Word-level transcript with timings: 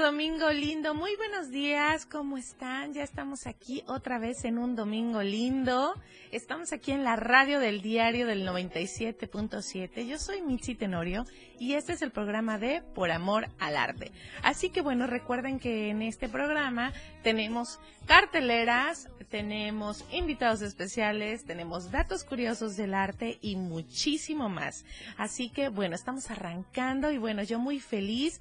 domingo, 0.00 0.50
lindo. 0.50 0.94
Muy 0.94 1.16
buenos 1.16 1.50
días, 1.50 2.06
¿cómo 2.06 2.38
están? 2.38 2.94
Ya 2.94 3.02
estamos 3.02 3.46
aquí 3.46 3.82
otra 3.86 4.18
vez 4.18 4.44
en 4.44 4.58
un 4.58 4.74
domingo 4.74 5.22
lindo. 5.22 5.94
Estamos 6.30 6.72
aquí 6.72 6.92
en 6.92 7.04
la 7.04 7.16
radio 7.16 7.60
del 7.60 7.82
diario 7.82 8.26
del 8.26 8.46
97.7. 8.46 10.06
Yo 10.06 10.18
soy 10.18 10.40
Mitzi 10.40 10.74
Tenorio 10.74 11.26
y 11.58 11.74
este 11.74 11.92
es 11.92 12.02
el 12.02 12.10
programa 12.10 12.58
de 12.58 12.82
Por 12.94 13.10
Amor 13.10 13.48
al 13.58 13.76
Arte. 13.76 14.12
Así 14.42 14.70
que 14.70 14.80
bueno, 14.80 15.06
recuerden 15.06 15.58
que 15.58 15.90
en 15.90 16.00
este 16.00 16.28
programa 16.28 16.92
tenemos 17.22 17.78
carteleras, 18.06 19.08
tenemos 19.28 20.04
invitados 20.10 20.62
especiales, 20.62 21.44
tenemos 21.44 21.90
datos 21.90 22.24
curiosos 22.24 22.76
del 22.76 22.94
arte 22.94 23.38
y 23.42 23.56
muchísimo 23.56 24.48
más. 24.48 24.84
Así 25.18 25.50
que 25.50 25.68
bueno, 25.68 25.94
estamos 25.94 26.30
arrancando 26.30 27.12
y 27.12 27.18
bueno, 27.18 27.42
yo 27.42 27.58
muy 27.58 27.78
feliz 27.78 28.40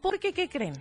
porque, 0.00 0.32
¿qué 0.32 0.48
creen? 0.48 0.74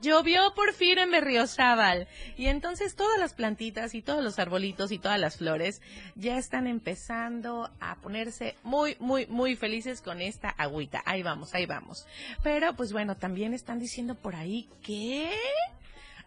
Llovió 0.00 0.54
por 0.54 0.72
fin 0.72 0.98
en 0.98 1.12
Berriozábal 1.12 2.08
y 2.36 2.46
entonces 2.46 2.96
todas 2.96 3.18
las 3.20 3.32
plantitas 3.32 3.94
y 3.94 4.02
todos 4.02 4.24
los 4.24 4.40
arbolitos 4.40 4.90
y 4.90 4.98
todas 4.98 5.20
las 5.20 5.36
flores 5.36 5.80
ya 6.16 6.36
están 6.36 6.66
empezando 6.66 7.70
a 7.78 7.94
ponerse 7.96 8.56
muy, 8.64 8.96
muy, 8.98 9.26
muy 9.26 9.54
felices 9.54 10.02
con 10.02 10.20
esta 10.20 10.48
agüita. 10.48 11.00
Ahí 11.06 11.22
vamos, 11.22 11.54
ahí 11.54 11.66
vamos. 11.66 12.06
Pero 12.42 12.74
pues 12.74 12.92
bueno, 12.92 13.16
también 13.16 13.54
están 13.54 13.78
diciendo 13.78 14.16
por 14.16 14.34
ahí 14.34 14.68
que 14.82 15.30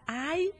hay 0.06 0.50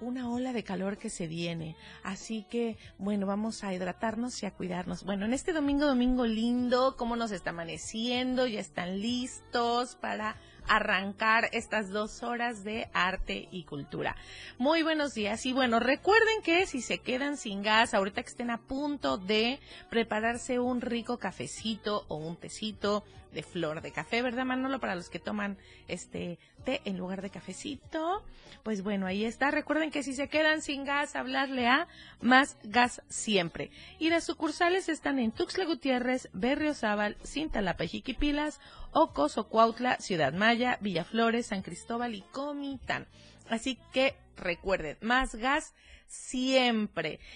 una 0.00 0.30
ola 0.30 0.52
de 0.52 0.64
calor 0.64 0.98
que 0.98 1.08
se 1.08 1.26
viene. 1.26 1.76
Así 2.02 2.44
que, 2.50 2.76
bueno, 2.98 3.26
vamos 3.26 3.64
a 3.64 3.72
hidratarnos 3.72 4.42
y 4.42 4.46
a 4.46 4.50
cuidarnos. 4.50 5.04
Bueno, 5.04 5.24
en 5.24 5.32
este 5.32 5.52
domingo, 5.52 5.86
domingo 5.86 6.26
lindo, 6.26 6.96
¿cómo 6.96 7.16
nos 7.16 7.30
está 7.30 7.50
amaneciendo? 7.50 8.46
Ya 8.46 8.60
están 8.60 9.00
listos 9.00 9.96
para 9.96 10.36
arrancar 10.68 11.48
estas 11.52 11.90
dos 11.90 12.22
horas 12.22 12.64
de 12.64 12.88
arte 12.92 13.48
y 13.50 13.64
cultura. 13.64 14.16
Muy 14.58 14.82
buenos 14.82 15.14
días 15.14 15.46
y 15.46 15.52
bueno, 15.52 15.80
recuerden 15.80 16.42
que 16.42 16.66
si 16.66 16.80
se 16.80 16.98
quedan 16.98 17.36
sin 17.36 17.62
gas, 17.62 17.94
ahorita 17.94 18.22
que 18.22 18.28
estén 18.28 18.50
a 18.50 18.58
punto 18.58 19.18
de 19.18 19.60
prepararse 19.90 20.58
un 20.58 20.80
rico 20.80 21.18
cafecito 21.18 22.04
o 22.08 22.16
un 22.16 22.36
tecito 22.36 23.04
de 23.34 23.42
flor 23.42 23.82
de 23.82 23.92
café, 23.92 24.22
¿verdad 24.22 24.44
Manolo? 24.44 24.80
Para 24.80 24.94
los 24.94 25.10
que 25.10 25.18
toman 25.18 25.58
este 25.88 26.38
té 26.64 26.80
en 26.84 26.96
lugar 26.96 27.20
de 27.20 27.30
cafecito. 27.30 28.24
Pues 28.62 28.82
bueno, 28.82 29.06
ahí 29.06 29.24
está. 29.24 29.50
Recuerden 29.50 29.90
que 29.90 30.02
si 30.02 30.14
se 30.14 30.28
quedan 30.28 30.62
sin 30.62 30.84
gas, 30.84 31.16
hablarle 31.16 31.66
a 31.66 31.88
Más 32.20 32.56
Gas 32.62 33.02
Siempre. 33.08 33.70
Y 33.98 34.08
las 34.08 34.24
sucursales 34.24 34.88
están 34.88 35.18
en 35.18 35.32
Tuxtla 35.32 35.66
Gutiérrez, 35.66 36.30
Berriozábal, 36.32 37.16
Cintalapa 37.24 37.84
Jiquipilas, 37.84 38.60
Ocos, 38.92 39.36
Ocuautla, 39.36 39.98
Ciudad 39.98 40.32
Maya, 40.32 40.78
Villaflores, 40.80 41.46
San 41.46 41.62
Cristóbal 41.62 42.14
y 42.14 42.22
Comitán. 42.22 43.06
Así 43.50 43.78
que 43.92 44.16
recuerden, 44.36 44.96
Más 45.02 45.34
Gas 45.34 45.66
siempre. 45.66 45.93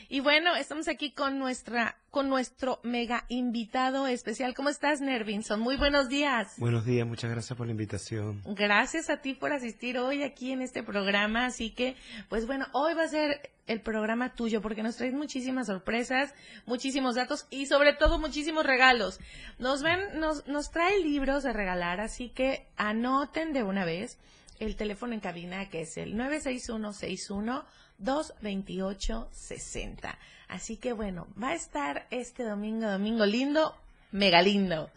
Y 0.09 0.21
bueno, 0.21 0.57
estamos 0.57 0.89
aquí 0.89 1.13
con 1.13 1.39
nuestra 1.39 1.97
con 2.11 2.29
nuestro 2.29 2.81
mega 2.83 3.25
invitado 3.29 4.09
especial. 4.09 4.55
¿Cómo 4.55 4.71
estás, 4.71 5.01
Nervinson? 5.01 5.61
Muy 5.61 5.77
buenos 5.77 6.09
días. 6.09 6.55
Buenos 6.57 6.85
días, 6.85 7.07
muchas 7.07 7.31
gracias 7.31 7.57
por 7.57 7.67
la 7.67 7.73
invitación. 7.73 8.43
Gracias 8.45 9.09
a 9.09 9.19
ti 9.19 9.35
por 9.35 9.53
asistir 9.53 9.99
hoy 9.99 10.25
aquí 10.25 10.51
en 10.51 10.63
este 10.63 10.83
programa. 10.83 11.47
Así 11.47 11.71
que, 11.71 11.95
pues 12.29 12.47
bueno, 12.47 12.67
hoy 12.73 12.95
va 12.95 13.05
a 13.05 13.09
ser 13.09 13.53
el 13.69 13.81
programa 13.83 14.35
tuyo 14.35 14.61
porque 14.63 14.83
nos 14.83 14.97
traes 14.97 15.15
muchísimas 15.15 15.69
sorpresas, 15.69 16.35
muchísimos 16.67 17.15
datos 17.15 17.47
y 17.51 17.67
sobre 17.67 17.93
todo 17.93 18.19
muchísimos 18.19 18.67
regalos. 18.67 19.21
Nos 19.59 19.83
ven, 19.83 20.19
nos, 20.19 20.47
nos 20.49 20.73
trae 20.73 20.99
libros 21.01 21.45
de 21.45 21.53
regalar, 21.53 22.01
así 22.01 22.31
que 22.31 22.67
anoten 22.77 23.53
de 23.53 23.63
una 23.63 23.85
vez 23.85 24.19
el 24.59 24.77
teléfono 24.77 25.15
en 25.15 25.21
cabina 25.21 25.69
que 25.69 25.83
es 25.83 25.97
el 25.97 26.17
96161 26.17 27.65
228-60. 28.03 30.17
Así 30.49 30.77
que 30.77 30.93
bueno, 30.93 31.29
va 31.41 31.51
a 31.51 31.55
estar 31.55 32.09
este 32.11 32.43
domingo, 32.45 32.91
domingo 32.91 33.25
lindo, 33.27 33.77
mega 34.11 34.41
lindo. 34.43 34.91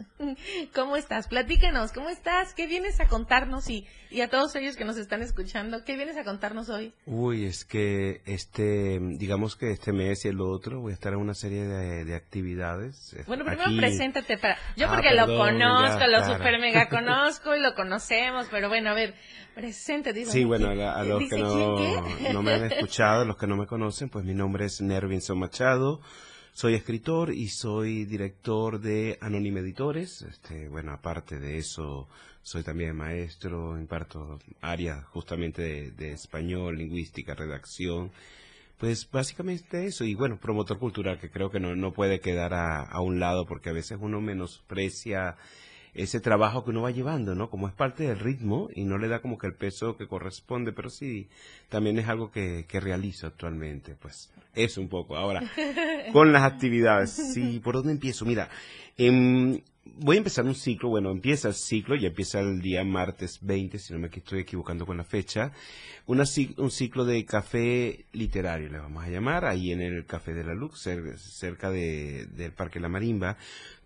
¿Cómo 0.74 0.96
estás? 0.96 1.28
Platícanos, 1.28 1.92
¿cómo 1.92 2.08
estás? 2.08 2.54
¿Qué 2.54 2.66
vienes 2.66 3.00
a 3.00 3.08
contarnos? 3.08 3.68
Y, 3.68 3.86
y 4.10 4.20
a 4.20 4.28
todos 4.28 4.54
ellos 4.56 4.76
que 4.76 4.84
nos 4.84 4.96
están 4.96 5.22
escuchando, 5.22 5.84
¿qué 5.84 5.96
vienes 5.96 6.16
a 6.16 6.24
contarnos 6.24 6.70
hoy? 6.70 6.94
Uy, 7.06 7.44
es 7.44 7.64
que 7.64 8.22
este, 8.24 8.98
digamos 9.00 9.56
que 9.56 9.70
este 9.70 9.92
mes 9.92 10.24
y 10.24 10.28
el 10.28 10.40
otro 10.40 10.80
voy 10.80 10.92
a 10.92 10.94
estar 10.94 11.12
en 11.12 11.18
una 11.18 11.34
serie 11.34 11.66
de, 11.66 12.14
actividades. 12.14 13.16
Bueno, 13.26 13.44
primero 13.44 13.70
preséntate 13.76 14.38
para... 14.38 14.56
Yo 14.76 14.86
ah, 14.88 14.94
porque 14.94 15.14
lo 15.14 15.26
conozco, 15.26 16.06
lo 16.06 16.24
super 16.24 16.58
mega 16.58 16.88
conozco 16.90 17.56
y 17.56 17.60
lo 17.60 17.74
conocemos, 17.74 18.46
pero 18.50 18.68
bueno, 18.68 18.90
a 18.90 18.94
ver, 18.94 19.14
preséntate. 19.54 20.24
Sí, 20.26 20.44
bueno, 20.44 20.68
a, 20.68 21.02
los 21.04 21.28
que 21.28 21.38
no, 21.38 22.02
no 22.32 22.42
me 22.42 22.54
han 22.54 22.64
escuchado, 22.64 23.24
los 23.24 23.36
que 23.36 23.46
no 23.46 23.56
me 23.56 23.66
conocen, 23.66 24.08
pues 24.08 24.24
mi 24.24 24.34
nombre 24.34 24.66
es 24.66 24.80
Nervinson 24.80 25.38
Machado. 25.38 26.00
Soy 26.54 26.74
escritor 26.74 27.32
y 27.32 27.48
soy 27.48 28.04
director 28.04 28.78
de 28.78 29.16
Anónima 29.22 29.60
Editores. 29.60 30.20
Este, 30.20 30.68
bueno, 30.68 30.92
aparte 30.92 31.40
de 31.40 31.56
eso, 31.56 32.08
soy 32.42 32.62
también 32.62 32.94
maestro, 32.94 33.78
imparto 33.78 34.38
áreas 34.60 35.02
justamente 35.06 35.90
de, 35.90 36.12
español, 36.12 36.76
lingüística, 36.76 37.34
redacción. 37.34 38.12
Pues 38.76 39.10
básicamente 39.10 39.86
eso, 39.86 40.04
y 40.04 40.14
bueno, 40.14 40.38
promotor 40.38 40.78
cultural, 40.78 41.18
que 41.18 41.30
creo 41.30 41.50
que 41.50 41.58
no, 41.58 41.74
no 41.74 41.94
puede 41.94 42.20
quedar 42.20 42.52
a, 42.52 42.82
a 42.82 43.00
un 43.00 43.18
lado 43.18 43.46
porque 43.46 43.70
a 43.70 43.72
veces 43.72 43.96
uno 43.98 44.20
menosprecia 44.20 45.36
ese 45.94 46.20
trabajo 46.20 46.64
que 46.64 46.70
uno 46.70 46.82
va 46.82 46.90
llevando, 46.90 47.34
¿no? 47.34 47.48
Como 47.48 47.66
es 47.66 47.74
parte 47.74 48.04
del 48.04 48.18
ritmo 48.18 48.68
y 48.74 48.84
no 48.84 48.98
le 48.98 49.08
da 49.08 49.22
como 49.22 49.38
que 49.38 49.46
el 49.46 49.54
peso 49.54 49.96
que 49.96 50.06
corresponde, 50.06 50.72
pero 50.72 50.90
sí, 50.90 51.28
también 51.70 51.98
es 51.98 52.08
algo 52.08 52.30
que, 52.30 52.66
que 52.68 52.78
realizo 52.78 53.26
actualmente, 53.26 53.96
pues 53.96 54.30
eso 54.54 54.80
un 54.80 54.88
poco. 54.88 55.16
Ahora, 55.16 55.42
con 56.12 56.32
las 56.32 56.42
actividades, 56.42 57.10
sí, 57.10 57.60
¿por 57.60 57.74
dónde 57.74 57.92
empiezo? 57.92 58.24
Mira, 58.24 58.48
em, 58.96 59.60
voy 59.84 60.16
a 60.16 60.18
empezar 60.18 60.44
un 60.44 60.54
ciclo, 60.54 60.88
bueno, 60.88 61.10
empieza 61.10 61.48
el 61.48 61.54
ciclo, 61.54 61.96
ya 61.96 62.08
empieza 62.08 62.40
el 62.40 62.60
día 62.60 62.84
martes 62.84 63.38
20, 63.42 63.78
si 63.78 63.92
no 63.92 63.98
me 63.98 64.08
estoy 64.08 64.40
equivocando 64.40 64.86
con 64.86 64.96
la 64.96 65.04
fecha, 65.04 65.52
una, 66.06 66.24
un 66.58 66.70
ciclo 66.70 67.04
de 67.04 67.24
café 67.24 68.06
literario, 68.12 68.68
le 68.68 68.78
vamos 68.78 69.04
a 69.04 69.08
llamar, 69.08 69.44
ahí 69.44 69.72
en 69.72 69.80
el 69.80 70.04
Café 70.06 70.34
de 70.34 70.44
la 70.44 70.54
Luz, 70.54 70.80
cerca 71.16 71.70
de, 71.70 72.26
del 72.26 72.52
Parque 72.52 72.80
La 72.80 72.88
Marimba, 72.88 73.36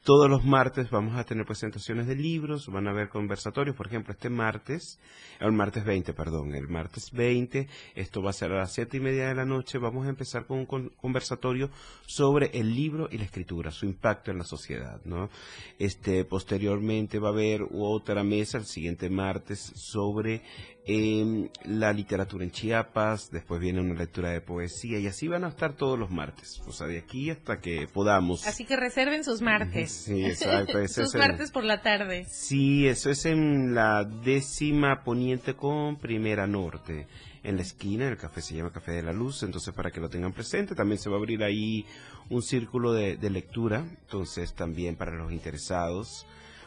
todos 0.06 0.30
los 0.30 0.44
martes 0.44 0.88
vamos 0.88 1.18
a 1.18 1.24
tener 1.24 1.44
presentaciones 1.44 2.06
de 2.06 2.14
libros, 2.14 2.68
van 2.68 2.86
a 2.86 2.92
haber 2.92 3.08
conversatorios, 3.08 3.74
por 3.74 3.88
ejemplo, 3.88 4.12
este 4.12 4.30
martes, 4.30 5.00
el 5.40 5.50
martes 5.50 5.84
20, 5.84 6.14
perdón, 6.14 6.54
el 6.54 6.68
martes 6.68 7.10
20, 7.10 7.66
esto 7.96 8.22
va 8.22 8.30
a 8.30 8.32
ser 8.32 8.52
a 8.52 8.58
las 8.58 8.72
siete 8.72 8.98
y 8.98 9.00
media 9.00 9.26
de 9.26 9.34
la 9.34 9.44
noche, 9.44 9.78
vamos 9.78 10.06
a 10.06 10.10
empezar 10.10 10.46
con 10.46 10.58
un 10.60 10.90
conversatorio 10.90 11.70
sobre 12.06 12.56
el 12.56 12.72
libro 12.72 13.08
y 13.10 13.18
la 13.18 13.24
escritura, 13.24 13.72
su 13.72 13.84
impacto 13.84 14.30
en 14.30 14.38
la 14.38 14.44
sociedad, 14.44 15.00
¿no? 15.04 15.28
Este, 15.76 16.24
posteriormente 16.24 17.18
va 17.18 17.30
a 17.30 17.32
haber 17.32 17.62
otra 17.72 18.22
mesa 18.22 18.58
el 18.58 18.66
siguiente 18.66 19.10
martes 19.10 19.72
sobre 19.74 20.44
eh, 20.88 21.50
la 21.65 21.92
literatura 21.92 22.44
en 22.44 22.53
Chiapas, 22.53 23.30
después 23.33 23.60
viene 23.60 23.80
una 23.80 23.94
lectura 23.94 24.30
de 24.30 24.41
poesía 24.41 25.00
y 25.00 25.09
así 25.09 25.27
van 25.27 25.42
a 25.42 25.48
estar 25.48 25.72
todos 25.72 25.98
los 25.98 26.10
martes, 26.10 26.62
o 26.65 26.72
sea, 26.72 26.86
de 26.86 26.98
aquí 26.98 27.28
hasta 27.28 27.60
que 27.60 27.88
podamos. 27.92 28.47
Así 28.47 28.65
que 28.65 28.77
reserven 28.77 29.24
sus 29.24 29.42
martes. 29.42 29.91
Sí, 29.91 30.24
exacto. 30.24 30.86
sus 30.88 31.12
martes 31.16 31.50
por 31.50 31.65
la 31.65 31.83
tarde. 31.83 32.24
Sí, 32.28 32.86
eso 32.86 33.10
es 33.10 33.27
en 33.27 33.74
la 33.74 34.04
décima 34.04 35.03
poniente 35.03 35.54
con 35.54 35.97
primera 35.97 36.47
norte. 36.47 37.09
En 37.42 37.56
la 37.56 37.62
esquina, 37.62 38.06
el 38.06 38.16
café 38.16 38.41
se 38.41 38.54
llama 38.54 38.71
Café 38.71 38.92
de 38.92 39.03
la 39.03 39.12
Luz, 39.12 39.42
entonces 39.42 39.74
para 39.74 39.91
que 39.91 40.00
lo 40.00 40.09
tengan 40.09 40.33
presente, 40.33 40.77
también 40.77 41.00
se 41.00 41.10
va 41.10 41.16
a 41.16 41.18
abrir 41.18 41.42
ahí 41.42 41.84
un 42.30 42.42
círculo 42.42 42.92
de, 42.92 43.16
de 43.16 43.30
lectura, 43.30 43.84
entonces 44.03 44.54
también 44.54 44.94
para 44.94 45.16
los 45.16 45.33
interesados 45.33 46.27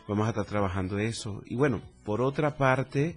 vamos 0.09 0.25
a 0.25 0.29
estar 0.29 0.45
trabajando 0.45 0.97
eso. 0.97 1.41
Y 1.45 1.55
bueno, 1.55 1.81
por 2.03 2.21
otra 2.21 2.57
parte, 2.57 3.15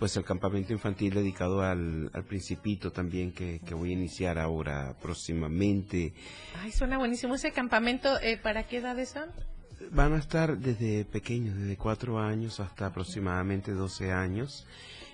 pues 0.00 0.16
el 0.16 0.24
campamento 0.24 0.72
infantil 0.72 1.12
dedicado 1.12 1.60
al, 1.60 2.10
al 2.14 2.24
principito 2.24 2.90
también 2.90 3.32
que, 3.32 3.60
voy 3.74 3.90
a 3.90 3.92
iniciar 3.92 4.38
ahora 4.38 4.96
próximamente. 5.00 6.14
Ay, 6.58 6.72
suena 6.72 6.96
buenísimo 6.96 7.34
ese 7.34 7.52
campamento. 7.52 8.18
Eh, 8.22 8.38
¿Para 8.38 8.66
qué 8.66 8.78
edades 8.78 9.10
son? 9.10 9.28
Van 9.90 10.14
a 10.14 10.16
estar 10.16 10.56
desde 10.56 11.04
pequeños, 11.04 11.54
desde 11.54 11.76
cuatro 11.76 12.18
años 12.18 12.60
hasta 12.60 12.86
aproximadamente 12.86 13.72
12 13.72 14.10
años. 14.10 14.66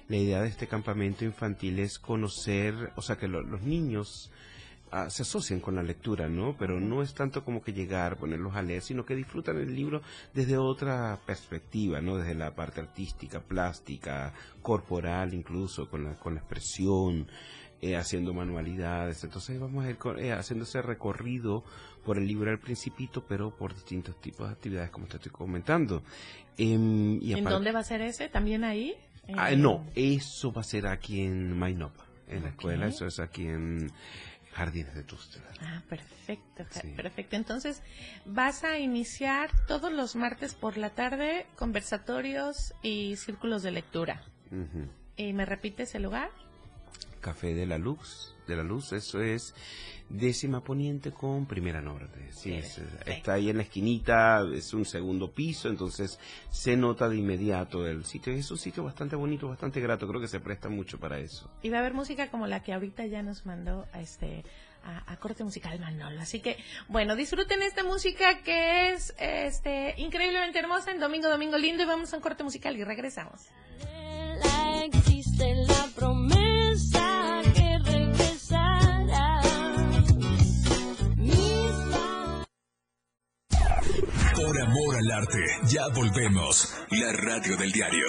la 0.07 0.19
idea 0.19 0.41
de 0.41 0.49
este 0.49 0.69
campamento 0.69 1.25
infantil 1.25 1.81
es 1.81 1.99
conocer, 1.99 2.93
o 2.95 3.03
sea, 3.03 3.17
que 3.17 3.27
los 3.27 3.63
niños 3.63 4.31
se 5.09 5.23
asocian 5.23 5.61
con 5.61 5.75
la 5.75 5.83
lectura, 5.83 6.29
¿no? 6.29 6.57
Pero 6.59 6.81
no 6.81 7.03
es 7.03 7.15
tanto 7.15 7.45
como 7.45 7.63
que 7.63 7.73
llegar, 7.73 8.17
ponerlos 8.17 8.55
a 8.55 8.63
leer, 8.63 8.83
sino 8.83 9.05
que 9.05 9.15
disfrutan 9.15 9.59
el 9.59 9.75
libro 9.75 10.03
desde 10.35 10.57
otra 10.57 11.19
perspectiva, 11.27 12.01
¿no? 12.01 12.17
Desde 12.17 12.35
la 12.35 12.55
parte 12.55 12.81
artística, 12.81 13.41
plástica, 13.41 14.33
corporal, 14.63 15.35
incluso 15.35 15.89
con 15.89 16.05
la, 16.05 16.15
con 16.15 16.35
la 16.35 16.41
expresión, 16.41 17.29
eh, 17.83 17.95
haciendo 17.95 18.33
manualidades. 18.33 19.23
Entonces 19.23 19.61
vamos 19.61 19.85
a 19.85 19.91
ir 19.91 19.99
eh, 20.19 20.33
haciendo 20.33 20.65
ese 20.65 20.81
recorrido 20.81 21.63
por 22.05 22.17
el 22.17 22.27
libro 22.27 22.51
del 22.51 22.59
Principito, 22.59 23.25
pero 23.27 23.55
por 23.55 23.75
distintos 23.75 24.19
tipos 24.21 24.49
de 24.49 24.55
actividades, 24.55 24.91
como 24.91 25.07
te 25.07 25.17
estoy 25.17 25.33
comentando. 25.33 26.03
Em, 26.57 27.21
¿En 27.23 27.45
dónde 27.45 27.73
va 27.73 27.81
a 27.81 27.85
ser 27.85 28.01
ese? 28.01 28.29
¿También 28.29 28.65
ahí? 28.65 28.95
Ah, 29.37 29.51
no, 29.57 29.85
eso 29.95 30.53
va 30.53 30.61
a 30.61 30.65
ser 30.65 30.87
aquí 30.87 31.21
en 31.21 31.59
Mainop, 31.59 31.93
en 32.29 32.45
la 32.45 32.49
escuela, 32.51 32.87
eso 32.87 33.07
es 33.07 33.19
aquí 33.19 33.47
en 33.47 33.91
Jardines 34.57 34.95
de 34.95 35.03
Tustra. 35.03 35.43
Ah, 35.61 35.83
perfecto, 35.87 36.65
perfecto. 36.97 37.37
Entonces, 37.37 37.83
vas 38.25 38.65
a 38.65 38.79
iniciar 38.79 39.51
todos 39.67 39.93
los 39.93 40.17
martes 40.17 40.55
por 40.55 40.79
la 40.79 40.91
tarde 40.91 41.47
conversatorios 41.57 42.73
y 42.83 43.17
círculos 43.17 43.63
de 43.63 43.73
lectura. 43.73 44.23
¿Y 45.17 45.35
me 45.35 45.45
repites 45.45 45.95
el 45.95 46.05
lugar? 46.05 46.31
Café 47.21 47.53
de 47.53 47.67
la 47.67 47.77
Luz, 47.77 48.35
de 48.47 48.57
la 48.57 48.63
Luz, 48.63 48.93
eso 48.93 49.21
es 49.21 49.55
décima 50.09 50.63
poniente 50.63 51.11
con 51.11 51.47
primera 51.47 51.81
norte. 51.81 52.31
Sí, 52.33 52.61
está 53.07 53.35
ahí 53.35 53.51
en 53.51 53.57
la 53.57 53.65
esquinita, 53.65 54.43
es 54.55 54.73
un 54.73 54.85
segundo 54.85 55.33
piso, 55.33 55.69
entonces 55.69 56.19
se 56.51 56.77
nota 56.77 57.09
de 57.09 57.17
inmediato 57.17 57.87
el 57.87 58.05
sitio. 58.05 58.33
Es 58.33 58.51
un 58.51 58.59
sitio 58.59 58.85
bastante 58.85 59.17
bonito, 59.17 59.49
bastante 59.49 59.81
grato, 59.81 60.07
creo 60.07 60.21
que 60.21 60.29
se 60.29 60.41
presta 60.41 60.69
mucho 60.69 60.99
para 60.99 61.19
eso. 61.19 61.51
Y 61.63 61.71
va 61.71 61.79
a 61.79 61.81
haber 61.81 61.95
música 61.95 62.31
como 62.31 62.47
la 62.47 62.63
que 62.63 62.73
ahorita 62.73 63.07
ya 63.07 63.23
nos 63.23 63.47
mandó 63.47 63.87
a 63.93 64.01
este 64.01 64.45
a, 64.85 65.17
corte 65.17 65.43
musical 65.43 65.81
Manolo. 65.81 66.21
Así 66.21 66.41
que, 66.41 66.57
bueno, 66.89 67.17
disfruten 67.17 67.61
esta 67.63 67.83
música 67.83 68.43
que 68.43 68.93
es 68.93 69.15
este 69.19 69.95
increíblemente 69.97 70.59
hermosa 70.61 70.93
en 70.93 71.01
Domingo 71.01 71.29
Domingo 71.29 71.59
Lindo 71.59 71.83
y 71.83 71.87
vamos 71.87 72.13
a 72.13 72.17
un 72.17 72.23
corte 72.23 72.45
musical 72.45 72.77
y 72.77 72.85
regresamos. 72.85 73.49
existe 74.85 75.55
la 75.67 75.89
promesa 75.97 76.46
amor 84.77 84.97
al 84.97 85.11
arte, 85.11 85.39
ya 85.69 85.89
volvemos. 85.89 86.75
La 86.91 87.13
radio 87.13 87.57
del 87.57 87.73
diario. 87.73 88.07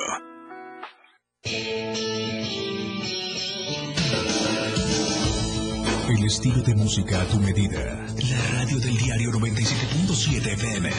El 6.09 6.25
estilo 6.25 6.61
de 6.61 6.75
música 6.75 7.21
a 7.21 7.25
tu 7.25 7.37
medida. 7.39 8.05
La 8.29 8.59
radio 8.59 8.79
del 8.79 8.97
diario 8.97 9.31
97.7 9.31 10.53
FM. 10.53 10.89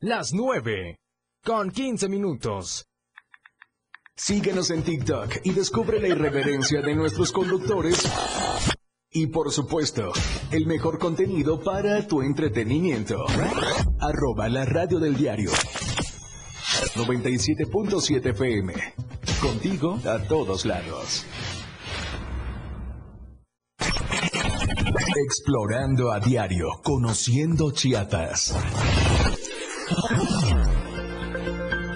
Las 0.00 0.32
9. 0.32 0.98
Con 1.44 1.70
15 1.70 2.08
minutos. 2.08 2.86
Síguenos 4.14 4.70
en 4.70 4.82
TikTok 4.82 5.38
y 5.44 5.52
descubre 5.52 6.00
la 6.00 6.08
irreverencia 6.08 6.80
de 6.82 6.94
nuestros 6.94 7.32
conductores 7.32 8.06
y 9.12 9.26
por 9.26 9.52
supuesto, 9.52 10.12
el 10.50 10.66
mejor 10.66 10.98
contenido 10.98 11.60
para 11.60 12.06
tu 12.06 12.22
entretenimiento. 12.22 13.24
Arroba 14.00 14.48
la 14.48 14.64
radio 14.64 14.98
del 14.98 15.16
diario. 15.16 15.50
97.7 16.94 18.30
FM. 18.30 18.74
Contigo 19.40 19.98
a 20.06 20.18
todos 20.26 20.64
lados. 20.64 21.26
Explorando 25.26 26.10
a 26.10 26.18
diario, 26.18 26.68
conociendo 26.82 27.70
Chiapas. 27.72 28.54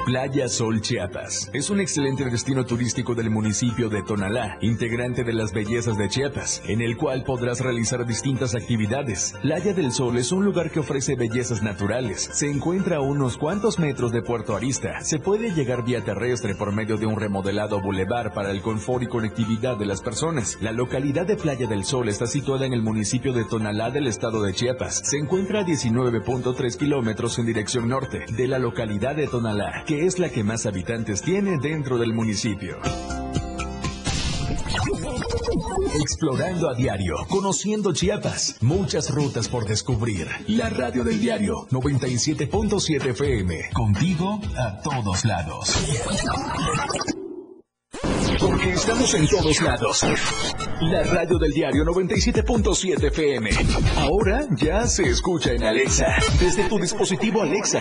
Playa 0.06 0.48
Sol 0.48 0.80
Chiapas. 0.80 1.50
Es 1.52 1.68
un 1.68 1.80
excelente 1.80 2.24
destino 2.26 2.64
turístico 2.64 3.16
del 3.16 3.28
municipio 3.28 3.88
de 3.88 4.04
Tonalá, 4.04 4.56
integrante 4.60 5.24
de 5.24 5.32
las 5.32 5.52
bellezas 5.52 5.98
de 5.98 6.08
Chiapas, 6.08 6.62
en 6.68 6.80
el 6.80 6.96
cual 6.96 7.24
podrás 7.24 7.58
realizar 7.58 8.06
distintas 8.06 8.54
actividades. 8.54 9.34
Playa 9.42 9.74
del 9.74 9.90
Sol 9.90 10.16
es 10.16 10.30
un 10.30 10.44
lugar 10.44 10.70
que 10.70 10.78
ofrece 10.78 11.16
bellezas 11.16 11.60
naturales. 11.60 12.30
Se 12.32 12.48
encuentra 12.48 12.98
a 12.98 13.00
unos 13.00 13.36
cuantos 13.36 13.80
metros 13.80 14.12
de 14.12 14.22
Puerto 14.22 14.54
Arista. 14.54 15.00
Se 15.00 15.18
puede 15.18 15.52
llegar 15.52 15.84
vía 15.84 16.04
terrestre 16.04 16.54
por 16.54 16.72
medio 16.72 16.98
de 16.98 17.06
un 17.06 17.18
remodelado 17.18 17.80
bulevar 17.80 18.32
para 18.32 18.52
el 18.52 18.62
confort 18.62 19.02
y 19.02 19.08
conectividad 19.08 19.76
de 19.76 19.86
las 19.86 20.02
personas. 20.02 20.56
La 20.60 20.70
localidad 20.70 21.26
de 21.26 21.34
Playa 21.34 21.66
del 21.66 21.84
Sol 21.84 22.08
está 22.08 22.28
situada 22.28 22.64
en 22.64 22.74
el 22.74 22.82
municipio 22.82 23.32
de 23.32 23.44
Tonalá 23.44 23.90
del 23.90 24.06
estado 24.06 24.40
de 24.44 24.54
Chiapas. 24.54 25.02
Se 25.04 25.18
encuentra 25.18 25.62
a 25.62 25.66
19.3 25.66 26.76
kilómetros 26.76 27.40
en 27.40 27.46
dirección 27.46 27.88
norte 27.88 28.24
de 28.30 28.46
la 28.46 28.60
localidad 28.60 29.16
de 29.16 29.26
Tonalá, 29.26 29.82
que 29.84 29.95
es 30.00 30.18
la 30.18 30.28
que 30.28 30.44
más 30.44 30.66
habitantes 30.66 31.22
tiene 31.22 31.58
dentro 31.60 31.98
del 31.98 32.12
municipio. 32.12 32.78
Explorando 36.00 36.68
a 36.68 36.74
diario, 36.74 37.14
conociendo 37.28 37.92
Chiapas, 37.92 38.56
muchas 38.60 39.10
rutas 39.10 39.48
por 39.48 39.66
descubrir. 39.66 40.28
La 40.48 40.68
radio 40.70 41.04
del 41.04 41.20
diario 41.20 41.66
97.7 41.70 43.10
FM, 43.10 43.70
contigo 43.72 44.40
a 44.56 44.80
todos 44.82 45.24
lados. 45.24 45.74
Porque 48.38 48.72
estamos 48.72 49.14
en 49.14 49.26
todos 49.28 49.62
lados. 49.62 50.02
La 50.82 51.02
radio 51.04 51.38
del 51.38 51.52
diario 51.52 51.84
97.7 51.84 53.04
FM. 53.08 53.50
Ahora 53.96 54.46
ya 54.56 54.86
se 54.86 55.08
escucha 55.08 55.52
en 55.52 55.64
Alexa. 55.64 56.06
Desde 56.38 56.68
tu 56.68 56.78
dispositivo 56.78 57.42
Alexa. 57.42 57.80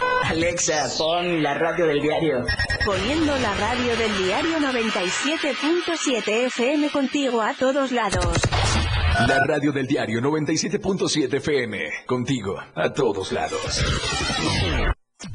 Alexa, 0.23 0.87
pon 0.97 1.41
la 1.41 1.53
radio 1.53 1.85
del 1.87 2.01
diario. 2.01 2.43
Poniendo 2.85 3.37
la 3.37 3.53
radio 3.55 3.95
del 3.95 4.17
diario 4.17 4.59
97.7 4.59 6.47
FM 6.47 6.89
contigo 6.89 7.41
a 7.41 7.53
todos 7.53 7.91
lados. 7.91 8.37
La 9.27 9.43
radio 9.45 9.71
del 9.71 9.87
diario 9.87 10.19
97.7 10.21 11.33
FM, 11.35 11.79
contigo 12.05 12.59
a 12.75 12.91
todos 12.91 13.31
lados. 13.31 13.81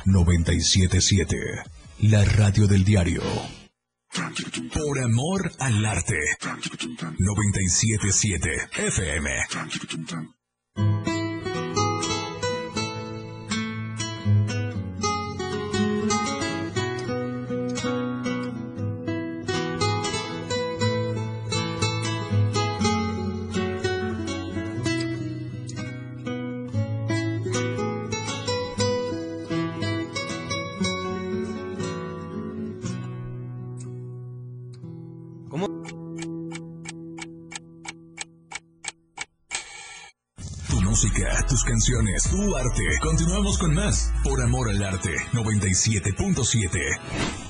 97.7, 0.06 1.64
la 2.02 2.24
radio 2.24 2.66
del 2.66 2.84
diario. 2.84 3.22
Por 4.72 5.00
amor 5.00 5.50
al 5.58 5.84
arte. 5.84 6.16
97.7 6.40 8.86
FM. 8.86 9.30
Continuamos 43.00 43.58
con 43.58 43.74
más. 43.74 44.12
Por 44.24 44.42
amor 44.42 44.68
al 44.68 44.82
arte, 44.82 45.14
97.7. 45.32 47.45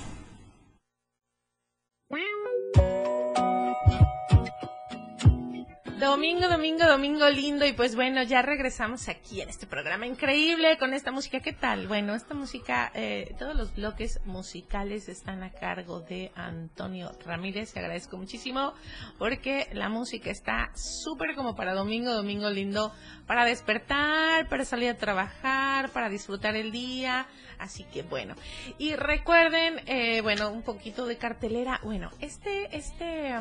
domingo, 7.06 7.28
lindo 7.30 7.64
y 7.64 7.72
pues 7.72 7.94
bueno, 7.94 8.24
ya 8.24 8.42
regresamos 8.42 9.08
aquí 9.08 9.40
en 9.40 9.48
este 9.48 9.68
programa 9.68 10.06
increíble 10.06 10.76
con 10.76 10.92
esta 10.92 11.12
música. 11.12 11.38
¿Qué 11.38 11.52
tal? 11.52 11.86
Bueno, 11.86 12.16
esta 12.16 12.34
música, 12.34 12.90
eh, 12.94 13.32
todos 13.38 13.54
los 13.54 13.76
bloques 13.76 14.18
musicales 14.24 15.08
están 15.08 15.44
a 15.44 15.52
cargo 15.52 16.00
de 16.00 16.32
Antonio 16.34 17.12
Ramírez. 17.24 17.72
Te 17.72 17.78
agradezco 17.78 18.16
muchísimo 18.16 18.72
porque 19.20 19.68
la 19.72 19.88
música 19.88 20.30
está 20.30 20.72
súper 20.74 21.36
como 21.36 21.54
para 21.54 21.74
domingo, 21.74 22.12
domingo 22.12 22.50
lindo, 22.50 22.92
para 23.28 23.44
despertar, 23.44 24.48
para 24.48 24.64
salir 24.64 24.90
a 24.90 24.96
trabajar, 24.96 25.90
para 25.90 26.08
disfrutar 26.08 26.56
el 26.56 26.72
día. 26.72 27.28
Así 27.58 27.84
que 27.84 28.02
bueno, 28.02 28.34
y 28.78 28.94
recuerden, 28.96 29.80
eh, 29.86 30.20
bueno, 30.20 30.50
un 30.50 30.62
poquito 30.62 31.06
de 31.06 31.16
cartelera. 31.16 31.80
Bueno, 31.82 32.10
este, 32.20 32.76
este, 32.76 33.32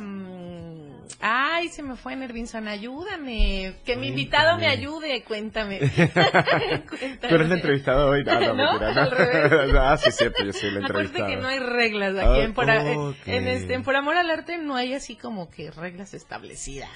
ay, 1.20 1.70
se 1.70 1.84
me 1.84 1.96
fue 1.96 2.16
Nervinson, 2.16 2.68
ayúdame, 2.68 3.76
que 3.86 3.96
mi 3.98 4.08
invitado 4.08 4.58
me 4.58 4.68
ayude, 4.68 5.24
cuéntame. 5.28 5.80
Tú 5.80 7.36
eres 7.36 7.50
la 7.50 7.56
entrevistada 7.56 8.06
hoy, 8.06 8.24
no, 8.24 8.40
no, 8.54 8.54
¿No? 8.80 9.10
revés. 9.10 9.74
no. 9.74 9.80
ah, 9.82 9.98
sí, 9.98 10.12
cierto, 10.12 10.44
yo 10.44 10.54
soy 10.54 10.72
la 10.72 10.80
entrevistada. 10.82 11.28
que 11.28 11.36
no 11.38 11.48
hay 11.48 11.60
reglas 11.60 12.16
aquí. 12.18 12.26
Ah, 12.42 12.44
en, 12.44 12.54
por, 12.54 12.70
en- 12.70 12.98
ok. 12.98 13.16
en 13.28 13.48
este, 13.48 13.74
en 13.74 13.84
Por 13.84 13.96
Amor 13.96 14.16
al 14.18 14.30
Arte 14.30 14.58
no 14.58 14.76
hay 14.76 14.94
así 14.94 15.16
como 15.16 15.50
que 15.50 15.72
reglas 15.72 16.14
establecidas. 16.14 16.90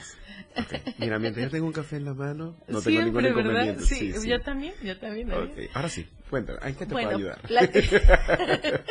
Mira, 0.97 1.19
mientras 1.19 1.45
yo 1.45 1.51
tengo 1.51 1.65
un 1.67 1.73
café 1.73 1.97
en 1.97 2.05
la 2.05 2.13
mano, 2.13 2.55
no 2.67 2.81
tengo 2.81 3.01
ningún 3.01 3.21
Siempre, 3.21 3.43
¿verdad? 3.43 3.63
inconveniente. 3.63 3.83
Sí, 3.85 4.13
Sí, 4.13 4.13
sí. 4.21 4.29
yo 4.29 4.39
también, 4.41 4.73
yo 4.83 4.97
también. 4.97 5.31
¿eh? 5.31 5.35
Ok, 5.35 5.75
Ahora 5.75 5.89
sí, 5.89 6.07
cuéntame, 6.29 6.59
¿en 6.63 6.75
qué 6.75 6.85
te 6.85 6.93
Bueno, 6.93 7.09
puedo 7.09 7.17
ayudar? 7.17 7.39
la- 7.49 7.61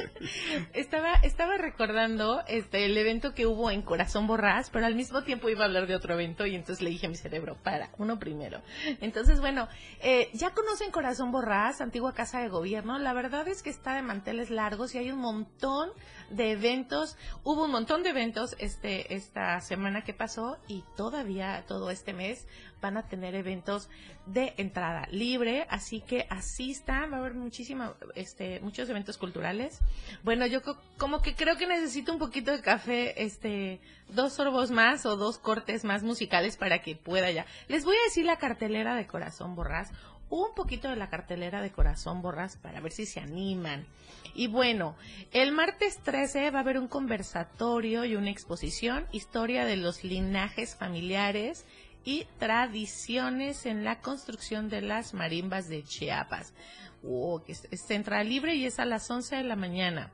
estaba, 0.72 1.14
estaba 1.22 1.56
recordando 1.58 2.42
este 2.48 2.84
el 2.84 2.96
evento 2.96 3.34
que 3.34 3.46
hubo 3.46 3.70
en 3.70 3.82
Corazón 3.82 4.26
Borrás, 4.26 4.70
pero 4.70 4.86
al 4.86 4.94
mismo 4.94 5.22
tiempo 5.22 5.48
iba 5.48 5.62
a 5.62 5.66
hablar 5.66 5.86
de 5.86 5.94
otro 5.94 6.14
evento 6.14 6.46
y 6.46 6.54
entonces 6.54 6.82
le 6.82 6.90
dije 6.90 7.06
a 7.06 7.10
mi 7.10 7.16
cerebro, 7.16 7.56
para, 7.62 7.90
uno 7.98 8.18
primero. 8.18 8.62
Entonces, 9.00 9.40
bueno, 9.40 9.68
eh, 10.00 10.28
ya 10.32 10.50
conocen 10.50 10.90
Corazón 10.90 11.30
Borrás, 11.32 11.80
antigua 11.80 12.12
casa 12.14 12.40
de 12.40 12.48
gobierno. 12.48 12.98
La 12.98 13.12
verdad 13.12 13.46
es 13.48 13.62
que 13.62 13.70
está 13.70 13.94
de 13.94 14.02
manteles 14.02 14.50
largos 14.50 14.94
y 14.94 14.98
hay 14.98 15.10
un 15.10 15.20
montón 15.20 15.90
de 16.30 16.52
eventos. 16.52 17.16
Hubo 17.44 17.64
un 17.64 17.70
montón 17.70 18.02
de 18.02 18.10
eventos 18.10 18.54
este 18.58 19.14
esta 19.14 19.60
semana 19.60 20.02
que 20.04 20.14
pasó 20.14 20.58
y 20.68 20.84
todavía 20.96 21.64
todo 21.66 21.90
este 21.90 22.12
mes 22.12 22.46
van 22.80 22.96
a 22.96 23.08
tener 23.08 23.34
eventos 23.34 23.88
de 24.26 24.54
entrada 24.56 25.06
libre, 25.10 25.66
así 25.68 26.00
que 26.00 26.26
asistan, 26.30 27.10
va 27.12 27.16
a 27.16 27.20
haber 27.20 27.34
muchísima, 27.34 27.94
este, 28.14 28.60
muchos 28.60 28.88
eventos 28.88 29.18
culturales. 29.18 29.80
Bueno, 30.22 30.46
yo 30.46 30.62
co- 30.62 30.78
como 30.96 31.20
que 31.20 31.34
creo 31.34 31.56
que 31.56 31.66
necesito 31.66 32.12
un 32.12 32.20
poquito 32.20 32.52
de 32.52 32.60
café, 32.60 33.24
este, 33.24 33.80
dos 34.10 34.34
sorbos 34.34 34.70
más 34.70 35.06
o 35.06 35.16
dos 35.16 35.38
cortes 35.38 35.82
más 35.84 36.04
musicales 36.04 36.56
para 36.56 36.80
que 36.80 36.94
pueda 36.94 37.30
ya. 37.32 37.46
Les 37.66 37.84
voy 37.84 37.96
a 37.96 38.04
decir 38.04 38.24
la 38.24 38.36
cartelera 38.38 38.94
de 38.94 39.06
Corazón 39.08 39.56
Borrás, 39.56 39.90
un 40.30 40.54
poquito 40.54 40.88
de 40.88 40.96
la 40.96 41.08
cartelera 41.08 41.62
de 41.62 41.72
Corazón 41.72 42.22
Borrás 42.22 42.56
para 42.56 42.80
ver 42.80 42.92
si 42.92 43.06
se 43.06 43.20
animan. 43.20 43.86
Y 44.34 44.46
bueno, 44.46 44.96
el 45.32 45.52
martes 45.52 45.98
13 46.02 46.50
va 46.50 46.58
a 46.58 46.62
haber 46.62 46.78
un 46.78 46.88
conversatorio 46.88 48.04
y 48.04 48.14
una 48.14 48.30
exposición, 48.30 49.06
historia 49.12 49.64
de 49.64 49.76
los 49.76 50.04
linajes 50.04 50.76
familiares 50.76 51.64
y 52.04 52.26
tradiciones 52.38 53.66
en 53.66 53.84
la 53.84 54.00
construcción 54.00 54.68
de 54.68 54.82
las 54.82 55.14
marimbas 55.14 55.68
de 55.68 55.82
Chiapas. 55.82 56.54
Oh, 57.02 57.42
que 57.44 57.52
es, 57.52 57.68
es 57.70 57.88
libre 58.26 58.54
y 58.54 58.66
es 58.66 58.78
a 58.78 58.84
las 58.84 59.10
11 59.10 59.36
de 59.36 59.44
la 59.44 59.56
mañana. 59.56 60.12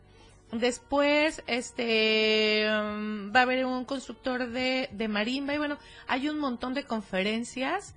Después, 0.53 1.43
este, 1.47 2.67
um, 2.69 3.33
va 3.35 3.41
a 3.41 3.43
haber 3.43 3.65
un 3.65 3.85
constructor 3.85 4.51
de, 4.51 4.89
de 4.93 5.09
marimba 5.09 5.55
y 5.55 5.59
bueno, 5.59 5.79
hay 6.07 6.29
un 6.29 6.39
montón 6.39 6.75
de 6.75 6.85
conferencias 6.85 7.95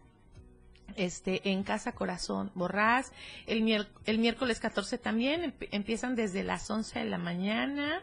este 0.97 1.49
en 1.51 1.63
Casa 1.63 1.91
Corazón 1.93 2.51
Borrás. 2.55 3.11
El, 3.45 3.87
el 4.05 4.17
miércoles 4.19 4.59
14 4.59 4.97
también 4.97 5.43
emp- 5.53 5.67
empiezan 5.71 6.15
desde 6.15 6.43
las 6.43 6.69
11 6.69 6.99
de 6.99 7.05
la 7.05 7.17
mañana. 7.17 8.01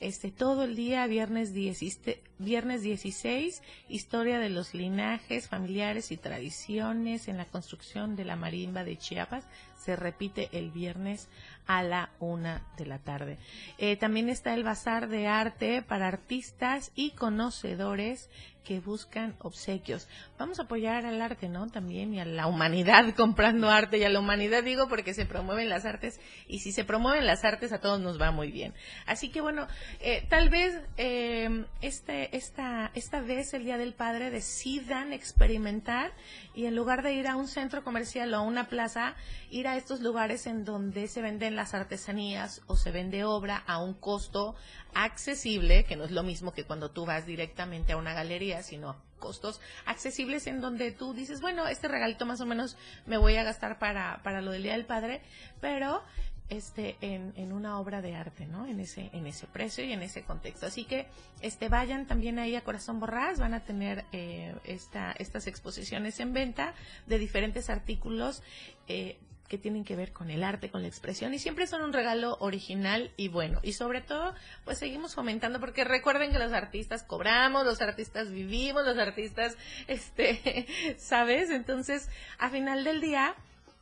Este 0.00 0.32
todo 0.32 0.64
el 0.64 0.74
día 0.74 1.06
viernes 1.06 1.54
16, 1.54 2.18
viernes 2.38 2.82
16 2.82 3.62
historia 3.88 4.40
de 4.40 4.48
los 4.48 4.74
linajes 4.74 5.48
familiares 5.48 6.10
y 6.10 6.16
tradiciones 6.16 7.28
en 7.28 7.36
la 7.36 7.44
construcción 7.44 8.16
de 8.16 8.24
la 8.24 8.34
marimba 8.34 8.82
de 8.82 8.96
Chiapas 8.98 9.44
se 9.84 9.96
repite 9.96 10.48
el 10.52 10.70
viernes 10.70 11.28
a 11.66 11.82
la 11.82 12.10
una 12.18 12.62
de 12.76 12.86
la 12.86 12.98
tarde. 12.98 13.38
Eh, 13.78 13.96
también 13.96 14.28
está 14.28 14.54
el 14.54 14.64
bazar 14.64 15.08
de 15.08 15.28
arte 15.28 15.82
para 15.82 16.08
artistas 16.08 16.92
y 16.94 17.12
conocedores 17.12 18.30
que 18.64 18.80
buscan 18.80 19.34
obsequios. 19.40 20.08
Vamos 20.38 20.60
a 20.60 20.64
apoyar 20.64 21.04
al 21.04 21.20
arte, 21.20 21.48
¿no? 21.48 21.68
También 21.68 22.14
y 22.14 22.20
a 22.20 22.24
la 22.24 22.46
humanidad 22.46 23.14
comprando 23.16 23.68
arte 23.68 23.98
y 23.98 24.04
a 24.04 24.08
la 24.08 24.20
humanidad 24.20 24.62
digo 24.62 24.88
porque 24.88 25.14
se 25.14 25.26
promueven 25.26 25.68
las 25.68 25.84
artes 25.84 26.20
y 26.46 26.60
si 26.60 26.72
se 26.72 26.84
promueven 26.84 27.26
las 27.26 27.44
artes 27.44 27.72
a 27.72 27.80
todos 27.80 28.00
nos 28.00 28.20
va 28.20 28.30
muy 28.30 28.50
bien. 28.50 28.74
Así 29.06 29.30
que 29.30 29.40
bueno, 29.40 29.66
eh, 30.00 30.24
tal 30.28 30.48
vez 30.48 30.80
eh, 30.96 31.64
este, 31.80 32.36
esta, 32.36 32.90
esta 32.94 33.20
vez 33.20 33.52
el 33.54 33.64
Día 33.64 33.78
del 33.78 33.94
Padre 33.94 34.30
decidan 34.30 35.12
experimentar 35.12 36.12
y 36.54 36.66
en 36.66 36.76
lugar 36.76 37.02
de 37.02 37.14
ir 37.14 37.26
a 37.26 37.36
un 37.36 37.48
centro 37.48 37.82
comercial 37.82 38.32
o 38.34 38.38
a 38.38 38.42
una 38.42 38.68
plaza, 38.68 39.14
ir 39.50 39.66
a 39.66 39.71
estos 39.76 40.00
lugares 40.00 40.46
en 40.46 40.64
donde 40.64 41.08
se 41.08 41.22
venden 41.22 41.56
las 41.56 41.74
artesanías 41.74 42.62
o 42.66 42.76
se 42.76 42.90
vende 42.90 43.24
obra 43.24 43.56
a 43.66 43.82
un 43.82 43.94
costo 43.94 44.54
accesible, 44.94 45.84
que 45.84 45.96
no 45.96 46.04
es 46.04 46.10
lo 46.10 46.22
mismo 46.22 46.52
que 46.52 46.64
cuando 46.64 46.90
tú 46.90 47.06
vas 47.06 47.26
directamente 47.26 47.92
a 47.92 47.96
una 47.96 48.14
galería, 48.14 48.62
sino 48.62 48.96
costos 49.18 49.60
accesibles 49.86 50.46
en 50.46 50.60
donde 50.60 50.90
tú 50.90 51.14
dices, 51.14 51.40
bueno, 51.40 51.68
este 51.68 51.88
regalito 51.88 52.26
más 52.26 52.40
o 52.40 52.46
menos 52.46 52.76
me 53.06 53.16
voy 53.16 53.36
a 53.36 53.44
gastar 53.44 53.78
para, 53.78 54.20
para 54.22 54.40
lo 54.40 54.50
del 54.50 54.64
Día 54.64 54.72
del 54.72 54.84
Padre, 54.84 55.22
pero 55.60 56.02
este 56.48 56.96
en, 57.00 57.32
en 57.36 57.52
una 57.52 57.78
obra 57.78 58.02
de 58.02 58.14
arte, 58.14 58.46
¿no? 58.46 58.66
En 58.66 58.78
ese 58.80 59.08
en 59.14 59.26
ese 59.26 59.46
precio 59.46 59.84
y 59.84 59.92
en 59.92 60.02
ese 60.02 60.22
contexto. 60.22 60.66
Así 60.66 60.84
que 60.84 61.06
este 61.40 61.68
vayan 61.68 62.06
también 62.06 62.38
ahí 62.38 62.56
a 62.56 62.62
Corazón 62.62 63.00
Borrás, 63.00 63.38
van 63.38 63.54
a 63.54 63.64
tener 63.64 64.04
eh, 64.12 64.54
esta 64.64 65.12
estas 65.12 65.46
exposiciones 65.46 66.20
en 66.20 66.32
venta 66.32 66.74
de 67.06 67.18
diferentes 67.18 67.70
artículos 67.70 68.42
eh, 68.86 69.18
que 69.48 69.58
tienen 69.58 69.84
que 69.84 69.96
ver 69.96 70.12
con 70.12 70.30
el 70.30 70.42
arte, 70.44 70.70
con 70.70 70.82
la 70.82 70.88
expresión 70.88 71.34
y 71.34 71.38
siempre 71.38 71.66
son 71.66 71.82
un 71.82 71.92
regalo 71.92 72.36
original 72.40 73.10
y 73.16 73.28
bueno. 73.28 73.60
Y 73.62 73.74
sobre 73.74 74.00
todo, 74.00 74.34
pues 74.64 74.78
seguimos 74.78 75.14
fomentando 75.14 75.60
porque 75.60 75.84
recuerden 75.84 76.32
que 76.32 76.38
los 76.38 76.52
artistas 76.52 77.02
cobramos, 77.02 77.66
los 77.66 77.82
artistas 77.82 78.30
vivimos, 78.30 78.86
los 78.86 78.98
artistas, 78.98 79.56
este, 79.88 80.66
¿sabes? 80.98 81.50
Entonces, 81.50 82.08
a 82.38 82.48
final 82.50 82.84
del 82.84 83.00
día, 83.00 83.34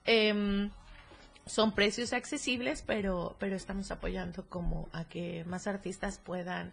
em, 0.04 0.70
son 1.46 1.72
precios 1.72 2.12
accesibles, 2.12 2.82
pero, 2.86 3.36
pero 3.38 3.56
estamos 3.56 3.90
apoyando 3.90 4.44
como 4.48 4.88
a 4.92 5.04
que 5.04 5.44
más 5.46 5.66
artistas 5.66 6.18
puedan, 6.18 6.72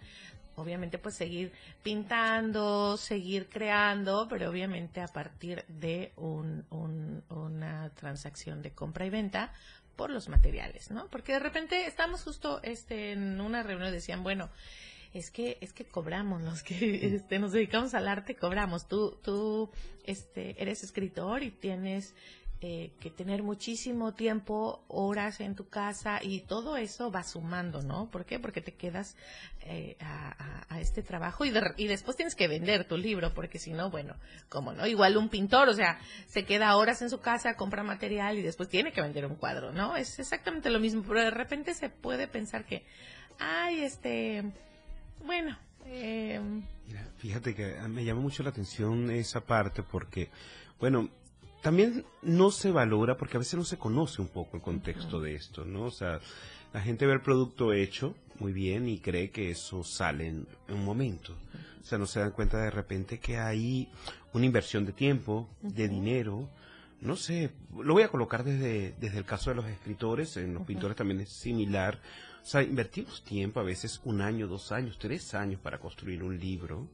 obviamente, 0.58 0.98
pues 0.98 1.16
seguir 1.16 1.52
pintando, 1.84 2.98
seguir 2.98 3.48
creando, 3.48 4.28
pero 4.30 4.50
obviamente 4.50 5.02
a 5.02 5.08
partir 5.08 5.64
de 5.68 6.12
un, 6.18 6.66
un- 6.70 7.24
una 7.30 7.90
transacción 7.92 8.62
de 8.62 8.72
compra 8.72 9.06
y 9.06 9.10
venta 9.10 9.54
por 9.96 10.10
los 10.10 10.30
materiales, 10.30 10.92
¿no? 10.92 11.08
Porque 11.10 11.34
de 11.34 11.40
repente 11.40 11.88
estamos 11.88 12.24
justo 12.24 12.60
este, 12.64 13.14
en 13.14 13.40
una 13.42 13.64
reunión 13.64 13.90
y 13.90 13.94
decían, 13.94 14.24
bueno, 14.24 14.50
es 15.14 15.32
que 15.32 15.58
es 15.62 15.74
que 15.74 15.86
cobramos 15.86 16.42
los 16.42 16.62
que 16.64 17.16
este, 17.16 17.40
nos 17.40 17.54
dedicamos 17.54 17.94
al 17.94 18.08
arte 18.08 18.36
cobramos 18.36 18.88
tú 18.88 19.18
tú 19.24 19.72
este 20.04 20.62
eres 20.62 20.84
escritor 20.84 21.44
y 21.44 21.50
tienes 21.50 22.14
eh, 22.62 22.92
que 23.00 23.12
tener 23.12 23.44
muchísimo 23.44 24.14
tiempo 24.14 24.84
horas 24.88 25.42
en 25.42 25.54
tu 25.56 25.70
casa 25.70 26.20
y 26.24 26.42
todo 26.42 26.76
eso 26.78 27.12
va 27.12 27.24
sumando 27.24 27.84
no 27.84 28.10
¿por 28.10 28.26
qué? 28.26 28.40
porque 28.40 28.62
te 28.62 28.74
quedas 28.74 29.16
eh, 29.62 29.96
a, 30.00 30.80
este 30.80 31.04
trabajo 31.04 31.46
y, 31.46 31.52
de- 31.52 31.74
y 31.78 31.88
después 31.88 32.18
tienes 32.18 32.34
que 32.36 32.48
vender 32.48 32.88
tu 32.88 32.98
libro 32.98 33.34
porque 33.34 33.60
si 33.60 33.74
no 33.74 33.90
bueno 33.92 34.16
cómo 34.50 34.74
no 34.74 34.88
igual 34.88 35.18
un 35.18 35.30
pintor 35.30 35.70
o 35.70 35.74
sea 35.74 36.00
se 36.28 36.46
queda 36.46 36.76
horas 36.78 37.02
en 37.04 37.10
su 37.12 37.20
casa 37.20 37.56
compra 37.56 37.84
material 37.84 38.38
y 38.38 38.42
después 38.42 38.70
tiene 38.70 38.92
que 38.92 39.02
vender 39.02 39.26
un 39.28 39.36
cuadro 39.36 39.72
no 39.72 39.96
es 39.96 40.18
exactamente 40.18 40.70
lo 40.72 40.80
mismo 40.80 41.04
pero 41.08 41.22
de 41.22 41.32
repente 41.32 41.74
se 41.76 41.90
puede 41.90 42.28
pensar 42.28 42.66
que 42.66 42.84
ay 43.40 43.82
este 43.82 44.44
bueno, 45.26 45.58
eh, 45.86 46.40
fíjate 47.18 47.56
que 47.56 47.76
me 47.88 48.06
llama 48.06 48.22
mucho 48.22 48.44
la 48.44 48.50
atención 48.50 49.10
esa 49.12 49.42
parte 49.42 49.84
porque, 49.84 50.30
bueno, 50.80 51.10
también 51.62 52.06
no 52.22 52.52
se 52.52 52.72
valora 52.72 53.18
porque 53.18 53.38
a 53.38 53.40
veces 53.40 53.56
no 53.56 53.66
se 53.66 53.78
conoce 53.78 54.22
un 54.22 54.30
poco 54.30 54.58
el 54.58 54.64
contexto 54.64 55.20
de 55.20 55.36
esto, 55.36 55.66
¿no? 55.66 55.84
O 55.84 55.92
sea, 55.92 56.20
la 56.74 56.82
gente 56.82 57.06
ve 57.06 57.14
el 57.14 57.22
producto 57.22 57.74
hecho 57.74 58.16
muy 58.40 58.54
bien 58.54 58.88
y 58.88 59.00
cree 59.00 59.32
que 59.32 59.52
eso 59.52 59.84
sale 59.84 60.28
en, 60.28 60.48
en 60.68 60.76
un 60.76 60.86
momento. 60.86 61.34
O 61.82 61.86
sea, 61.86 61.98
no 61.98 62.06
se 62.06 62.20
dan 62.20 62.32
cuenta 62.32 62.58
de 62.58 62.70
repente 62.70 63.20
que 63.20 63.38
hay 63.38 63.90
una 64.34 64.46
inversión 64.46 64.86
de 64.86 64.94
tiempo, 64.94 65.50
de 65.62 65.88
dinero, 65.88 66.50
no 67.02 67.16
sé, 67.16 67.52
lo 67.76 67.94
voy 67.94 68.04
a 68.04 68.10
colocar 68.10 68.44
desde, 68.44 68.96
desde 69.00 69.20
el 69.20 69.26
caso 69.26 69.52
de 69.52 69.56
los 69.56 69.66
escritores, 69.68 70.36
en 70.38 70.54
los 70.54 70.64
pintores 70.64 70.98
también 70.98 71.22
es 71.22 71.30
similar. 71.30 72.00
O 72.42 72.46
sea, 72.46 72.64
invertimos 72.64 73.24
tiempo, 73.24 73.60
a 73.60 73.64
veces 73.64 74.02
un 74.04 74.22
año, 74.22 74.48
dos 74.48 74.72
años, 74.72 74.98
tres 74.98 75.34
años 75.34 75.60
para 75.60 75.80
construir 75.80 76.24
un 76.24 76.40
libro. 76.40 76.88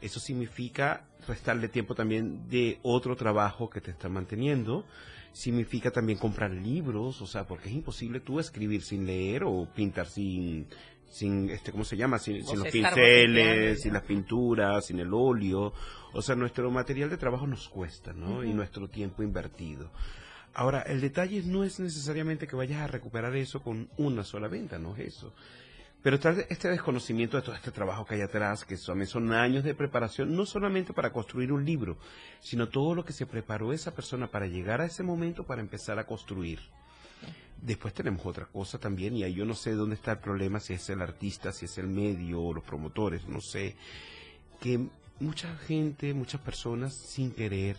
Eso 0.00 0.20
significa 0.20 1.04
restarle 1.26 1.68
tiempo 1.68 1.94
también 1.94 2.48
de 2.48 2.78
otro 2.82 3.16
trabajo 3.16 3.70
que 3.70 3.80
te 3.80 3.90
está 3.90 4.08
manteniendo. 4.08 4.84
Significa 5.32 5.90
también 5.90 6.18
comprar 6.18 6.50
libros, 6.50 7.20
o 7.20 7.26
sea, 7.26 7.46
porque 7.46 7.68
es 7.68 7.74
imposible 7.74 8.20
tú 8.20 8.40
escribir 8.40 8.82
sin 8.82 9.06
leer 9.06 9.44
o 9.44 9.68
pintar 9.74 10.06
sin, 10.06 10.66
sin 11.10 11.50
este, 11.50 11.72
¿cómo 11.72 11.84
se 11.84 11.96
llama? 11.96 12.18
Sin, 12.18 12.44
sin 12.46 12.58
los 12.58 12.68
pinceles, 12.68 13.82
sin 13.82 13.92
las 13.92 14.02
pinturas, 14.02 14.86
sin 14.86 14.98
el 15.00 15.12
óleo. 15.12 15.72
O 16.12 16.22
sea, 16.22 16.34
nuestro 16.34 16.70
material 16.70 17.10
de 17.10 17.18
trabajo 17.18 17.46
nos 17.46 17.68
cuesta, 17.68 18.12
¿no? 18.12 18.44
Y 18.44 18.52
nuestro 18.54 18.88
tiempo 18.88 19.22
invertido. 19.22 19.90
Ahora, 20.54 20.80
el 20.80 21.02
detalle 21.02 21.42
no 21.42 21.64
es 21.64 21.78
necesariamente 21.80 22.46
que 22.46 22.56
vayas 22.56 22.80
a 22.80 22.86
recuperar 22.86 23.36
eso 23.36 23.60
con 23.60 23.90
una 23.98 24.24
sola 24.24 24.48
venta, 24.48 24.78
no 24.78 24.96
es 24.96 25.08
eso. 25.08 25.34
Pero 26.06 26.20
tal 26.20 26.46
este 26.48 26.68
desconocimiento 26.68 27.36
de 27.36 27.42
todo 27.42 27.56
este 27.56 27.72
trabajo 27.72 28.06
que 28.06 28.14
hay 28.14 28.20
atrás, 28.20 28.64
que 28.64 28.76
son, 28.76 29.04
son 29.08 29.32
años 29.32 29.64
de 29.64 29.74
preparación, 29.74 30.36
no 30.36 30.46
solamente 30.46 30.92
para 30.92 31.12
construir 31.12 31.50
un 31.50 31.64
libro, 31.64 31.96
sino 32.38 32.68
todo 32.68 32.94
lo 32.94 33.04
que 33.04 33.12
se 33.12 33.26
preparó 33.26 33.72
esa 33.72 33.92
persona 33.92 34.28
para 34.28 34.46
llegar 34.46 34.80
a 34.80 34.84
ese 34.84 35.02
momento 35.02 35.42
para 35.42 35.62
empezar 35.62 35.98
a 35.98 36.06
construir. 36.06 36.60
Después 37.60 37.92
tenemos 37.92 38.24
otra 38.24 38.46
cosa 38.46 38.78
también, 38.78 39.16
y 39.16 39.24
ahí 39.24 39.34
yo 39.34 39.44
no 39.44 39.56
sé 39.56 39.72
dónde 39.72 39.96
está 39.96 40.12
el 40.12 40.18
problema, 40.18 40.60
si 40.60 40.74
es 40.74 40.88
el 40.90 41.02
artista, 41.02 41.50
si 41.50 41.64
es 41.64 41.76
el 41.76 41.88
medio 41.88 42.40
o 42.40 42.54
los 42.54 42.62
promotores, 42.62 43.26
no 43.26 43.40
sé, 43.40 43.74
que 44.60 44.86
mucha 45.18 45.56
gente, 45.66 46.14
muchas 46.14 46.40
personas 46.40 46.94
sin 46.94 47.32
querer 47.32 47.76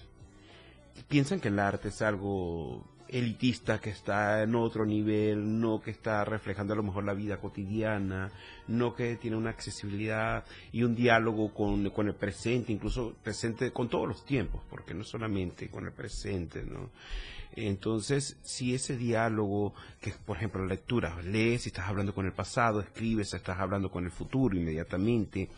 piensan 1.07 1.39
que 1.39 1.47
el 1.47 1.59
arte 1.59 1.87
es 1.87 2.01
algo 2.01 2.83
elitista 3.09 3.79
que 3.79 3.89
está 3.89 4.43
en 4.43 4.55
otro 4.55 4.85
nivel, 4.85 5.59
no 5.59 5.81
que 5.81 5.91
está 5.91 6.23
reflejando 6.25 6.73
a 6.73 6.77
lo 6.77 6.83
mejor 6.83 7.03
la 7.03 7.13
vida 7.13 7.37
cotidiana, 7.37 8.31
no 8.67 8.93
que 8.93 9.15
tiene 9.15 9.37
una 9.37 9.51
accesibilidad 9.51 10.43
y 10.71 10.83
un 10.83 10.95
diálogo 10.95 11.53
con, 11.53 11.89
con 11.91 12.07
el 12.07 12.15
presente, 12.15 12.71
incluso 12.71 13.15
presente 13.23 13.71
con 13.71 13.89
todos 13.89 14.07
los 14.07 14.25
tiempos, 14.25 14.61
porque 14.69 14.93
no 14.93 15.03
solamente 15.03 15.69
con 15.69 15.85
el 15.85 15.91
presente, 15.91 16.63
¿no? 16.63 16.89
Entonces, 17.55 18.37
si 18.43 18.75
ese 18.75 18.97
diálogo, 18.97 19.73
que 19.99 20.13
por 20.25 20.37
ejemplo 20.37 20.61
la 20.61 20.67
lectura, 20.67 21.19
lees 21.23 21.65
estás 21.65 21.87
hablando 21.87 22.13
con 22.13 22.25
el 22.25 22.33
pasado, 22.33 22.81
escribes, 22.81 23.33
estás 23.33 23.59
hablando 23.59 23.89
con 23.89 24.05
el 24.05 24.11
futuro 24.11 24.55
inmediatamente, 24.55 25.49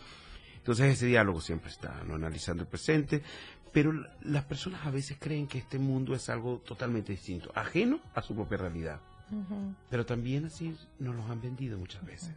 entonces 0.59 0.93
ese 0.93 1.07
diálogo 1.07 1.41
siempre 1.41 1.71
está, 1.71 2.03
¿no? 2.05 2.15
Analizando 2.15 2.63
el 2.63 2.69
presente, 2.69 3.21
pero 3.71 3.93
las 4.21 4.45
personas 4.45 4.85
a 4.85 4.91
veces 4.91 5.17
creen 5.19 5.47
que 5.47 5.59
este 5.59 5.79
mundo 5.79 6.15
es 6.15 6.29
algo 6.29 6.59
totalmente 6.59 7.11
distinto, 7.11 7.51
ajeno 7.55 7.99
a 8.13 8.21
su 8.21 8.35
propia 8.35 8.57
realidad. 8.57 8.99
Pero 9.89 10.05
también 10.05 10.45
así 10.45 10.75
nos 10.97 11.15
los 11.15 11.29
han 11.29 11.41
vendido 11.41 11.77
muchas 11.77 12.03
veces. 12.03 12.31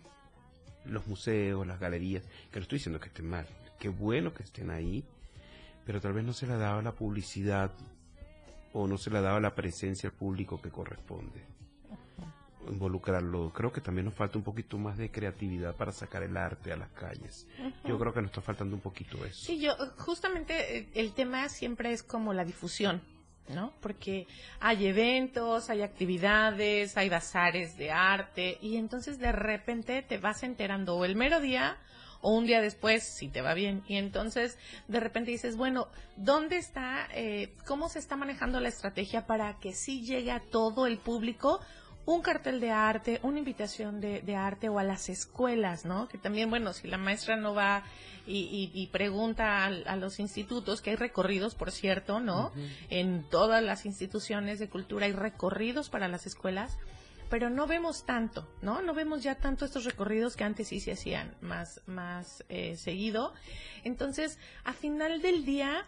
Los 0.84 1.06
museos, 1.06 1.66
las 1.66 1.80
galerías, 1.80 2.24
que 2.50 2.58
no 2.58 2.62
estoy 2.62 2.78
diciendo 2.78 3.00
que 3.00 3.08
estén 3.08 3.28
mal, 3.28 3.46
qué 3.78 3.88
bueno 3.88 4.34
que 4.34 4.42
estén 4.42 4.70
ahí, 4.70 5.04
pero 5.86 6.00
tal 6.00 6.12
vez 6.12 6.24
no 6.24 6.32
se 6.32 6.46
le 6.46 6.52
ha 6.52 6.58
dado 6.58 6.82
la 6.82 6.92
publicidad 6.92 7.70
o 8.74 8.86
no 8.86 8.98
se 8.98 9.10
le 9.10 9.18
ha 9.18 9.22
dado 9.22 9.40
la 9.40 9.54
presencia 9.54 10.10
al 10.10 10.14
público 10.14 10.60
que 10.60 10.70
corresponde 10.70 11.51
involucrarlo. 12.69 13.52
Creo 13.52 13.73
que 13.73 13.81
también 13.81 14.07
nos 14.07 14.14
falta 14.14 14.38
un 14.38 14.45
poquito 14.45 14.78
más 14.78 14.99
de 14.99 15.11
creatividad 15.11 15.75
para 15.76 15.92
sacar 15.92 16.23
el 16.23 16.37
arte 16.37 16.73
a 16.73 16.76
las 16.76 16.90
calles. 16.90 17.47
Yo 17.85 17.99
creo 17.99 18.12
que 18.12 18.21
nos 18.21 18.31
está 18.31 18.40
faltando 18.40 18.76
un 18.76 18.83
poquito 18.83 19.25
eso. 19.25 19.47
Sí, 19.47 19.61
yo 19.61 19.75
justamente 19.99 20.78
eh, 20.78 20.88
el 20.95 21.12
tema 21.12 21.49
siempre 21.49 21.92
es 21.92 22.02
como 22.02 22.33
la 22.33 22.45
difusión. 22.45 23.02
¿no? 23.49 23.73
Porque 23.81 24.28
hay 24.61 24.87
eventos, 24.87 25.69
hay 25.69 25.83
actividades, 25.83 26.97
hay 26.97 27.09
bazares 27.09 27.76
de 27.76 27.90
arte 27.90 28.57
y 28.62 28.76
entonces 28.76 29.19
de 29.19 29.33
repente 29.33 30.00
te 30.02 30.19
vas 30.19 30.45
enterando 30.45 30.97
o 30.97 31.04
el 31.04 31.16
mero 31.16 31.40
día 31.40 31.76
o 32.23 32.37
un 32.37 32.47
día 32.47 32.61
después, 32.61 33.02
si 33.02 33.28
te 33.28 33.42
va 33.42 33.52
bien. 33.52 33.83
Y 33.88 33.97
entonces 33.97 34.57
de 34.88 35.00
repente 35.00 35.33
dices, 35.33 35.57
bueno, 35.57 35.88
¿dónde 36.16 36.57
está, 36.57 37.09
eh, 37.12 37.52
cómo 37.66 37.88
se 37.88 37.99
está 37.99 38.16
manejando 38.16 38.61
la 38.61 38.69
estrategia 38.69 39.26
para 39.26 39.59
que 39.59 39.75
sí 39.75 40.02
llegue 40.02 40.31
a 40.31 40.40
todo 40.40 40.87
el 40.87 40.99
público? 40.99 41.61
Un 42.04 42.23
cartel 42.23 42.61
de 42.61 42.71
arte, 42.71 43.21
una 43.23 43.38
invitación 43.38 44.00
de, 44.00 44.23
de, 44.23 44.37
arte 44.37 44.68
o 44.68 44.78
a 44.78 44.82
las 44.82 45.09
escuelas, 45.09 45.85
¿no? 45.85 46.09
Que 46.09 46.18
también, 46.18 46.50
bueno, 46.50 46.73
si 46.73 46.88
la 46.88 46.99
maestra 46.99 47.37
no 47.37 47.54
va 47.54 47.85
y, 48.26 48.71
y, 48.73 48.87
pregunta 48.88 49.64
a, 49.64 49.97
los 49.97 50.21
institutos, 50.21 50.80
que 50.80 50.90
hay 50.90 50.97
recorridos, 50.97 51.54
por 51.54 51.71
cierto, 51.73 52.21
¿no? 52.21 52.52
En 52.88 53.25
todas 53.28 53.62
las 53.62 53.85
instituciones 53.85 54.59
de 54.59 54.68
cultura 54.68 55.07
hay 55.07 55.12
recorridos 55.12 55.88
para 55.88 56.09
las 56.09 56.26
escuelas, 56.26 56.79
pero 57.31 57.50
no 57.50 57.66
vemos 57.66 58.05
tanto, 58.05 58.48
¿no? 58.61 58.83
No 58.83 58.94
vemos 58.94 59.22
ya 59.22 59.37
tanto 59.37 59.64
estos 59.64 59.85
recorridos 59.85 60.37
que 60.37 60.44
antes 60.44 60.68
sí 60.68 60.81
se 60.81 60.92
hacían 60.92 61.35
más, 61.40 61.81
más 61.87 62.44
eh, 62.48 62.76
seguido. 62.76 63.33
Entonces, 63.85 64.38
a 64.64 64.72
final 64.72 65.20
del 65.20 65.44
día, 65.44 65.87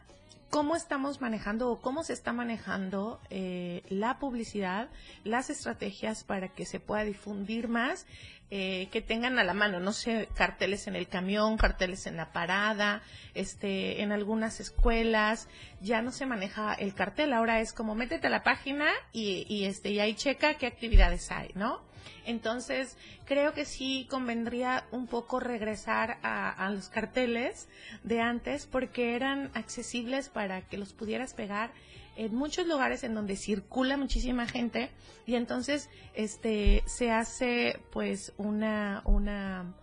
cómo 0.54 0.76
estamos 0.76 1.20
manejando 1.20 1.68
o 1.68 1.80
cómo 1.80 2.04
se 2.04 2.12
está 2.12 2.32
manejando 2.32 3.20
eh, 3.28 3.82
la 3.88 4.20
publicidad, 4.20 4.88
las 5.24 5.50
estrategias 5.50 6.22
para 6.22 6.46
que 6.46 6.64
se 6.64 6.78
pueda 6.78 7.02
difundir 7.02 7.66
más, 7.66 8.06
eh, 8.52 8.88
que 8.92 9.02
tengan 9.02 9.40
a 9.40 9.42
la 9.42 9.52
mano, 9.52 9.80
no 9.80 9.92
sé, 9.92 10.28
carteles 10.32 10.86
en 10.86 10.94
el 10.94 11.08
camión, 11.08 11.56
carteles 11.56 12.06
en 12.06 12.16
la 12.16 12.32
parada, 12.32 13.02
este, 13.34 14.00
en 14.02 14.12
algunas 14.12 14.60
escuelas, 14.60 15.48
ya 15.80 16.02
no 16.02 16.12
se 16.12 16.24
maneja 16.24 16.72
el 16.72 16.94
cartel, 16.94 17.32
ahora 17.32 17.58
es 17.58 17.72
como 17.72 17.96
métete 17.96 18.28
a 18.28 18.30
la 18.30 18.44
página 18.44 18.86
y, 19.12 19.46
y 19.48 19.64
este, 19.64 19.90
y 19.90 19.98
ahí 19.98 20.14
checa 20.14 20.54
qué 20.54 20.68
actividades 20.68 21.32
hay, 21.32 21.50
¿no? 21.56 21.82
Entonces, 22.26 22.96
creo 23.24 23.52
que 23.52 23.64
sí 23.64 24.06
convendría 24.10 24.86
un 24.90 25.06
poco 25.06 25.40
regresar 25.40 26.18
a, 26.22 26.70
los 26.70 26.88
carteles 26.88 27.68
de 28.02 28.20
antes 28.20 28.66
porque 28.66 29.14
eran 29.14 29.50
accesibles 29.54 30.28
para 30.28 30.62
que 30.62 30.78
los 30.78 30.92
pudieras 30.92 31.34
pegar 31.34 31.72
en 32.16 32.34
muchos 32.34 32.66
lugares 32.66 33.04
en 33.04 33.14
donde 33.14 33.36
circula 33.36 33.96
muchísima 33.96 34.46
gente 34.46 34.90
y 35.26 35.34
entonces 35.34 35.90
este 36.14 36.84
se 36.86 37.10
hace 37.10 37.80
pues 37.90 38.32
una 38.36 39.02
una 39.04 39.74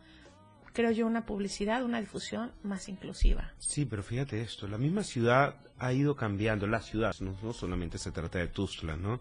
creo 0.74 0.92
yo 0.92 1.06
una 1.06 1.26
publicidad, 1.26 1.84
una 1.84 2.00
difusión 2.00 2.52
más 2.64 2.88
inclusiva. 2.90 3.52
Sí, 3.58 3.86
pero 3.86 4.04
fíjate 4.04 4.42
esto, 4.42 4.68
la 4.68 4.78
misma 4.78 5.04
ciudad 5.04 5.56
ha 5.78 5.94
ido 5.94 6.16
cambiando, 6.16 6.68
la 6.68 6.82
ciudad, 6.82 7.14
no, 7.20 7.36
no 7.42 7.54
solamente 7.54 7.98
se 7.98 8.12
trata 8.12 8.40
de 8.40 8.48
Tuzla, 8.48 8.96
¿no? 8.96 9.20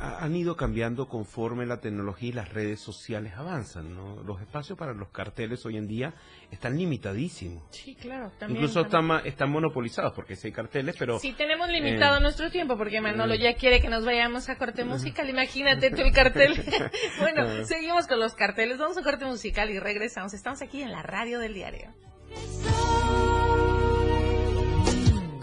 Han 0.00 0.36
ido 0.36 0.56
cambiando 0.56 1.08
conforme 1.08 1.66
la 1.66 1.80
tecnología 1.80 2.28
y 2.28 2.32
las 2.32 2.52
redes 2.52 2.80
sociales 2.80 3.32
avanzan, 3.36 3.94
¿no? 3.94 4.22
Los 4.22 4.40
espacios 4.40 4.78
para 4.78 4.92
los 4.92 5.08
carteles 5.08 5.64
hoy 5.66 5.76
en 5.76 5.88
día 5.88 6.14
están 6.50 6.78
limitadísimos. 6.78 7.64
Sí, 7.70 7.96
claro. 7.96 8.30
También, 8.38 8.62
Incluso 8.62 8.82
Están, 8.82 9.10
están 9.24 9.50
monopolizados 9.50 10.12
porque 10.14 10.36
sí 10.36 10.48
hay 10.48 10.52
carteles, 10.52 10.94
pero... 10.98 11.18
Sí, 11.18 11.32
tenemos 11.32 11.68
limitado 11.68 12.18
eh, 12.18 12.20
nuestro 12.20 12.50
tiempo 12.50 12.76
porque 12.76 13.00
Manolo 13.00 13.34
ya 13.34 13.54
quiere 13.54 13.80
que 13.80 13.88
nos 13.88 14.04
vayamos 14.04 14.48
a 14.48 14.56
corte 14.56 14.84
musical. 14.84 15.28
Imagínate 15.28 15.90
tú 15.90 16.02
el 16.02 16.12
cartel. 16.12 16.54
bueno, 17.20 17.64
seguimos 17.64 18.06
con 18.06 18.20
los 18.20 18.34
carteles. 18.34 18.78
Vamos 18.78 18.98
a 18.98 19.02
corte 19.02 19.24
musical 19.24 19.70
y 19.70 19.78
regresamos. 19.78 20.32
Estamos 20.32 20.62
aquí 20.62 20.82
en 20.82 20.92
la 20.92 21.02
radio 21.02 21.40
del 21.40 21.54
diario. 21.54 21.92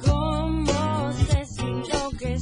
¿Cómo 0.01 1.11
lo 1.91 2.17
que 2.17 2.39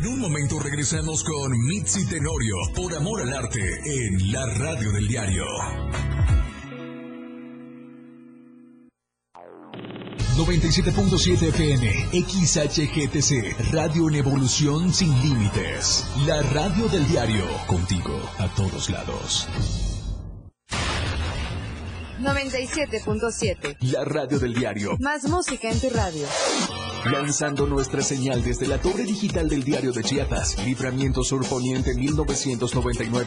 En 0.00 0.06
un 0.06 0.18
momento 0.18 0.58
regresamos 0.58 1.22
con 1.22 1.52
Mitzi 1.66 2.06
Tenorio 2.06 2.54
por 2.74 2.94
Amor 2.94 3.20
al 3.20 3.34
Arte 3.34 3.60
en 3.84 4.32
la 4.32 4.46
radio 4.46 4.92
del 4.92 5.06
diario. 5.06 5.44
97.7 10.38 11.48
FM, 11.48 12.08
XHGTC, 12.12 13.72
Radio 13.74 14.08
en 14.08 14.14
Evolución 14.14 14.94
Sin 14.94 15.12
Límites. 15.20 16.06
La 16.26 16.40
radio 16.44 16.88
del 16.88 17.06
diario, 17.06 17.44
contigo 17.66 18.18
a 18.38 18.48
todos 18.54 18.88
lados. 18.88 19.48
97.7. 22.20 23.76
La 23.80 24.06
radio 24.06 24.38
del 24.38 24.54
diario. 24.54 24.96
Más 24.98 25.28
música 25.28 25.70
en 25.70 25.78
tu 25.78 25.90
radio. 25.90 26.26
Lanzando 27.04 27.66
nuestra 27.66 28.02
señal 28.02 28.42
desde 28.42 28.66
la 28.66 28.78
torre 28.78 29.04
digital 29.04 29.48
del 29.48 29.64
diario 29.64 29.90
de 29.92 30.02
Chiapas, 30.02 30.62
Libramiento 30.64 31.22
Sur 31.22 31.48
Poniente 31.48 31.94
1999. 31.94 33.26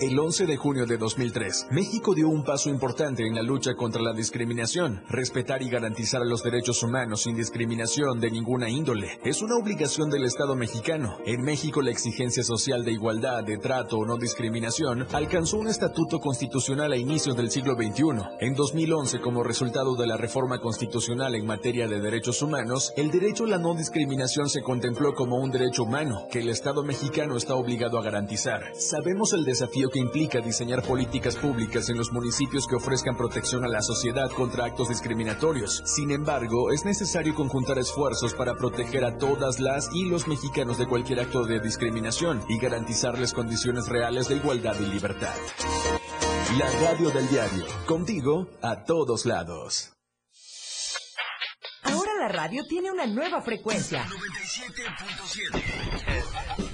El 0.00 0.18
11 0.18 0.46
de 0.46 0.56
junio 0.56 0.86
de 0.86 0.98
2003, 0.98 1.68
México 1.70 2.14
dio 2.14 2.28
un 2.28 2.42
paso 2.42 2.68
importante 2.68 3.26
en 3.26 3.34
la 3.34 3.42
lucha 3.42 3.74
contra 3.74 4.02
la 4.02 4.12
discriminación. 4.12 5.02
Respetar 5.08 5.62
y 5.62 5.68
garantizar 5.68 6.22
los 6.24 6.42
derechos 6.42 6.82
humanos 6.82 7.22
sin 7.22 7.36
discriminación 7.36 8.18
de 8.18 8.30
ninguna 8.30 8.68
índole 8.68 9.20
es 9.24 9.40
una 9.42 9.56
obligación 9.56 10.10
del 10.10 10.24
Estado 10.24 10.56
mexicano. 10.56 11.18
En 11.26 11.42
México 11.42 11.80
la 11.80 11.90
exigencia 11.90 12.42
social 12.42 12.84
de 12.84 12.92
igualdad, 12.92 13.44
de 13.44 13.58
trato 13.58 13.98
o 13.98 14.04
no 14.04 14.16
discriminación 14.16 15.06
alcanzó 15.12 15.58
un 15.58 15.68
estatuto 15.68 16.18
constitucional 16.18 16.92
a 16.92 16.96
inicios 16.96 17.36
del 17.36 17.50
siglo 17.50 17.74
XXI. 17.74 18.04
En 18.40 18.54
2011, 18.54 19.20
como 19.20 19.44
resultado 19.44 19.94
de 19.94 20.06
la 20.06 20.16
reforma 20.16 20.58
constitucional 20.60 21.34
en 21.34 21.46
materia 21.46 21.86
de 21.86 22.00
derechos 22.00 22.42
humanos, 22.42 22.92
el 22.96 23.10
derecho 23.10 23.44
a 23.44 23.48
la 23.48 23.58
no 23.58 23.74
discriminación 23.74 24.48
se 24.48 24.62
contempló 24.62 25.14
como 25.14 25.36
un 25.36 25.50
derecho 25.50 25.84
humano 25.84 26.26
que 26.30 26.40
el 26.40 26.48
Estado 26.48 26.82
mexicano 26.82 27.36
está 27.36 27.54
obligado 27.54 27.98
a 27.98 28.02
garantizar. 28.02 28.62
Sabemos 28.74 29.32
el 29.32 29.44
desafío 29.44 29.83
que 29.88 29.98
implica 29.98 30.40
diseñar 30.40 30.82
políticas 30.82 31.36
públicas 31.36 31.88
en 31.88 31.96
los 31.96 32.12
municipios 32.12 32.66
que 32.66 32.76
ofrezcan 32.76 33.16
protección 33.16 33.64
a 33.64 33.68
la 33.68 33.82
sociedad 33.82 34.30
contra 34.30 34.66
actos 34.66 34.88
discriminatorios. 34.88 35.82
Sin 35.86 36.10
embargo, 36.10 36.70
es 36.70 36.84
necesario 36.84 37.34
conjuntar 37.34 37.78
esfuerzos 37.78 38.34
para 38.34 38.54
proteger 38.54 39.04
a 39.04 39.18
todas 39.18 39.60
las 39.60 39.90
y 39.94 40.08
los 40.08 40.28
mexicanos 40.28 40.78
de 40.78 40.86
cualquier 40.86 41.20
acto 41.20 41.44
de 41.44 41.60
discriminación 41.60 42.42
y 42.48 42.58
garantizarles 42.58 43.32
condiciones 43.32 43.88
reales 43.88 44.28
de 44.28 44.36
igualdad 44.36 44.76
y 44.80 44.86
libertad. 44.86 45.34
La 46.58 46.70
radio 46.80 47.10
del 47.10 47.28
diario, 47.28 47.64
contigo 47.86 48.48
a 48.62 48.84
todos 48.84 49.26
lados. 49.26 49.90
Ahora 51.82 52.12
la 52.18 52.28
radio 52.28 52.62
tiene 52.68 52.92
una 52.92 53.06
nueva 53.06 53.42
frecuencia. 53.42 54.04
97.7. 54.04 56.73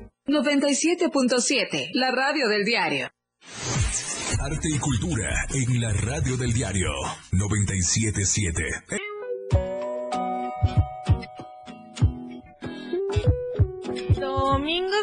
97.7, 0.27 1.89
la 1.93 2.11
radio 2.11 2.47
del 2.47 2.63
diario. 2.63 3.09
Arte 4.39 4.69
y 4.69 4.77
cultura 4.77 5.29
en 5.53 5.81
la 5.81 5.91
radio 5.93 6.37
del 6.37 6.53
diario 6.53 6.91
977. 7.31 8.63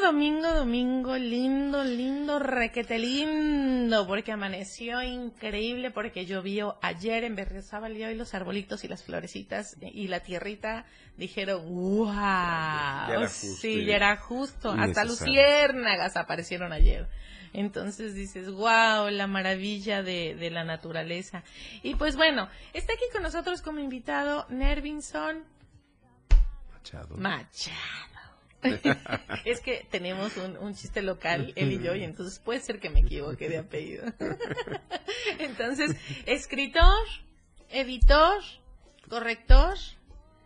Domingo, 0.02 0.54
domingo, 0.54 1.16
lindo, 1.16 1.84
lindo, 1.84 2.38
requete 2.38 2.98
lindo, 2.98 4.06
porque 4.06 4.32
amaneció 4.32 5.02
increíble, 5.02 5.90
porque 5.90 6.26
llovió 6.26 6.78
ayer 6.82 7.24
en 7.24 7.34
Berriozábal 7.36 7.96
y 7.96 8.04
hoy 8.04 8.14
los 8.14 8.34
arbolitos 8.34 8.84
y 8.84 8.88
las 8.88 9.04
florecitas 9.04 9.76
y 9.80 10.08
la 10.08 10.20
tierrita 10.20 10.86
dijeron, 11.16 11.62
wow, 11.68 12.08
era 12.08 13.28
sí, 13.28 13.84
ya 13.84 13.96
era 13.96 14.16
justo, 14.16 14.70
hasta 14.70 15.04
luciérnagas 15.04 16.16
aparecieron 16.16 16.72
ayer. 16.72 17.08
Entonces 17.52 18.14
dices, 18.14 18.50
wow, 18.50 19.08
la 19.10 19.26
maravilla 19.26 20.02
de, 20.02 20.34
de 20.34 20.50
la 20.50 20.64
naturaleza. 20.64 21.42
Y 21.82 21.94
pues 21.94 22.16
bueno, 22.16 22.48
está 22.72 22.92
aquí 22.92 23.04
con 23.12 23.22
nosotros 23.22 23.62
como 23.62 23.80
invitado 23.80 24.46
Nervinson 24.48 25.44
Machado. 26.72 27.16
Machado. 27.16 28.17
es 29.44 29.60
que 29.60 29.86
tenemos 29.90 30.36
un, 30.36 30.56
un 30.56 30.74
chiste 30.74 31.02
local, 31.02 31.52
él 31.56 31.72
y 31.72 31.82
yo, 31.82 31.94
y 31.94 32.04
entonces 32.04 32.38
puede 32.38 32.60
ser 32.60 32.80
que 32.80 32.90
me 32.90 33.00
equivoque 33.00 33.48
de 33.48 33.58
apellido. 33.58 34.04
entonces, 35.38 35.96
escritor, 36.26 37.04
editor, 37.70 38.42
corrector, 39.08 39.76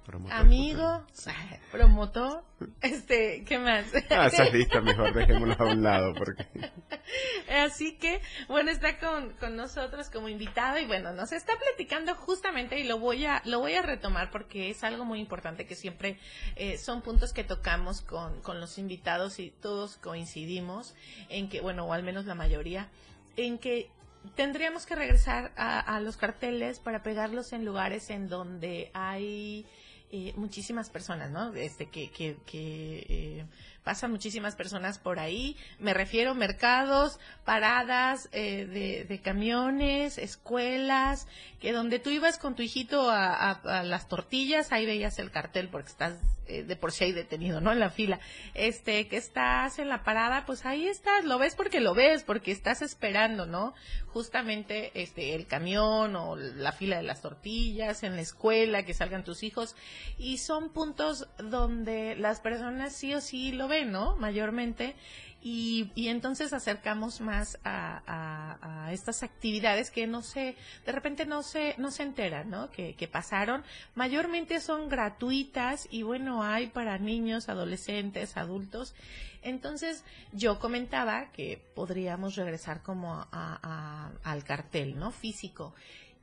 Promotor 0.04 0.36
amigo, 0.36 1.06
promotor, 1.70 2.42
este, 2.80 3.44
¿qué 3.44 3.58
más? 3.58 3.86
Ah, 4.10 4.26
esa 4.26 4.44
lista 4.46 4.80
mejor 4.80 5.14
dejémosla 5.14 5.54
a 5.54 5.64
un 5.64 5.82
lado 5.82 6.12
porque 6.14 6.44
Así 7.48 7.96
que, 7.98 8.20
bueno, 8.48 8.70
está 8.70 8.98
con, 8.98 9.32
con 9.34 9.54
nosotros 9.56 10.10
como 10.10 10.28
invitado 10.28 10.78
y 10.78 10.86
bueno, 10.86 11.12
nos 11.12 11.32
está 11.32 11.52
platicando 11.56 12.14
justamente 12.16 12.80
y 12.80 12.84
lo 12.84 12.98
voy 12.98 13.26
a, 13.26 13.42
lo 13.44 13.60
voy 13.60 13.74
a 13.74 13.82
retomar 13.82 14.30
porque 14.30 14.70
es 14.70 14.82
algo 14.82 15.04
muy 15.04 15.20
importante 15.20 15.66
que 15.66 15.76
siempre 15.76 16.18
eh, 16.56 16.78
son 16.78 17.02
puntos 17.02 17.32
que 17.32 17.44
tocamos 17.44 18.00
con, 18.00 18.40
con 18.42 18.58
los 18.60 18.78
invitados 18.78 19.38
y 19.38 19.50
todos 19.50 19.98
coincidimos 19.98 20.94
en 21.28 21.48
que, 21.48 21.60
bueno, 21.60 21.84
o 21.84 21.92
al 21.92 22.02
menos 22.02 22.24
la 22.24 22.34
mayoría, 22.34 22.88
en 23.36 23.58
que 23.58 23.88
tendríamos 24.34 24.86
que 24.86 24.94
regresar 24.94 25.52
a, 25.56 25.78
a 25.78 26.00
los 26.00 26.16
carteles 26.16 26.80
para 26.80 27.02
pegarlos 27.02 27.52
en 27.52 27.64
lugares 27.64 28.10
en 28.10 28.28
donde 28.28 28.90
hay 28.94 29.66
eh, 30.12 30.32
muchísimas 30.36 30.90
personas, 30.90 31.30
¿no? 31.30 31.52
Este, 31.54 31.86
que, 31.90 32.10
que, 32.10 32.36
que 32.46 33.06
eh, 33.08 33.46
pasan 33.82 34.10
muchísimas 34.10 34.54
personas 34.54 34.98
por 34.98 35.18
ahí. 35.18 35.56
Me 35.80 35.94
refiero 35.94 36.34
mercados, 36.34 37.18
paradas 37.44 38.28
eh, 38.32 38.66
de, 38.66 39.04
de 39.04 39.20
camiones, 39.20 40.18
escuelas, 40.18 41.26
que 41.60 41.72
donde 41.72 41.98
tú 41.98 42.10
ibas 42.10 42.38
con 42.38 42.54
tu 42.54 42.62
hijito 42.62 43.10
a, 43.10 43.32
a- 43.50 43.80
a 43.80 43.82
las 43.82 44.06
tortillas, 44.08 44.70
ahí 44.70 44.86
veías 44.86 45.18
el 45.18 45.30
cartel 45.30 45.68
porque 45.68 45.88
estás 45.88 46.14
eh, 46.46 46.64
de 46.64 46.76
por 46.76 46.92
sí 46.92 47.04
ahí 47.04 47.12
detenido, 47.12 47.60
¿no? 47.60 47.72
En 47.72 47.78
la 47.78 47.90
fila. 47.90 48.20
Este, 48.54 49.08
que 49.08 49.16
estás 49.16 49.78
en 49.78 49.88
la 49.88 50.02
parada, 50.02 50.44
pues 50.44 50.66
ahí 50.66 50.88
estás, 50.88 51.24
lo 51.24 51.38
ves 51.38 51.54
porque 51.54 51.80
lo 51.80 51.94
ves, 51.94 52.24
porque 52.24 52.50
estás 52.50 52.82
esperando, 52.82 53.46
¿no? 53.46 53.74
Justamente 54.08 54.90
este, 54.94 55.34
el 55.34 55.46
camión 55.46 56.16
o 56.16 56.36
la 56.36 56.72
fila 56.72 56.96
de 56.96 57.04
las 57.04 57.22
tortillas, 57.22 58.02
en 58.02 58.16
la 58.16 58.22
escuela, 58.22 58.84
que 58.84 58.94
salgan 58.94 59.24
tus 59.24 59.42
hijos. 59.42 59.76
Y 60.18 60.38
son 60.38 60.72
puntos 60.72 61.28
donde 61.38 62.16
las 62.16 62.40
personas 62.40 62.94
sí 62.94 63.14
o 63.14 63.20
sí 63.20 63.52
lo 63.52 63.68
ven, 63.68 63.92
¿no? 63.92 64.16
Mayormente. 64.16 64.96
Y, 65.44 65.90
y 65.96 66.06
entonces 66.06 66.52
acercamos 66.52 67.20
más 67.20 67.58
a, 67.64 68.00
a- 68.06 68.84
a 68.86 68.92
estas 68.92 69.24
actividades 69.24 69.90
que 69.90 70.06
no 70.06 70.22
se, 70.22 70.54
de 70.86 70.92
repente 70.92 71.26
no 71.26 71.42
se, 71.42 71.74
no 71.78 71.90
se 71.90 72.04
enteran, 72.04 72.48
¿no? 72.48 72.70
Que, 72.70 72.94
que 72.94 73.08
pasaron. 73.08 73.64
Mayormente 73.96 74.60
son 74.60 74.88
gratuitas 74.88 75.88
y 75.90 76.04
bueno, 76.04 76.44
hay 76.44 76.68
para 76.68 76.96
niños, 76.98 77.48
adolescentes, 77.48 78.36
adultos. 78.36 78.94
Entonces 79.42 80.04
yo 80.32 80.60
comentaba 80.60 81.32
que 81.32 81.60
podríamos 81.74 82.36
regresar 82.36 82.80
como 82.82 83.12
a- 83.14 83.26
a- 83.32 84.12
al 84.22 84.44
cartel, 84.44 84.96
¿no? 84.96 85.10
Físico. 85.10 85.74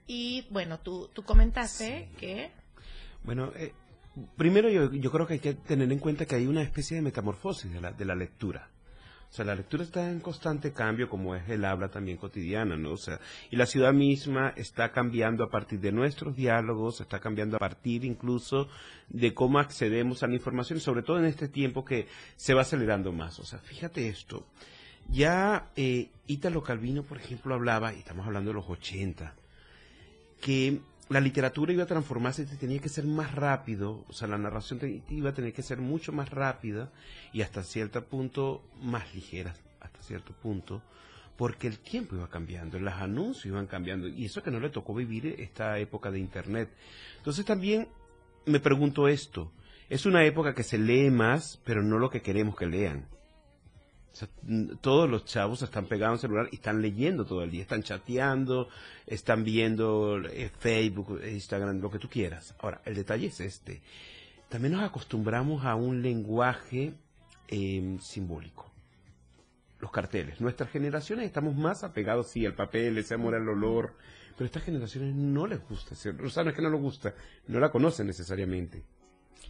Y 0.08 0.48
bueno, 0.50 0.80
tú, 0.80 1.10
tú 1.14 1.24
comentaste 1.24 2.08
que... 2.18 2.52
Bueno, 3.26 3.52
eh, 3.58 3.74
primero 4.38 4.70
yo, 4.70 4.94
yo 4.94 5.12
creo 5.12 5.28
que 5.28 5.34
hay 5.34 5.40
que 5.40 5.56
tener 5.56 5.92
en 5.92 6.00
cuenta 6.00 6.26
que 6.26 6.36
hay 6.36 6.48
una 6.48 6.62
especie 6.62 6.96
de 6.96 7.02
metamorfosis 7.04 7.70
de 7.74 7.82
la, 7.82 7.92
de 7.92 8.06
la 8.06 8.16
lectura. 8.16 8.70
O 9.30 9.32
sea, 9.32 9.46
la 9.46 9.54
lectura 9.54 9.84
está 9.84 10.10
en 10.10 10.22
constante 10.22 10.74
cambio, 10.74 11.08
como 11.08 11.36
es 11.36 11.48
el 11.50 11.64
habla 11.64 11.90
también 11.90 12.18
cotidiana, 12.18 12.76
¿no? 12.76 12.94
O 12.94 12.98
sea, 12.98 13.20
y 13.52 13.58
la 13.58 13.68
ciudad 13.68 13.94
misma 13.94 14.54
está 14.56 14.92
cambiando 14.92 15.44
a 15.44 15.50
partir 15.52 15.80
de 15.80 15.92
nuestros 15.92 16.36
diálogos, 16.36 17.00
está 17.00 17.20
cambiando 17.20 17.58
a 17.58 17.60
partir 17.60 18.06
incluso 18.06 18.70
de 19.08 19.36
cómo 19.36 19.60
accedemos 19.60 20.24
a 20.24 20.28
la 20.28 20.34
información, 20.34 20.80
sobre 20.80 21.04
todo 21.04 21.20
en 21.20 21.26
este 21.26 21.48
tiempo 21.48 21.86
que 21.86 22.08
se 22.38 22.56
va 22.56 22.62
acelerando 22.62 23.12
más. 23.12 23.40
O 23.40 23.46
sea, 23.46 23.60
fíjate 23.60 24.08
esto. 24.08 24.48
Ya 25.10 25.72
eh, 25.76 26.10
Ítalo 26.26 26.64
Calvino, 26.64 27.04
por 27.04 27.18
ejemplo, 27.18 27.54
hablaba, 27.54 27.94
y 27.94 28.00
estamos 28.00 28.26
hablando 28.26 28.50
de 28.50 28.56
los 28.56 28.70
80, 28.70 29.36
que 30.42 30.82
la 31.10 31.20
literatura 31.20 31.74
iba 31.74 31.84
a 31.84 31.88
transformarse, 31.88 32.46
tenía 32.46 32.80
que 32.80 32.90
ser 32.90 33.06
más 33.06 33.34
rápido, 33.34 34.06
o 34.08 34.14
sea, 34.14 34.28
la 34.28 34.38
narración 34.38 34.80
iba 35.10 35.32
a 35.32 35.34
tener 35.34 35.54
que 35.54 35.64
ser 35.64 35.80
mucho 35.80 36.12
más 36.12 36.30
rápida 36.30 36.92
y 37.34 37.42
hasta 37.42 37.64
cierto 37.64 38.04
punto 38.06 38.64
más 38.82 39.14
ligera, 39.16 39.56
hasta 39.80 40.02
cierto 40.04 40.34
punto, 40.34 40.84
porque 41.36 41.68
el 41.68 41.80
tiempo 41.80 42.16
iba 42.16 42.30
cambiando, 42.30 42.80
los 42.80 42.94
anuncios 42.94 43.48
iban 43.48 43.66
cambiando, 43.66 44.08
y 44.08 44.26
eso 44.26 44.44
que 44.44 44.52
no 44.52 44.60
le 44.60 44.70
tocó 44.70 44.94
vivir 44.94 45.36
esta 45.40 45.80
época 45.80 46.12
de 46.12 46.20
Internet. 46.20 46.70
Entonces 47.18 47.44
también 47.44 47.88
me 48.46 48.60
pregunto 48.60 49.08
esto, 49.08 49.52
es 49.90 50.06
una 50.06 50.24
época 50.26 50.54
que 50.54 50.64
se 50.64 50.78
lee 50.78 51.10
más, 51.10 51.60
pero 51.64 51.82
no 51.82 51.98
lo 51.98 52.12
que 52.12 52.22
queremos 52.22 52.56
que 52.56 52.68
lean. 52.68 53.08
Todos 54.82 55.10
los 55.10 55.26
chavos 55.26 55.62
están 55.62 55.86
pegados 55.86 56.18
en 56.18 56.22
celular 56.22 56.50
y 56.52 56.56
están 56.56 56.82
leyendo 56.82 57.26
todo 57.26 57.44
el 57.44 57.52
día, 57.52 57.62
están 57.62 57.84
chateando, 57.84 58.70
están 59.06 59.44
viendo 59.44 60.20
eh, 60.26 60.52
Facebook, 60.60 61.22
Instagram, 61.26 61.80
lo 61.80 61.90
que 61.92 62.00
tú 62.00 62.10
quieras. 62.10 62.56
Ahora, 62.60 62.82
el 62.86 62.96
detalle 62.96 63.28
es 63.28 63.40
este. 63.40 63.82
También 64.50 64.74
nos 64.74 64.84
acostumbramos 64.84 65.66
a 65.66 65.76
un 65.76 66.02
lenguaje 66.02 66.94
em, 67.48 68.00
simbólico. 68.00 68.72
Los 69.80 69.92
carteles. 69.92 70.42
Nuestras 70.42 70.70
generaciones 70.72 71.26
estamos 71.26 71.56
más 71.56 71.84
apegados, 71.84 72.28
sí, 72.28 72.46
al 72.46 72.56
papel, 72.56 72.98
ese 72.98 73.14
amor 73.14 73.36
al 73.36 73.48
olor, 73.48 73.94
pero 74.36 74.46
a 74.46 74.48
estas 74.48 74.64
generaciones 74.64 75.16
no 75.16 75.48
les 75.48 75.66
gusta. 75.68 75.94
O 75.94 76.30
sea, 76.30 76.44
no 76.44 76.50
es 76.50 76.56
que 76.56 76.62
no 76.62 76.70
les 76.70 76.82
gusta, 76.82 77.14
no 77.48 77.60
la 77.60 77.72
conocen 77.72 78.08
necesariamente. 78.08 78.84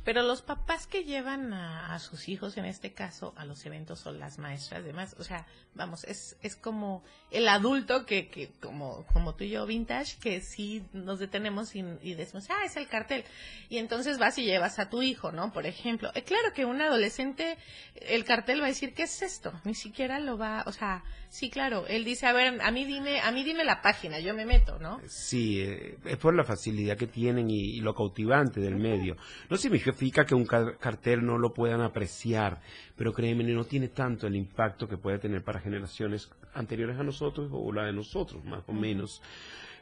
Pero 0.10 0.24
los 0.24 0.42
papás 0.42 0.88
que 0.88 1.04
llevan 1.04 1.54
a, 1.54 2.00
sus 2.00 2.30
hijos, 2.30 2.58
en 2.58 2.66
este 2.66 2.94
caso, 2.94 3.32
a 3.38 3.46
los 3.46 3.64
eventos 3.68 4.08
o 4.08 4.12
las 4.12 4.40
maestras, 4.40 4.84
demás, 4.84 5.16
o 5.20 5.24
sea, 5.24 5.46
vamos, 5.76 6.04
es, 6.06 6.36
es 6.42 6.56
como 6.56 7.04
el 7.30 7.48
adulto 7.48 8.08
que, 8.08 8.28
que 8.28 8.50
como, 8.60 9.06
como 9.14 9.36
tú 9.36 9.44
y 9.44 9.52
yo, 9.52 9.68
vintage, 9.68 10.18
que 10.20 10.42
sí 10.42 10.84
nos 10.94 11.20
detenemos 11.20 11.76
y, 11.76 11.84
decimos, 12.16 12.48
ah, 12.50 12.66
es 12.66 12.76
el 12.76 12.88
cartel. 12.88 13.24
Y 13.70 13.78
entonces 13.78 14.18
vas 14.18 14.36
y 14.40 14.46
llevas 14.46 14.80
a 14.80 14.90
tu 14.90 15.04
hijo, 15.04 15.32
¿no? 15.32 15.54
Por 15.54 15.68
ejemplo. 15.68 16.10
Eh, 16.16 16.24
claro 16.24 16.54
que 16.56 16.66
un 16.66 16.82
adolescente, 16.82 17.60
el 17.94 18.26
cartel 18.26 18.62
va 18.62 18.66
a 18.66 18.70
decir, 18.70 18.96
¿qué 18.96 19.04
es 19.04 19.22
esto? 19.22 19.54
Ni 19.64 19.76
siquiera 19.76 20.20
lo 20.20 20.40
va, 20.40 20.64
o 20.66 20.72
sea, 20.72 21.04
sí, 21.30 21.50
claro, 21.50 21.86
él 21.88 22.04
dice, 22.04 22.26
a 22.26 22.34
ver, 22.34 22.60
a 22.62 22.72
mí 22.72 22.86
dime, 22.86 23.22
a 23.22 23.32
mí 23.32 23.44
dime 23.44 23.64
la 23.64 23.82
página, 23.84 24.20
yo 24.20 24.34
me 24.34 24.46
meto, 24.46 24.80
¿no? 24.80 25.00
Sí, 25.08 25.62
eh, 25.62 25.98
es 26.06 26.18
por 26.18 26.34
la 26.34 26.44
facilidad 26.44 26.98
que 26.98 27.08
tienen 27.08 27.50
y, 27.50 27.80
lo 27.80 27.94
cautivante 27.94 28.60
del 28.60 28.76
medio. 28.76 29.16
No 29.50 29.58
significa 30.00 30.26
que 30.26 30.34
un 30.34 30.46
cartel 30.46 31.26
no 31.26 31.38
lo 31.38 31.54
puedan 31.54 31.82
apreciar, 31.82 32.62
pero 32.96 33.12
créeme, 33.12 33.44
no 33.44 33.66
tiene 33.66 33.90
tanto 33.90 34.28
el 34.28 34.36
impacto 34.38 34.88
que 34.88 34.98
puede 34.98 35.20
tener 35.20 35.44
para 35.44 35.60
generaciones 35.60 36.30
anteriores 36.54 36.98
a 36.98 37.04
nosotros 37.04 37.50
o 37.52 37.70
la 37.74 37.84
de 37.84 37.92
nosotros, 37.92 38.44
más 38.46 38.64
o 38.68 38.72
menos. 38.72 39.22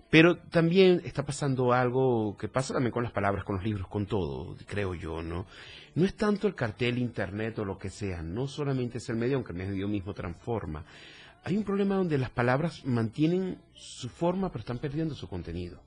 Pero 0.10 0.38
también 0.38 1.03
está 1.06 1.23
pasando 1.23 1.71
algo 1.71 2.36
que 2.36 2.47
pasa 2.47 2.73
también 2.73 2.91
con 2.91 3.03
las 3.03 3.12
palabras, 3.12 3.43
con 3.43 3.58
los 3.58 3.63
libros, 3.63 3.88
con 3.88 4.08
todo, 4.08 4.56
creo 4.65 4.95
yo, 4.95 5.21
¿no? 5.21 5.45
No 5.93 6.06
es 6.06 6.15
tanto 6.15 6.47
el 6.47 6.56
cartel, 6.56 6.97
internet 6.97 7.60
o 7.60 7.65
lo 7.65 7.77
que 7.77 7.91
sea, 7.91 8.23
no 8.23 8.47
solamente 8.47 8.97
es 8.97 9.08
el 9.10 9.17
medio, 9.17 9.36
aunque 9.36 9.51
el 9.51 9.60
medio 9.60 9.88
mismo 9.88 10.15
transforma. 10.15 10.84
Hay 11.43 11.56
un 11.56 11.63
problema 11.63 11.95
donde 11.95 12.17
las 12.17 12.32
palabras 12.32 12.84
mantienen 12.86 13.60
su 13.73 14.10
forma, 14.10 14.49
pero 14.49 14.62
están 14.62 14.80
perdiendo 14.80 15.13
su 15.13 15.27
contenido. 15.27 15.80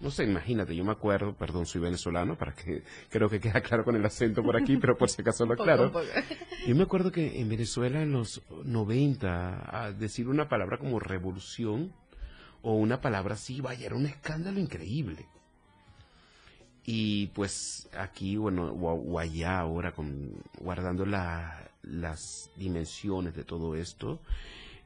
No 0.00 0.10
sé, 0.10 0.24
imagínate, 0.24 0.74
yo 0.74 0.82
me 0.82 0.92
acuerdo, 0.92 1.34
perdón, 1.34 1.66
soy 1.66 1.82
venezolano, 1.82 2.34
para 2.38 2.54
que 2.54 2.82
creo 3.10 3.28
que 3.28 3.38
queda 3.38 3.60
claro 3.60 3.84
con 3.84 3.94
el 3.96 4.04
acento 4.06 4.42
por 4.42 4.56
aquí, 4.56 4.78
pero 4.78 4.96
por 4.96 5.10
si 5.10 5.20
acaso 5.20 5.44
lo 5.44 5.52
aclaro. 5.60 5.92
Yo 6.66 6.74
me 6.74 6.84
acuerdo 6.84 7.12
que 7.12 7.38
en 7.38 7.50
Venezuela 7.50 8.00
en 8.00 8.12
los 8.12 8.40
90, 8.64 9.84
a 9.84 9.92
decir 9.92 10.28
una 10.28 10.48
palabra 10.48 10.78
como 10.78 11.00
revolución 11.00 11.92
o 12.62 12.76
una 12.76 13.02
palabra 13.02 13.34
así, 13.34 13.60
vaya, 13.60 13.84
era 13.84 13.94
un 13.94 14.06
escándalo 14.06 14.58
increíble. 14.58 15.26
Y 16.86 17.26
pues 17.28 17.86
aquí, 17.92 18.38
bueno, 18.38 18.72
o, 18.72 19.18
allá 19.18 19.58
ahora, 19.58 19.92
con, 19.92 20.42
guardando 20.60 21.04
las 21.04 22.50
dimensiones 22.56 23.34
de 23.36 23.44
todo 23.44 23.76
esto, 23.76 24.18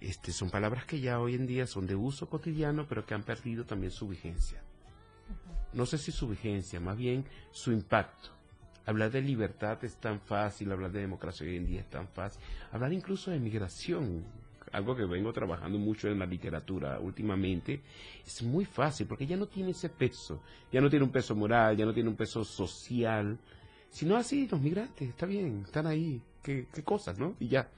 este, 0.00 0.32
son 0.32 0.50
palabras 0.50 0.86
que 0.86 0.98
ya 0.98 1.20
hoy 1.20 1.36
en 1.36 1.46
día 1.46 1.68
son 1.68 1.86
de 1.86 1.94
uso 1.94 2.28
cotidiano, 2.28 2.86
pero 2.88 3.06
que 3.06 3.14
han 3.14 3.22
perdido 3.22 3.64
también 3.64 3.92
su 3.92 4.08
vigencia 4.08 4.60
no 5.74 5.86
sé 5.86 5.98
si 5.98 6.12
su 6.12 6.28
vigencia, 6.28 6.80
más 6.80 6.96
bien 6.96 7.24
su 7.50 7.72
impacto. 7.72 8.30
Hablar 8.86 9.10
de 9.10 9.22
libertad 9.22 9.82
es 9.84 9.96
tan 9.96 10.20
fácil, 10.20 10.70
hablar 10.70 10.92
de 10.92 11.00
democracia 11.00 11.46
hoy 11.46 11.56
en 11.56 11.66
día 11.66 11.80
es 11.80 11.90
tan 11.90 12.06
fácil. 12.08 12.40
Hablar 12.70 12.92
incluso 12.92 13.30
de 13.30 13.40
migración, 13.40 14.24
algo 14.72 14.94
que 14.94 15.04
vengo 15.04 15.32
trabajando 15.32 15.78
mucho 15.78 16.08
en 16.08 16.18
la 16.18 16.26
literatura 16.26 16.98
últimamente, 17.00 17.80
es 18.26 18.42
muy 18.42 18.64
fácil 18.64 19.06
porque 19.06 19.26
ya 19.26 19.36
no 19.36 19.46
tiene 19.46 19.70
ese 19.70 19.88
peso, 19.88 20.42
ya 20.70 20.80
no 20.80 20.90
tiene 20.90 21.04
un 21.04 21.12
peso 21.12 21.34
moral, 21.34 21.76
ya 21.76 21.86
no 21.86 21.94
tiene 21.94 22.10
un 22.10 22.16
peso 22.16 22.44
social, 22.44 23.38
sino 23.90 24.16
así 24.16 24.46
los 24.48 24.60
migrantes, 24.60 25.08
está 25.08 25.24
bien, 25.24 25.62
están 25.64 25.86
ahí, 25.86 26.20
qué, 26.42 26.66
cosas, 26.84 27.18
¿no? 27.18 27.36
Y 27.38 27.48
ya. 27.48 27.68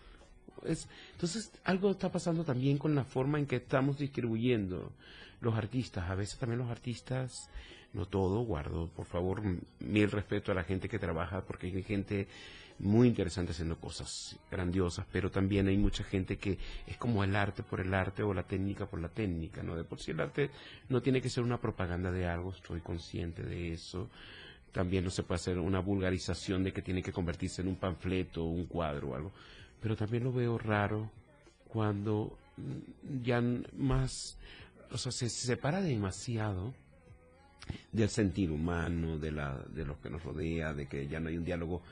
Es, 0.64 0.88
entonces, 1.12 1.52
algo 1.64 1.90
está 1.90 2.10
pasando 2.10 2.42
también 2.42 2.78
con 2.78 2.94
la 2.94 3.04
forma 3.04 3.38
en 3.38 3.46
que 3.46 3.56
estamos 3.56 3.98
distribuyendo 3.98 4.92
los 5.40 5.54
artistas. 5.54 6.08
A 6.10 6.14
veces 6.14 6.38
también 6.38 6.58
los 6.58 6.70
artistas 6.70 7.50
no 7.92 8.06
todo, 8.06 8.40
guardo, 8.40 8.88
por 8.88 9.06
favor, 9.06 9.42
mil 9.80 10.10
respeto 10.10 10.52
a 10.52 10.54
la 10.54 10.64
gente 10.64 10.88
que 10.88 10.98
trabaja, 10.98 11.42
porque 11.42 11.66
hay 11.66 11.82
gente 11.82 12.28
muy 12.78 13.08
interesante 13.08 13.52
haciendo 13.52 13.78
cosas 13.78 14.38
grandiosas, 14.50 15.06
pero 15.10 15.30
también 15.30 15.66
hay 15.68 15.78
mucha 15.78 16.04
gente 16.04 16.36
que 16.36 16.58
es 16.86 16.96
como 16.98 17.24
el 17.24 17.34
arte 17.34 17.62
por 17.62 17.80
el 17.80 17.94
arte 17.94 18.22
o 18.22 18.34
la 18.34 18.42
técnica 18.42 18.86
por 18.86 19.00
la 19.00 19.08
técnica, 19.08 19.62
¿no? 19.62 19.76
De 19.76 19.84
por 19.84 19.98
sí 19.98 20.10
el 20.10 20.20
arte 20.20 20.50
no 20.88 21.00
tiene 21.00 21.22
que 21.22 21.30
ser 21.30 21.42
una 21.42 21.58
propaganda 21.58 22.10
de 22.10 22.26
algo, 22.26 22.50
estoy 22.50 22.80
consciente 22.80 23.42
de 23.42 23.72
eso. 23.72 24.10
También 24.72 25.04
no 25.04 25.10
se 25.10 25.22
puede 25.22 25.36
hacer 25.36 25.58
una 25.58 25.80
vulgarización 25.80 26.62
de 26.62 26.72
que 26.72 26.82
tiene 26.82 27.02
que 27.02 27.12
convertirse 27.12 27.62
en 27.62 27.68
un 27.68 27.76
panfleto 27.76 28.44
un 28.44 28.66
cuadro 28.66 29.08
o 29.08 29.14
algo. 29.14 29.32
Pero 29.80 29.96
también 29.96 30.24
lo 30.24 30.32
veo 30.32 30.58
raro 30.58 31.10
cuando 31.68 32.36
ya 33.22 33.42
más, 33.76 34.36
o 34.90 34.98
sea, 34.98 35.12
se 35.12 35.30
separa 35.30 35.80
demasiado 35.80 36.74
del 37.92 38.08
sentir 38.08 38.50
humano, 38.50 39.18
de, 39.18 39.32
la, 39.32 39.58
de 39.68 39.84
lo 39.84 40.00
que 40.00 40.10
nos 40.10 40.22
rodea, 40.22 40.74
de 40.74 40.86
que 40.86 41.08
ya 41.08 41.20
no 41.20 41.28
hay 41.28 41.36
un 41.36 41.44
diálogo 41.44 41.82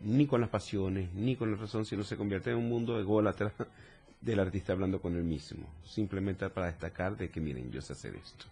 ni 0.00 0.26
con 0.26 0.40
las 0.40 0.50
pasiones, 0.50 1.12
ni 1.14 1.36
con 1.36 1.50
la 1.50 1.56
razón, 1.56 1.84
sino 1.84 2.04
se 2.04 2.16
convierte 2.16 2.50
en 2.50 2.56
un 2.56 2.68
mundo 2.68 2.98
ególatra 2.98 3.52
del 4.20 4.40
artista 4.40 4.72
hablando 4.72 5.00
con 5.00 5.16
él 5.16 5.24
mismo, 5.24 5.66
simplemente 5.84 6.48
para 6.50 6.66
destacar 6.66 7.16
de 7.16 7.30
que 7.30 7.40
miren, 7.40 7.70
yo 7.70 7.80
sé 7.82 7.92
hacer 7.92 8.16
esto. 8.16 8.46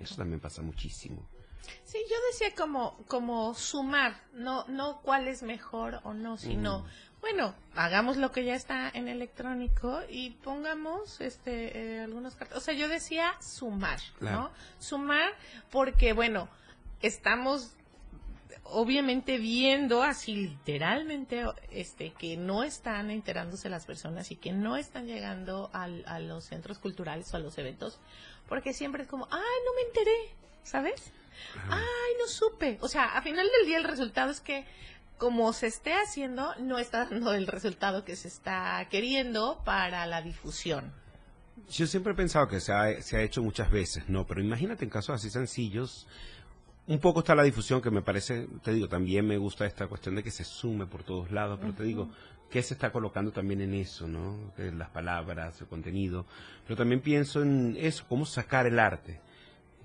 Eso 0.00 0.16
también 0.16 0.40
pasa 0.40 0.62
muchísimo. 0.62 1.22
Sí, 1.84 1.98
yo 2.08 2.16
decía 2.30 2.54
como, 2.56 2.96
como 3.08 3.54
sumar, 3.54 4.20
no, 4.34 4.66
no 4.68 5.00
cuál 5.02 5.26
es 5.26 5.42
mejor 5.42 6.00
o 6.04 6.14
no, 6.14 6.36
sino 6.36 6.84
bueno, 7.32 7.56
hagamos 7.74 8.18
lo 8.18 8.30
que 8.30 8.44
ya 8.44 8.54
está 8.54 8.88
en 8.94 9.08
electrónico 9.08 10.00
y 10.08 10.30
pongamos 10.30 11.20
este 11.20 11.96
eh, 11.96 12.00
algunos 12.00 12.36
cartas. 12.36 12.58
O 12.58 12.60
sea, 12.60 12.72
yo 12.72 12.88
decía 12.88 13.34
sumar, 13.40 13.98
¿no? 14.20 14.52
Sumar 14.78 15.32
porque, 15.72 16.12
bueno, 16.12 16.48
estamos 17.02 17.72
obviamente 18.62 19.38
viendo 19.38 20.04
así 20.04 20.36
literalmente 20.36 21.44
este 21.72 22.12
que 22.12 22.36
no 22.36 22.62
están 22.62 23.10
enterándose 23.10 23.68
las 23.70 23.86
personas 23.86 24.30
y 24.30 24.36
que 24.36 24.52
no 24.52 24.76
están 24.76 25.08
llegando 25.08 25.68
al, 25.72 26.04
a 26.06 26.20
los 26.20 26.44
centros 26.44 26.78
culturales 26.78 27.34
o 27.34 27.38
a 27.38 27.40
los 27.40 27.58
eventos 27.58 27.98
porque 28.48 28.72
siempre 28.72 29.02
es 29.02 29.08
como, 29.08 29.26
ay, 29.32 29.56
no 29.64 29.74
me 29.74 29.82
enteré, 29.88 30.34
¿sabes? 30.62 31.12
Ay, 31.68 32.14
no 32.20 32.28
supe. 32.28 32.78
O 32.82 32.88
sea, 32.88 33.16
a 33.16 33.22
final 33.22 33.48
del 33.58 33.66
día 33.66 33.78
el 33.78 33.84
resultado 33.84 34.30
es 34.30 34.40
que 34.40 34.64
como 35.18 35.52
se 35.52 35.66
esté 35.66 35.94
haciendo, 35.94 36.54
no 36.60 36.78
está 36.78 37.06
dando 37.06 37.32
el 37.32 37.46
resultado 37.46 38.04
que 38.04 38.16
se 38.16 38.28
está 38.28 38.86
queriendo 38.90 39.60
para 39.64 40.06
la 40.06 40.22
difusión. 40.22 40.92
Yo 41.70 41.86
siempre 41.86 42.12
he 42.12 42.16
pensado 42.16 42.48
que 42.48 42.60
se 42.60 42.72
ha, 42.72 43.00
se 43.00 43.16
ha 43.16 43.22
hecho 43.22 43.42
muchas 43.42 43.70
veces, 43.70 44.08
¿no? 44.08 44.26
Pero 44.26 44.42
imagínate 44.42 44.84
en 44.84 44.90
casos 44.90 45.16
así 45.16 45.30
sencillos, 45.30 46.06
un 46.86 46.98
poco 46.98 47.20
está 47.20 47.34
la 47.34 47.42
difusión 47.42 47.80
que 47.80 47.90
me 47.90 48.02
parece, 48.02 48.46
te 48.62 48.72
digo, 48.72 48.88
también 48.88 49.26
me 49.26 49.38
gusta 49.38 49.66
esta 49.66 49.88
cuestión 49.88 50.14
de 50.14 50.22
que 50.22 50.30
se 50.30 50.44
sume 50.44 50.86
por 50.86 51.02
todos 51.02 51.32
lados, 51.32 51.58
pero 51.60 51.72
te 51.72 51.82
digo, 51.82 52.08
¿qué 52.50 52.62
se 52.62 52.74
está 52.74 52.92
colocando 52.92 53.32
también 53.32 53.60
en 53.60 53.74
eso, 53.74 54.06
no? 54.06 54.52
Las 54.56 54.90
palabras, 54.90 55.60
el 55.60 55.66
contenido. 55.66 56.26
Pero 56.64 56.76
también 56.76 57.00
pienso 57.00 57.42
en 57.42 57.76
eso, 57.78 58.04
cómo 58.08 58.26
sacar 58.26 58.66
el 58.66 58.78
arte 58.78 59.20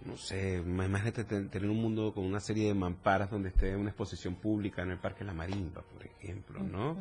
no 0.06 0.18
sé, 0.18 0.58
imagínate 0.58 1.24
tener 1.24 1.70
un 1.70 1.82
mundo 1.82 2.14
con 2.14 2.26
una 2.26 2.40
serie 2.40 2.68
de 2.68 2.74
mamparas 2.74 3.30
donde 3.30 3.50
esté 3.50 3.76
una 3.76 3.90
exposición 3.90 4.36
pública 4.36 4.82
en 4.82 4.92
el 4.92 5.00
Parque 5.00 5.24
La 5.24 5.34
Marimba, 5.34 5.82
por 5.82 6.06
ejemplo, 6.06 6.62
¿no? 6.64 6.98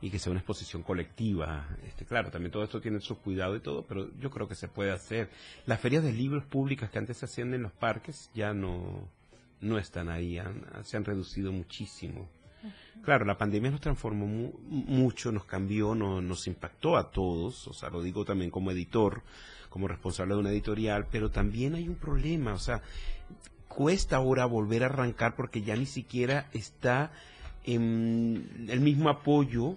Y 0.00 0.10
que 0.10 0.18
sea 0.18 0.30
una 0.30 0.40
exposición 0.40 0.82
colectiva. 0.82 1.68
Este, 1.86 2.04
claro, 2.04 2.30
también 2.30 2.50
todo 2.50 2.64
esto 2.64 2.80
tiene 2.80 3.00
su 3.00 3.18
cuidado 3.18 3.56
y 3.56 3.60
todo, 3.60 3.84
pero 3.86 4.10
yo 4.18 4.30
creo 4.30 4.48
que 4.48 4.54
se 4.54 4.68
puede 4.68 4.92
hacer. 4.92 5.30
Las 5.66 5.80
ferias 5.80 6.02
de 6.02 6.12
libros 6.12 6.44
públicas 6.44 6.90
que 6.90 6.98
antes 6.98 7.18
se 7.18 7.26
hacían 7.26 7.54
en 7.54 7.62
los 7.62 7.72
parques 7.72 8.30
ya 8.34 8.52
no, 8.54 9.08
no 9.60 9.78
están 9.78 10.08
ahí, 10.08 10.40
se 10.82 10.96
han 10.96 11.04
reducido 11.04 11.52
muchísimo. 11.52 12.28
Claro, 13.02 13.24
la 13.24 13.38
pandemia 13.38 13.70
nos 13.70 13.80
transformó 13.80 14.26
mucho, 14.26 15.32
nos 15.32 15.44
cambió, 15.44 15.94
nos 15.94 16.46
impactó 16.46 16.96
a 16.96 17.10
todos, 17.10 17.66
o 17.68 17.72
sea, 17.72 17.88
lo 17.88 18.02
digo 18.02 18.24
también 18.24 18.50
como 18.50 18.70
editor, 18.70 19.22
como 19.70 19.88
responsable 19.88 20.34
de 20.34 20.40
una 20.40 20.50
editorial, 20.50 21.06
pero 21.10 21.30
también 21.30 21.74
hay 21.74 21.88
un 21.88 21.94
problema, 21.94 22.52
o 22.52 22.58
sea, 22.58 22.82
cuesta 23.68 24.16
ahora 24.16 24.44
volver 24.44 24.82
a 24.82 24.86
arrancar 24.86 25.36
porque 25.36 25.62
ya 25.62 25.76
ni 25.76 25.86
siquiera 25.86 26.48
está 26.52 27.12
en 27.64 28.66
el 28.68 28.80
mismo 28.80 29.08
apoyo 29.08 29.76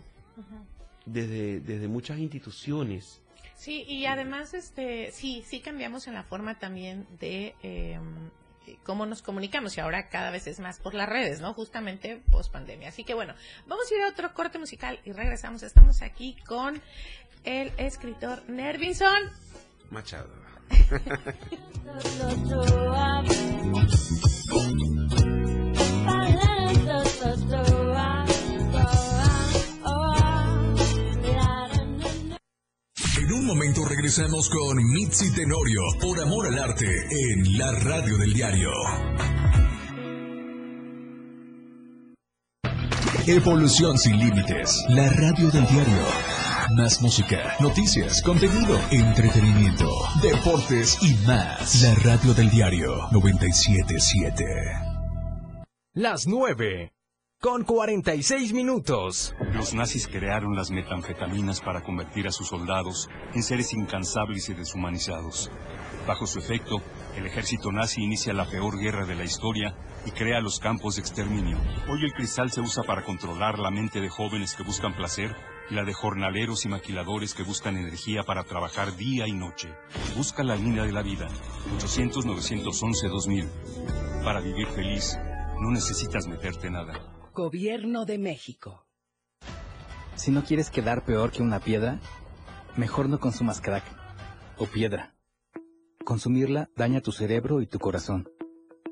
desde, 1.06 1.60
desde 1.60 1.88
muchas 1.88 2.18
instituciones. 2.18 3.22
Sí, 3.56 3.86
y 3.88 4.08
además, 4.08 4.54
este, 4.54 5.12
sí, 5.12 5.44
sí 5.48 5.62
cambiamos 5.62 6.08
en 6.08 6.16
la 6.16 6.24
forma 6.24 6.60
también 6.60 7.08
de, 7.20 7.56
em, 7.62 8.30
cómo 8.84 9.06
nos 9.06 9.22
comunicamos 9.22 9.78
y 9.78 9.80
ahora 9.80 10.10
cada 10.10 10.32
vez 10.32 10.48
es 10.48 10.60
más 10.60 10.80
por 10.80 10.94
las 10.94 11.08
redes, 11.08 11.40
¿no? 11.40 11.54
Justamente 11.54 12.22
post 12.32 12.52
pandemia. 12.52 12.90
Así 12.90 13.04
que 13.04 13.14
bueno, 13.14 13.36
vamos 13.68 13.86
a 13.92 13.96
ir 13.96 14.02
a 14.02 14.10
otro 14.10 14.34
corte 14.34 14.60
musical 14.60 15.00
y 15.06 15.12
regresamos. 15.12 15.64
Estamos 15.64 16.02
aquí 16.02 16.36
con 16.46 16.82
el 17.44 17.72
escritor 17.78 18.50
Nervinson 18.50 19.32
Machado. 19.94 20.28
En 33.18 33.32
un 33.32 33.46
momento 33.46 33.86
regresamos 33.88 34.50
con 34.50 34.78
Mitzi 34.78 35.32
Tenorio 35.32 35.82
por 36.02 36.20
Amor 36.20 36.48
al 36.48 36.58
Arte 36.58 36.88
en 36.88 37.58
la 37.60 37.72
radio 37.72 38.18
del 38.18 38.34
diario. 38.34 38.72
Evolución 43.28 43.98
sin 44.00 44.18
límites, 44.18 44.84
la 44.90 45.08
radio 45.10 45.52
del 45.52 45.68
diario. 45.68 46.33
Más 46.72 47.02
música, 47.02 47.56
noticias, 47.60 48.22
contenido, 48.22 48.80
entretenimiento, 48.90 49.90
deportes 50.22 50.98
y 51.02 51.14
más. 51.28 51.82
La 51.84 51.94
radio 51.96 52.34
del 52.34 52.50
diario 52.50 53.10
977. 53.12 54.46
Las 55.94 56.26
9 56.26 56.94
con 57.42 57.64
46 57.66 58.54
minutos. 58.54 59.36
Los 59.54 59.74
nazis 59.74 60.08
crearon 60.08 60.56
las 60.56 60.72
metanfetaminas 60.72 61.60
para 61.60 61.84
convertir 61.84 62.28
a 62.28 62.32
sus 62.32 62.48
soldados 62.48 63.10
en 63.34 63.44
seres 63.44 63.74
incansables 63.74 64.48
y 64.50 64.54
deshumanizados. 64.54 65.52
Bajo 66.08 66.26
su 66.26 66.40
efecto, 66.40 66.82
el 67.18 67.26
ejército 67.26 67.72
nazi 67.72 68.02
inicia 68.02 68.34
la 68.34 68.46
peor 68.46 68.80
guerra 68.80 69.06
de 69.06 69.16
la 69.16 69.26
historia 69.26 69.76
y 70.06 70.12
crea 70.12 70.40
los 70.40 70.60
campos 70.60 70.96
de 70.96 71.02
exterminio. 71.02 71.58
Hoy 71.90 72.04
el 72.06 72.14
cristal 72.14 72.52
se 72.52 72.62
usa 72.62 72.84
para 72.84 73.04
controlar 73.04 73.60
la 73.60 73.72
mente 73.72 74.00
de 74.00 74.10
jóvenes 74.10 74.56
que 74.56 74.64
buscan 74.64 74.96
placer 74.96 75.36
la 75.70 75.84
de 75.84 75.94
jornaleros 75.94 76.66
y 76.66 76.70
maquiladores 76.70 77.34
que 77.34 77.44
buscan 77.44 77.78
energía 77.78 78.24
para 78.24 78.44
trabajar 78.44 78.96
día 78.96 79.28
y 79.28 79.34
noche. 79.34 79.70
Busca 80.16 80.44
la 80.44 80.56
línea 80.56 80.84
de 80.84 80.92
la 80.92 81.02
vida. 81.02 81.28
800-911-2000. 81.80 84.24
Para 84.24 84.42
vivir 84.42 84.68
feliz, 84.68 85.18
no 85.60 85.72
necesitas 85.72 86.28
meterte 86.28 86.70
nada. 86.70 86.94
Gobierno 87.34 88.06
de 88.06 88.18
México. 88.18 88.86
Si 90.16 90.32
no 90.32 90.44
quieres 90.44 90.70
quedar 90.70 91.06
peor 91.06 91.32
que 91.32 91.42
una 91.42 91.60
piedra, 91.60 92.00
mejor 92.76 93.10
no 93.10 93.20
consumas 93.20 93.62
crack 93.62 93.84
o 94.58 94.68
piedra. 94.68 95.16
Consumirla 96.06 96.70
daña 96.76 97.02
tu 97.02 97.12
cerebro 97.12 97.62
y 97.62 97.68
tu 97.68 97.80
corazón, 97.80 98.30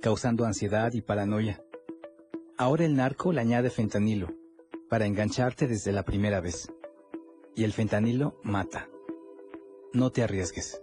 causando 0.02 0.46
ansiedad 0.46 0.94
y 0.94 1.02
paranoia. 1.02 1.62
Ahora 2.58 2.86
el 2.86 2.96
narco 2.96 3.34
le 3.34 3.42
añade 3.42 3.70
fentanilo, 3.70 4.30
para 4.92 5.06
engancharte 5.06 5.68
desde 5.68 5.94
la 5.94 6.04
primera 6.04 6.42
vez. 6.42 6.68
Y 7.56 7.64
el 7.64 7.72
fentanilo 7.72 8.36
mata. 8.44 8.90
No 9.94 10.12
te 10.12 10.22
arriesgues. 10.22 10.82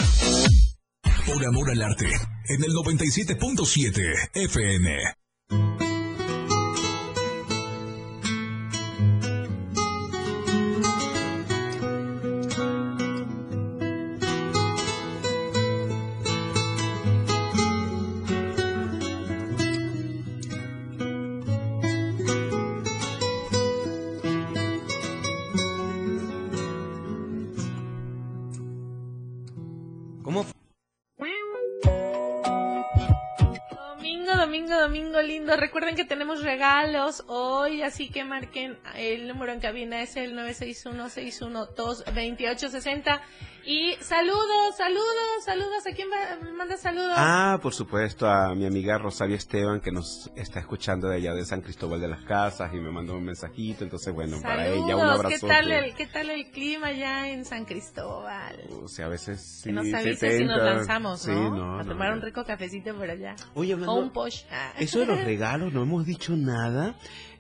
Por 1.28 1.46
amor 1.46 1.70
al 1.70 1.84
arte. 1.84 2.10
En 2.48 2.64
el 2.64 2.72
97.7 2.72 4.32
FM. 4.34 4.98
Así 37.86 38.10
que 38.10 38.24
marquen 38.24 38.80
el 38.96 39.28
número 39.28 39.52
en 39.54 39.60
cabina, 39.60 40.02
es 40.02 40.16
el 40.16 40.34
961-612-2860. 40.36 43.22
Y 43.66 43.94
saludos, 44.02 44.76
saludos, 44.78 45.46
saludos. 45.46 45.88
¿A 45.90 45.96
quién 45.96 46.10
va- 46.12 46.36
me 46.44 46.52
manda 46.52 46.76
saludos? 46.76 47.14
Ah, 47.16 47.60
por 47.62 47.74
supuesto, 47.74 48.28
a 48.28 48.54
mi 48.56 48.66
amiga 48.66 48.98
Rosario 48.98 49.38
Esteban, 49.38 49.80
que 49.80 49.90
nos 49.90 50.30
está 50.36 50.60
escuchando 50.60 51.08
de 51.08 51.16
allá 51.16 51.34
de 51.34 51.46
San 51.46 51.62
Cristóbal 51.62 52.02
de 52.02 52.10
las 52.10 52.24
Casas 52.26 52.74
y 52.74 52.78
me 52.78 52.92
mandó 52.92 53.16
un 53.16 53.24
mensajito. 53.24 53.86
Entonces, 53.86 54.14
bueno, 54.14 54.42
para 54.42 54.68
ella 54.68 54.82
un 54.82 54.90
Saludos. 54.90 55.20
abrazo. 55.26 55.48
¿Qué 55.48 55.54
tal, 55.54 55.72
el, 55.72 55.96
¿Qué 55.96 56.08
tal 56.08 56.30
el 56.30 56.52
clima 56.52 56.92
ya 56.92 57.30
en 57.30 57.46
San 57.46 57.64
Cristóbal? 57.64 58.60
O 58.84 58.90
sea, 58.90 59.06
a 59.06 59.10
veces 59.10 59.40
sí, 59.42 59.70
que 59.70 59.72
nos 59.72 59.94
avise 59.94 60.40
si 60.40 60.44
nos 60.44 60.58
70. 60.58 60.74
lanzamos, 60.76 61.22
Sí, 61.22 61.32
¿no? 61.32 61.56
no, 61.56 61.80
a 61.80 61.84
no, 61.84 61.90
tomar 61.90 62.10
no. 62.10 62.16
un 62.18 62.22
rico 62.22 62.44
cafecito 62.44 62.94
por 62.98 63.10
allá. 63.10 63.38
Oye, 63.54 63.72
hablando- 63.74 63.94
O 63.94 64.00
un 64.00 64.12
posh. 64.12 64.44
Ah. 64.52 64.74
Eso 64.78 65.00
de 65.00 65.06
los 65.06 65.24
regalos, 65.24 65.72
no 65.72 65.84
hemos 65.84 66.06
dicho 66.06 66.36
nada. 66.36 66.96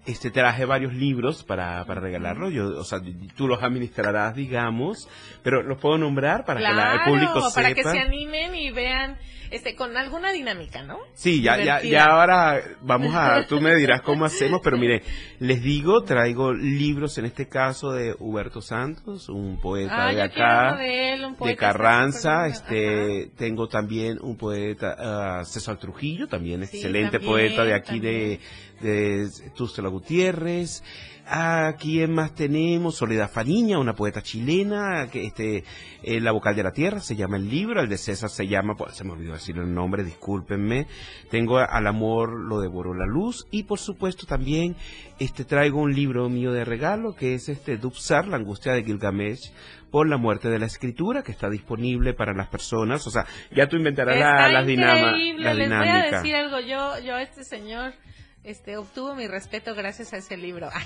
Este, 0.05 0.31
traje 0.31 0.65
varios 0.65 0.93
libros 0.93 1.43
para, 1.43 1.85
para 1.85 2.01
regalarlos. 2.01 2.51
Yo, 2.51 2.77
o 2.77 2.83
sea, 2.83 2.99
tú 3.37 3.47
los 3.47 3.63
administrarás, 3.63 4.35
digamos, 4.35 5.07
pero 5.43 5.63
los 5.63 5.77
puedo 5.79 5.97
nombrar 5.97 6.43
para 6.43 6.59
que 6.59 6.65
la- 6.65 6.93
el 6.95 6.99
público 7.09 7.39
sepa. 7.49 7.53
para 7.55 7.73
que 7.73 7.83
se 7.83 7.99
animen 7.99 8.53
y 8.53 8.71
vean 8.71 9.17
este 9.53 9.75
con 9.75 9.95
alguna 9.95 10.31
dinámica, 10.31 10.83
¿no? 10.83 10.97
Sí, 11.13 11.41
ya, 11.41 11.57
ya, 11.57 11.63
Divertida. 11.79 11.91
ya 11.91 12.05
ahora 12.05 12.61
vamos 12.81 13.13
a, 13.15 13.45
tú 13.47 13.61
me 13.61 13.75
dirás 13.75 14.01
cómo 14.01 14.25
hacemos, 14.25 14.61
pero 14.63 14.77
mire, 14.77 15.03
les 15.39 15.61
digo, 15.61 16.03
traigo 16.03 16.51
libros 16.53 17.17
en 17.19 17.25
este 17.25 17.47
caso 17.47 17.91
de 17.91 18.15
Huberto 18.19 18.61
Santos, 18.61 19.29
un 19.29 19.59
poeta 19.61 20.07
Ah, 20.07 20.13
de 20.13 20.21
acá, 20.21 20.75
de 20.77 21.13
él, 21.13 21.25
un 21.25 21.35
poeta 21.35 21.51
de 21.51 21.57
Carranza, 21.57 22.47
este, 22.47 23.29
tengo 23.37 23.67
también 23.67 24.17
un 24.21 24.37
poeta, 24.37 24.95
ah, 24.97 25.45
César 25.45 25.77
Trujillo, 25.77 26.27
también 26.27 26.65
Sí, 26.65 26.77
excelente 26.77 27.19
también, 27.19 27.31
poeta 27.31 27.63
de 27.63 27.73
aquí 27.75 27.99
de, 27.99 28.39
de 28.81 29.29
Tustela 29.55 29.89
Gutiérrez, 29.89 30.83
¿A 31.25 31.75
quién 31.79 32.13
más 32.13 32.35
tenemos? 32.35 32.95
Soledad 32.95 33.31
Fariña, 33.31 33.79
una 33.79 33.93
poeta 33.95 34.21
chilena, 34.21 35.07
que 35.09 35.25
este, 35.25 35.63
eh, 36.03 36.19
La 36.19 36.31
vocal 36.33 36.55
de 36.55 36.63
la 36.63 36.71
tierra, 36.71 36.99
se 36.99 37.15
llama 37.15 37.37
el 37.37 37.49
libro, 37.49 37.79
el 37.81 37.87
de 37.87 37.97
César 37.97 38.29
se 38.29 38.45
llama, 38.47 38.75
pues, 38.75 38.95
se 38.95 39.05
me 39.05 39.11
olvidó 39.13 39.31
decir 39.33 39.57
el 39.57 39.73
nombre, 39.73 40.03
discúlpenme. 40.03 40.85
Tengo 41.31 41.59
Al 41.59 41.87
amor 41.87 42.37
lo 42.47 42.59
devoró 42.59 42.93
la 42.93 43.05
luz 43.05 43.47
y 43.51 43.63
por 43.63 43.79
supuesto 43.79 44.25
también 44.25 44.75
este 45.19 45.45
traigo 45.45 45.79
un 45.79 45.93
libro 45.93 46.27
mío 46.27 46.51
de 46.51 46.65
regalo 46.65 47.15
que 47.15 47.35
es 47.35 47.47
este 47.47 47.77
Dubsar, 47.77 48.27
la 48.27 48.35
angustia 48.37 48.73
de 48.73 48.83
Gilgamesh 48.83 49.51
por 49.91 50.09
la 50.09 50.17
muerte 50.17 50.49
de 50.49 50.59
la 50.59 50.65
escritura 50.65 51.23
que 51.23 51.31
está 51.31 51.49
disponible 51.49 52.13
para 52.13 52.33
las 52.33 52.47
personas, 52.47 53.05
o 53.07 53.11
sea, 53.11 53.25
ya 53.55 53.67
tú 53.67 53.77
inventarás 53.77 54.17
la, 54.19 54.49
las 54.49 54.65
dinama- 54.67 55.11
la 55.37 55.53
les 55.53 55.69
voy 55.69 55.77
a 55.87 55.93
decir 56.17 56.35
algo, 56.35 56.59
yo, 56.59 56.99
yo 57.05 57.15
este 57.17 57.43
señor 57.43 57.93
este 58.43 58.77
obtuvo 58.77 59.15
mi 59.15 59.27
respeto 59.27 59.73
gracias 59.75 60.13
a 60.13 60.17
ese 60.17 60.37
libro. 60.37 60.69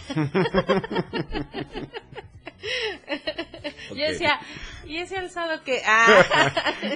Yo 3.89 3.95
decía, 3.95 4.39
¿y 4.87 4.97
ese 4.97 5.17
alzado 5.17 5.63
que 5.63 5.81
Ah, 5.85 6.23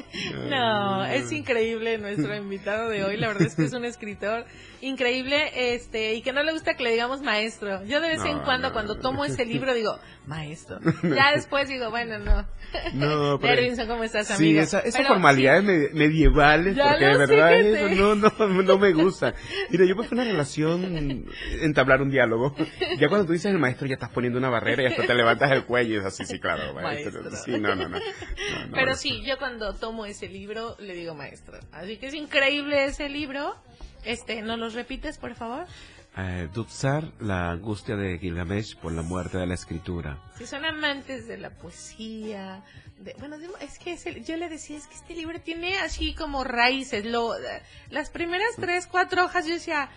no, 0.50 1.06
es 1.06 1.32
increíble 1.32 1.98
nuestro 1.98 2.36
invitado 2.36 2.90
de 2.90 3.04
hoy. 3.04 3.18
La 3.18 3.28
verdad 3.28 3.44
es 3.44 3.56
que 3.56 3.64
es 3.66 3.74
un 3.74 3.86
escritor 3.86 4.46
increíble 4.82 5.76
este 5.76 6.16
y 6.16 6.22
que 6.22 6.34
no 6.34 6.42
le 6.44 6.54
gusta 6.54 6.74
que 6.76 6.84
le 6.84 6.92
digamos 6.92 7.22
maestro. 7.22 7.84
Yo 7.86 8.02
de 8.02 8.10
vez 8.10 8.26
en 8.26 8.38
No, 8.38 8.44
cuando, 8.44 8.68
no. 8.70 8.74
cuando 8.74 9.00
tomo 9.00 9.26
ese 9.26 9.46
libro, 9.46 9.74
digo, 9.74 9.98
maestro. 10.26 10.80
Ya 11.04 11.32
después 11.36 11.68
digo, 11.70 11.90
bueno, 11.90 12.18
no. 12.20 12.48
No, 12.94 13.40
pero- 13.42 13.56
Nervinson, 13.56 13.88
¿cómo 13.88 14.04
estás, 14.04 14.28
Sí, 14.28 14.34
amigo? 14.34 14.62
esa- 14.62 14.80
esas 14.80 14.96
Pero 15.02 15.10
formalidades 15.10 15.64
me- 15.64 15.90
medievales, 15.94 16.76
Ya 16.76 16.90
porque 16.90 17.06
de 17.06 17.18
verdad 17.18 17.54
eso 17.60 17.90
sí. 17.90 17.96
no, 17.96 18.16
no, 18.16 18.62
no 18.64 18.78
me 18.80 18.94
gusta. 18.94 19.34
Mira, 19.70 19.86
yo 19.86 19.96
prefiero 19.96 20.22
una 20.24 20.32
relación, 20.32 21.26
entablar 21.62 22.02
un 22.02 22.10
diálogo. 22.10 22.56
Ya 22.98 23.08
cuando 23.08 23.28
tú 23.28 23.34
dices 23.34 23.52
el 23.52 23.60
maestro, 23.60 23.88
ya 23.88 23.96
estás 23.96 24.10
poniendo 24.12 24.40
una 24.40 24.50
barrera 24.50 24.84
y 24.84 24.86
hasta 24.88 25.06
te 25.06 25.14
levantas 25.14 25.52
el 25.52 25.66
cuello 25.66 25.96
y 25.96 25.98
es 25.98 26.06
así, 26.06 26.26
sí, 26.26 26.40
claro, 26.40 26.74
maestro. 26.74 27.22
Maestro. 27.22 27.38
Sí, 27.46 27.52
no, 27.60 27.76
no, 27.76 27.81
no. 27.90 28.00
No, 28.00 28.66
no, 28.68 28.74
Pero 28.74 28.92
es- 28.92 29.00
sí, 29.00 29.22
yo 29.26 29.38
cuando 29.38 29.74
tomo 29.74 30.06
ese 30.06 30.28
libro 30.28 30.76
le 30.80 30.94
digo 30.94 31.14
maestro. 31.16 31.60
Así 31.72 31.98
que 31.98 32.08
es 32.08 32.14
increíble 32.14 32.86
ese 32.86 33.10
libro. 33.10 33.56
Este, 34.04 34.42
¿nos 34.42 34.58
los 34.58 34.74
repites, 34.74 35.18
por 35.18 35.36
favor? 35.36 35.66
eh, 36.18 36.50
Dubsar, 36.54 37.06
la 37.22 37.52
angustia 37.52 37.96
de 37.96 38.18
Gilgamesh 38.20 38.76
por 38.78 38.92
la 38.92 39.02
muerte 39.02 39.38
de 39.38 39.46
la 39.48 39.54
escritura. 39.54 40.18
Si 40.38 40.46
son 40.46 40.66
amantes 40.66 41.26
de 41.28 41.38
la 41.38 41.52
poesía, 41.52 42.64
de, 43.00 43.14
bueno, 43.20 43.38
es 43.62 43.80
que 43.80 43.96
yo 44.24 44.36
le 44.38 44.50
decía, 44.50 44.78
es 44.78 44.88
que 44.88 44.96
este 44.96 45.14
libro 45.16 45.40
tiene 45.40 45.78
así 45.80 46.14
como 46.14 46.44
raíces. 46.44 47.06
Lo, 47.06 47.32
las 47.90 48.10
primeras 48.10 48.50
tres, 48.58 48.88
cuatro 48.88 49.24
hojas 49.24 49.46
yo 49.48 49.54
decía, 49.54 49.90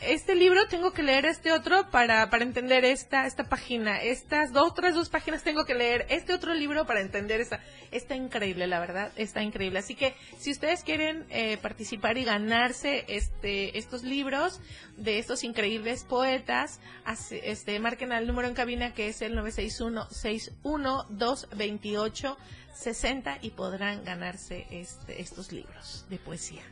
este 0.00 0.34
libro 0.34 0.66
tengo 0.68 0.92
que 0.92 1.02
leer 1.02 1.26
este 1.26 1.52
otro 1.52 1.90
para, 1.90 2.28
para 2.30 2.44
entender 2.44 2.84
esta, 2.84 3.26
esta 3.26 3.44
página. 3.44 4.02
Estas 4.02 4.52
dos, 4.52 4.70
otras 4.70 4.94
dos 4.94 5.08
páginas 5.08 5.42
tengo 5.42 5.64
que 5.64 5.74
leer 5.74 6.06
este 6.08 6.34
otro 6.34 6.54
libro 6.54 6.86
para 6.86 7.00
entender 7.00 7.40
esta. 7.40 7.60
Está 7.90 8.16
increíble, 8.16 8.66
la 8.66 8.80
verdad, 8.80 9.12
está 9.16 9.42
increíble. 9.42 9.78
Así 9.78 9.94
que 9.94 10.14
si 10.38 10.50
ustedes 10.50 10.82
quieren 10.82 11.26
eh, 11.30 11.58
participar 11.58 12.18
y 12.18 12.24
ganarse 12.24 13.04
este, 13.08 13.78
estos 13.78 14.02
libros 14.02 14.60
de 14.96 15.18
estos 15.18 15.44
increíbles 15.44 16.04
poetas, 16.04 16.80
este, 17.30 17.78
marquen 17.78 18.12
al 18.12 18.26
número 18.26 18.48
en 18.48 18.54
cabina 18.54 18.94
que 18.94 19.08
es 19.08 19.22
el 19.22 19.34
961 19.34 20.08
61 20.10 21.06
228 21.10 22.36
60 22.74 23.38
y 23.42 23.50
podrán 23.50 24.04
ganarse 24.04 24.66
este, 24.70 25.20
estos 25.20 25.52
libros 25.52 26.06
de 26.10 26.18
poesía. 26.18 26.62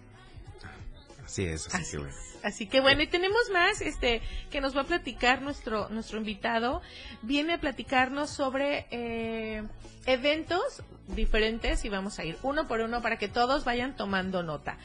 Así 1.32 1.44
es, 1.46 1.74
así, 1.74 1.96
que 1.96 2.08
Así 2.42 2.66
que 2.66 2.80
bueno, 2.82 3.00
y 3.00 3.06
tenemos 3.06 3.40
más 3.54 3.80
este 3.80 4.20
que 4.50 4.60
nos 4.60 4.76
va 4.76 4.82
a 4.82 4.84
platicar 4.84 5.40
nuestro 5.40 5.88
nuestro 5.88 6.18
invitado. 6.18 6.82
Viene 7.22 7.54
a 7.54 7.58
platicarnos 7.58 8.28
sobre 8.28 8.86
eh, 8.90 9.62
eventos 10.04 10.82
diferentes 11.06 11.86
y 11.86 11.88
vamos 11.88 12.18
a 12.18 12.24
ir 12.26 12.36
uno 12.42 12.68
por 12.68 12.80
uno 12.80 13.00
para 13.00 13.16
que 13.16 13.28
todos 13.28 13.64
vayan 13.64 13.96
tomando 13.96 14.42
nota 14.42 14.76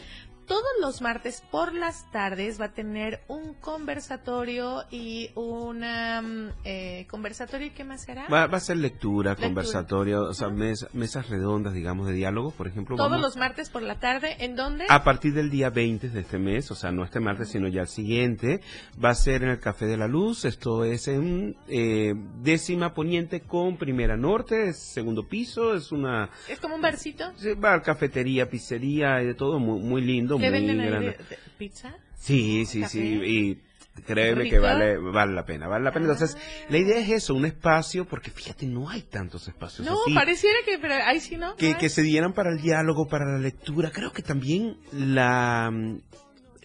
todos 0.47 0.63
los 0.79 1.01
martes 1.01 1.43
por 1.51 1.73
las 1.73 2.09
tardes 2.11 2.59
va 2.59 2.65
a 2.65 2.71
tener 2.71 3.21
un 3.27 3.53
conversatorio 3.53 4.85
y 4.89 5.29
una 5.35 6.21
mm, 6.21 6.49
eh, 6.63 7.05
conversatorio 7.09 7.67
y 7.67 7.69
qué 7.71 7.83
más 7.83 8.03
será 8.03 8.27
va, 8.29 8.45
a 8.45 8.59
ser 8.59 8.77
lectura, 8.77 9.35
conversatorio 9.35 10.23
o 10.23 10.33
sea 10.33 10.49
mesas 10.49 11.29
redondas 11.29 11.73
digamos 11.73 12.07
de 12.07 12.13
diálogo 12.13 12.51
por 12.51 12.67
ejemplo 12.67 12.95
todos 12.95 13.19
los 13.19 13.35
martes 13.35 13.69
por 13.69 13.81
la 13.81 13.99
tarde 13.99 14.37
en 14.39 14.55
dónde 14.55 14.85
a 14.87 15.03
partir 15.03 15.33
del 15.33 15.49
día 15.49 15.69
20 15.69 16.09
de 16.09 16.21
este 16.21 16.39
mes 16.39 16.71
o 16.71 16.75
sea 16.75 16.91
no 16.91 17.03
este 17.03 17.19
martes 17.19 17.49
sino 17.49 17.67
ya 17.67 17.81
el 17.81 17.87
siguiente 17.89 18.61
va 19.03 19.09
a 19.09 19.15
ser 19.15 19.43
en 19.43 19.49
el 19.49 19.59
café 19.59 19.85
de 19.85 19.97
la 19.97 20.07
luz 20.07 20.45
esto 20.45 20.85
es 20.85 21.09
en 21.09 21.57
eh, 21.67 22.13
décima 22.41 22.93
poniente 22.93 23.41
con 23.41 23.75
primera 23.77 24.15
norte 24.15 24.69
es 24.69 24.79
segundo 24.79 25.27
piso 25.27 25.73
es 25.73 25.91
una 25.91 26.29
es 26.47 26.59
como 26.59 26.75
un 26.75 26.81
barcito 26.81 27.33
va 27.61 27.81
cafetería 27.81 28.49
pizzería 28.49 29.21
y 29.21 29.25
de 29.25 29.33
todo 29.33 29.59
muy, 29.59 29.81
muy 29.81 30.01
lindo 30.01 30.36
¿Qué 30.39 30.49
venden 30.49 30.79
ahí 30.81 31.15
pizza? 31.57 31.95
Sí, 32.15 32.65
sí, 32.65 32.83
sí. 32.85 32.99
Y 32.99 34.01
créeme 34.01 34.49
que 34.49 34.59
vale 34.59 34.97
vale 34.97 35.33
la 35.33 35.45
pena, 35.45 35.67
vale 35.67 35.83
la 35.85 35.91
pena. 35.91 36.05
Entonces, 36.05 36.37
ah. 36.37 36.65
la 36.69 36.77
idea 36.77 36.99
es 36.99 37.09
eso, 37.09 37.33
un 37.33 37.45
espacio, 37.45 38.05
porque 38.05 38.31
fíjate, 38.31 38.65
no 38.65 38.89
hay 38.89 39.01
tantos 39.01 39.47
espacios 39.47 39.87
No, 39.87 39.97
pareciera 40.13 40.57
que, 40.65 40.77
pero 40.77 40.95
ahí 40.95 41.19
sí 41.19 41.37
no. 41.37 41.55
Que, 41.55 41.75
que 41.75 41.89
se 41.89 42.01
dieran 42.01 42.33
para 42.33 42.51
el 42.51 42.61
diálogo, 42.61 43.07
para 43.07 43.25
la 43.25 43.39
lectura. 43.39 43.91
Creo 43.91 44.11
que 44.11 44.21
también 44.21 44.77
la 44.91 45.71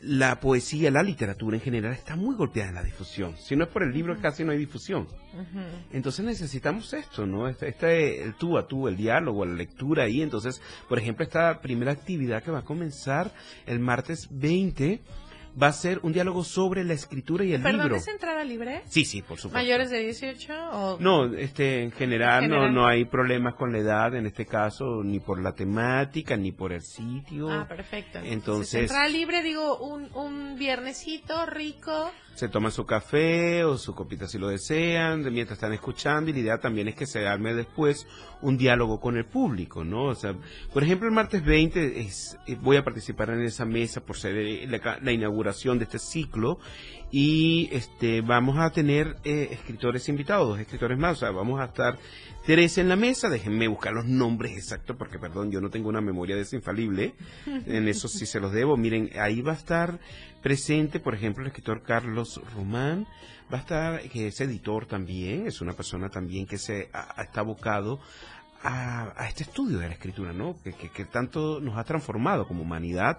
la 0.03 0.41
poesía, 0.41 0.91
la 0.91 1.03
literatura 1.03 1.57
en 1.57 1.63
general 1.63 1.93
está 1.93 2.17
muy 2.17 2.35
golpeada 2.35 2.71
en 2.71 2.75
la 2.75 2.83
difusión. 2.83 3.37
Si 3.37 3.55
no 3.55 3.65
es 3.65 3.71
por 3.71 3.85
el 3.85 3.93
libro, 3.93 4.19
casi 4.21 4.43
no 4.43 4.51
hay 4.51 4.59
difusión. 4.59 5.07
Entonces 5.93 6.25
necesitamos 6.25 6.93
esto, 6.93 7.25
¿no? 7.25 7.49
Este, 7.49 7.69
este, 7.69 8.23
el 8.23 8.35
tú 8.35 8.59
a 8.59 8.67
tú, 8.67 8.89
el 8.89 8.97
diálogo, 8.97 9.45
la 9.45 9.55
lectura 9.55 10.05
ahí. 10.05 10.21
Entonces, 10.21 10.61
por 10.89 10.99
ejemplo, 10.99 11.25
esta 11.25 11.61
primera 11.61 11.93
actividad 11.93 12.43
que 12.43 12.51
va 12.51 12.61
a 12.61 12.65
comenzar 12.65 13.33
el 13.65 13.79
martes 13.79 14.29
20 14.33 15.01
va 15.61 15.69
a 15.69 15.73
ser 15.73 16.01
un 16.03 16.13
diálogo 16.13 16.45
sobre 16.45 16.85
la 16.85 16.95
escritura 16.95 17.45
y 17.45 17.53
el 17.53 17.63
¿Perdón, 17.63 17.83
libro. 17.83 17.97
¿es 17.97 18.09
entrada 18.09 18.45
libre? 18.45 18.83
Sí, 18.89 19.05
sí, 19.05 19.23
por 19.23 19.39
supuesto. 19.39 19.59
¿Mayores 19.59 19.91
de 19.91 20.01
18 20.01 20.53
o...? 20.73 20.99
No, 21.01 21.27
este, 21.35 21.83
en 21.83 21.93
general, 21.93 22.49
No, 22.49 22.71
no 22.71 22.87
hay 22.87 23.05
problemas 23.05 23.55
con 23.55 23.73
la 23.73 23.79
edad 23.79 24.15
en 24.15 24.27
este 24.27 24.47
caso, 24.47 25.03
ni 25.05 25.21
por 25.21 25.41
la 25.43 25.55
temática, 25.55 26.37
ni 26.37 26.53
por 26.53 26.73
el 26.73 26.83
sitio. 26.83 27.51
Ah, 27.51 27.67
perfecto. 27.69 28.19
Entonces... 28.23 28.83
entrada 28.83 29.09
libre, 29.09 29.43
digo, 29.43 29.79
un, 29.79 30.09
un 30.15 30.57
viernesito 30.59 31.47
rico 31.47 32.11
se 32.35 32.49
toman 32.49 32.73
su 32.73 32.87
café 32.87 33.65
o 33.65 33.77
su 33.77 33.95
copita 33.95 34.27
si 34.27 34.39
lo 34.39 34.49
desean, 34.49 35.23
mientras 35.33 35.59
están 35.59 35.73
escuchando 35.73 36.31
y 36.31 36.33
la 36.33 36.39
idea 36.39 36.59
también 36.59 36.89
es 36.89 36.95
que 36.95 37.07
se 37.07 37.27
arme 37.27 37.55
después 37.55 38.07
un 38.41 38.57
diálogo 38.57 39.01
con 39.01 39.17
el 39.17 39.27
público, 39.27 39.85
¿no? 39.85 40.07
O 40.07 40.15
sea, 40.15 40.35
por 40.73 40.83
ejemplo, 40.83 41.09
el 41.09 41.15
martes 41.15 41.45
20 41.45 42.01
es, 42.01 42.39
eh, 42.47 42.57
voy 42.61 42.77
a 42.77 42.85
participar 42.85 43.31
en 43.31 43.43
esa 43.43 43.65
mesa 43.65 44.01
por 44.01 44.17
ser 44.17 44.37
eh, 44.37 44.67
la, 44.67 45.13
inauguración 45.13 45.79
de 45.79 45.85
este 45.85 45.99
ciclo 45.99 46.59
y 47.13 47.69
este 47.73 48.23
vamos 48.23 48.59
a 48.59 48.71
tener 48.71 49.19
eh, 49.23 49.49
escritores 49.53 50.09
invitados, 50.09 50.49
dos 50.49 50.59
escritores 50.59 50.99
más, 50.99 51.19
o 51.19 51.21
sea, 51.21 51.31
vamos 51.31 51.61
a 51.61 51.67
estar 51.67 51.99
tres 52.47 52.79
en 52.79 52.89
la 52.89 52.97
mesa, 52.97 53.29
déjenme 53.29 53.69
buscar 53.69 53.93
los 53.93 54.07
nombres 54.07 54.57
exactos 54.57 54.97
porque 54.97 55.19
perdón, 55.19 55.51
yo 55.53 55.61
no 55.61 55.69
tengo 55.69 55.91
una 55.91 56.01
memoria 56.01 56.35
desinfalible, 56.35 57.15
en 57.47 57.87
eso 57.87 58.09
sí 58.09 58.25
se 58.25 58.41
los 58.41 58.51
debo, 58.51 58.79
miren, 58.79 59.11
ahí 59.21 59.43
va 59.43 59.53
a 59.53 59.57
estar 59.57 60.01
presente, 60.43 61.01
por 61.01 61.15
ejemplo, 61.15 61.43
el 61.43 61.49
escritor 61.49 61.83
Carlos 61.83 62.41
Román, 62.57 63.07
va 63.53 63.59
a 63.59 63.61
estar, 63.61 64.01
que 64.09 64.29
es 64.29 64.41
editor 64.41 64.87
también, 64.87 65.47
es 65.47 65.61
una 65.61 65.75
persona 65.75 66.09
también 66.09 66.47
que 66.47 66.57
se 66.57 66.89
está 67.19 67.41
abocado 67.41 68.01
a, 68.65 69.27
este 69.29 69.43
estudio 69.43 69.79
de 69.79 69.89
la 69.89 69.95
escritura, 69.95 70.33
¿no? 70.33 70.57
Que, 70.63 70.73
que, 70.73 71.05
tanto 71.05 71.61
nos 71.61 71.77
ha 71.77 71.85
transformado 71.85 72.47
como 72.47 72.63
humanidad. 72.63 73.19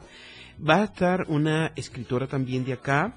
Va 0.57 0.77
a 0.77 0.83
estar 0.85 1.25
una 1.27 1.73
escritora 1.75 2.27
también 2.27 2.63
de 2.63 2.73
acá, 2.73 3.15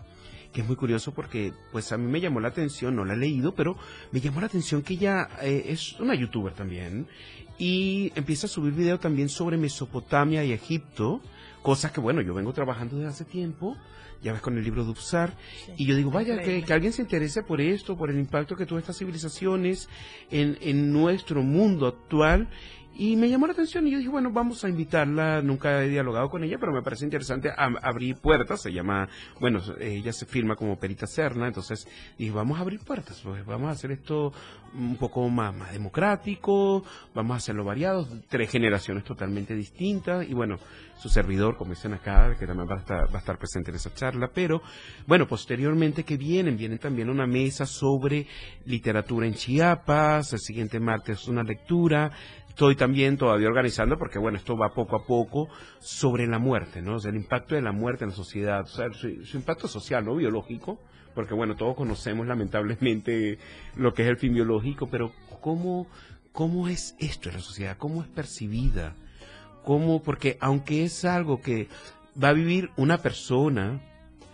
que 0.52 0.60
es 0.62 0.66
muy 0.66 0.76
curioso 0.76 1.12
porque 1.12 1.52
pues 1.72 1.92
a 1.92 1.98
mí 1.98 2.10
me 2.10 2.20
llamó 2.20 2.40
la 2.40 2.48
atención, 2.48 2.96
no 2.96 3.04
la 3.04 3.14
he 3.14 3.16
leído, 3.16 3.54
pero 3.54 3.76
me 4.12 4.20
llamó 4.20 4.40
la 4.40 4.46
atención 4.46 4.82
que 4.82 4.94
ella 4.94 5.28
eh, 5.42 5.66
es 5.68 5.98
una 6.00 6.14
youtuber 6.14 6.52
también 6.52 7.06
y 7.58 8.12
empieza 8.14 8.46
a 8.46 8.50
subir 8.50 8.72
video 8.72 8.98
también 8.98 9.28
sobre 9.28 9.56
Mesopotamia 9.56 10.44
y 10.44 10.52
Egipto, 10.52 11.20
cosas 11.62 11.92
que 11.92 12.00
bueno, 12.00 12.20
yo 12.20 12.34
vengo 12.34 12.52
trabajando 12.52 12.96
desde 12.96 13.10
hace 13.10 13.24
tiempo 13.24 13.76
ya 14.22 14.32
ves 14.32 14.42
con 14.42 14.56
el 14.56 14.64
libro 14.64 14.84
de 14.84 14.90
Upsar, 14.90 15.34
y 15.76 15.86
yo 15.86 15.94
digo, 15.94 16.10
vaya, 16.10 16.38
que, 16.42 16.64
alguien 16.72 16.92
se 16.92 17.02
interese 17.02 17.42
por 17.42 17.60
esto, 17.60 17.96
por 17.96 18.10
el 18.10 18.18
impacto 18.18 18.56
que 18.56 18.66
todas 18.66 18.82
estas 18.82 18.98
civilizaciones 18.98 19.88
en, 20.30 20.58
en 20.62 20.92
nuestro 20.92 21.42
mundo 21.42 21.86
actual, 21.86 22.48
y 22.98 23.16
me 23.16 23.28
llamó 23.28 23.46
la 23.46 23.52
atención 23.52 23.86
y 23.86 23.90
yo 23.90 23.98
dije, 23.98 24.10
bueno, 24.10 24.30
vamos 24.30 24.64
a 24.64 24.68
invitarla, 24.68 25.42
nunca 25.42 25.82
he 25.82 25.88
dialogado 25.88 26.30
con 26.30 26.42
ella, 26.44 26.56
pero 26.58 26.72
me 26.72 26.82
parece 26.82 27.04
interesante. 27.04 27.50
Abrir 27.56 28.16
puertas, 28.16 28.62
se 28.62 28.72
llama, 28.72 29.08
bueno, 29.38 29.60
ella 29.80 30.12
se 30.12 30.26
firma 30.26 30.56
como 30.56 30.78
Perita 30.78 31.06
Serna, 31.06 31.46
entonces 31.46 31.86
dije, 32.18 32.30
vamos 32.30 32.58
a 32.58 32.62
abrir 32.62 32.80
puertas, 32.80 33.20
pues 33.22 33.44
vamos 33.44 33.68
a 33.68 33.72
hacer 33.72 33.92
esto 33.92 34.32
un 34.74 34.96
poco 34.96 35.28
más, 35.28 35.54
más 35.54 35.72
democrático, 35.72 36.84
vamos 37.14 37.34
a 37.34 37.36
hacerlo 37.36 37.64
variado, 37.64 38.06
tres 38.28 38.50
generaciones 38.50 39.04
totalmente 39.04 39.54
distintas, 39.54 40.28
y 40.28 40.34
bueno, 40.34 40.58
su 40.98 41.08
servidor, 41.08 41.56
como 41.56 41.70
dicen 41.70 41.94
acá, 41.94 42.34
que 42.38 42.46
también 42.46 42.68
va 42.68 42.76
a 42.76 42.80
estar, 42.80 43.12
va 43.12 43.16
a 43.16 43.20
estar 43.20 43.38
presente 43.38 43.70
en 43.70 43.76
esa 43.76 43.92
charla, 43.94 44.30
pero 44.34 44.62
bueno, 45.06 45.26
posteriormente 45.26 46.04
que 46.04 46.16
vienen, 46.16 46.56
vienen 46.56 46.78
también 46.78 47.10
una 47.10 47.26
mesa 47.26 47.66
sobre 47.66 48.26
literatura 48.64 49.26
en 49.26 49.34
Chiapas, 49.34 50.32
el 50.32 50.40
siguiente 50.40 50.80
martes 50.80 51.28
una 51.28 51.42
lectura, 51.42 52.12
estoy 52.56 52.74
también 52.74 53.18
todavía 53.18 53.48
organizando, 53.48 53.98
porque 53.98 54.18
bueno, 54.18 54.38
esto 54.38 54.56
va 54.56 54.72
poco 54.72 54.96
a 54.96 55.04
poco, 55.04 55.50
sobre 55.78 56.26
la 56.26 56.38
muerte, 56.38 56.80
¿no? 56.80 56.94
O 56.94 56.98
sea, 56.98 57.10
el 57.10 57.18
impacto 57.18 57.54
de 57.54 57.60
la 57.60 57.70
muerte 57.70 58.04
en 58.04 58.10
la 58.10 58.16
sociedad, 58.16 58.62
o 58.62 58.66
sea, 58.66 58.90
su, 58.94 59.08
impacto 59.36 59.68
social, 59.68 60.06
no 60.06 60.16
biológico, 60.16 60.80
porque 61.14 61.34
bueno, 61.34 61.54
todos 61.54 61.76
conocemos 61.76 62.26
lamentablemente 62.26 63.38
lo 63.76 63.92
que 63.92 64.04
es 64.04 64.08
el 64.08 64.16
fin 64.16 64.32
biológico, 64.32 64.88
pero 64.90 65.12
¿cómo, 65.42 65.86
cómo 66.32 66.66
es 66.66 66.96
esto 66.98 67.28
en 67.28 67.34
la 67.34 67.42
sociedad? 67.42 67.76
¿Cómo 67.76 68.00
es 68.00 68.08
percibida? 68.08 68.94
¿Cómo? 69.62 70.02
Porque 70.02 70.38
aunque 70.40 70.82
es 70.82 71.04
algo 71.04 71.42
que 71.42 71.68
va 72.22 72.30
a 72.30 72.32
vivir 72.32 72.70
una 72.78 72.96
persona 72.96 73.82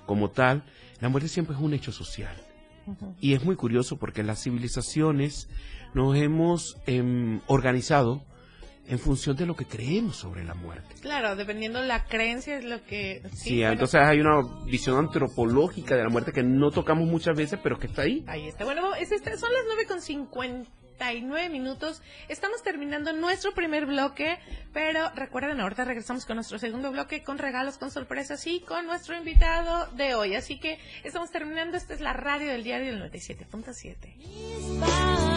como 0.07 0.31
tal, 0.31 0.63
la 1.01 1.09
muerte 1.09 1.29
siempre 1.29 1.57
es 1.57 1.61
un 1.61 1.75
hecho 1.75 1.91
social. 1.91 2.37
Y 3.21 3.35
es 3.35 3.45
muy 3.45 3.57
curioso 3.57 3.97
porque 3.97 4.23
las 4.23 4.43
civilizaciones 4.43 5.49
nos 5.95 6.17
hemos 6.17 6.77
em, 6.87 7.41
organizado 7.47 8.25
en 8.87 8.99
función 8.99 9.37
de 9.37 9.47
lo 9.47 9.55
que 9.55 9.65
creemos 9.65 10.17
sobre 10.17 10.45
la 10.45 10.55
muerte. 10.55 10.95
Claro, 11.01 11.37
dependiendo 11.37 11.81
de 11.81 11.87
la 11.87 12.05
creencia 12.05 12.59
es 12.59 12.65
lo 12.65 12.85
que... 12.85 13.23
Sí, 13.33 13.63
entonces 13.63 14.01
hay 14.01 14.21
una 14.21 14.43
visión 14.67 14.99
antropológica 14.99 15.97
de 15.97 16.03
la 16.03 16.09
muerte 16.09 16.33
que 16.33 16.43
no 16.43 16.71
tocamos 16.71 17.09
muchas 17.09 17.37
veces, 17.37 17.59
pero 17.63 17.79
que 17.79 17.87
está 17.87 18.03
ahí. 18.03 18.25
Ahí 18.27 18.49
está. 18.49 18.65
Bueno, 18.65 18.95
es 18.95 19.13
este, 19.13 19.37
son 19.39 19.53
las 19.53 19.63
9 19.67 19.87
con 19.87 20.03
59 20.03 21.49
minutos. 21.49 22.03
Estamos 22.29 22.63
terminando 22.63 23.13
nuestro 23.13 23.53
primer 23.53 23.87
bloque, 23.87 24.39
pero 24.73 25.11
recuerden, 25.15 25.61
ahorita 25.61 25.85
regresamos 25.85 26.27
con 26.27 26.37
nuestro 26.37 26.59
segundo 26.59 26.91
bloque 26.91 27.23
con 27.23 27.39
regalos, 27.39 27.79
con 27.79 27.91
sorpresas 27.91 28.47
y 28.47 28.61
con 28.61 28.87
nuestro 28.87 29.17
invitado 29.17 29.87
de 29.93 30.15
hoy. 30.15 30.35
Así 30.35 30.59
que 30.59 30.79
estamos 31.05 31.31
terminando. 31.31 31.77
Esta 31.77 31.95
es 31.95 32.01
la 32.01 32.13
radio 32.13 32.49
del 32.49 32.65
diario 32.65 32.93
del 32.93 33.11
97.7. 33.11 35.32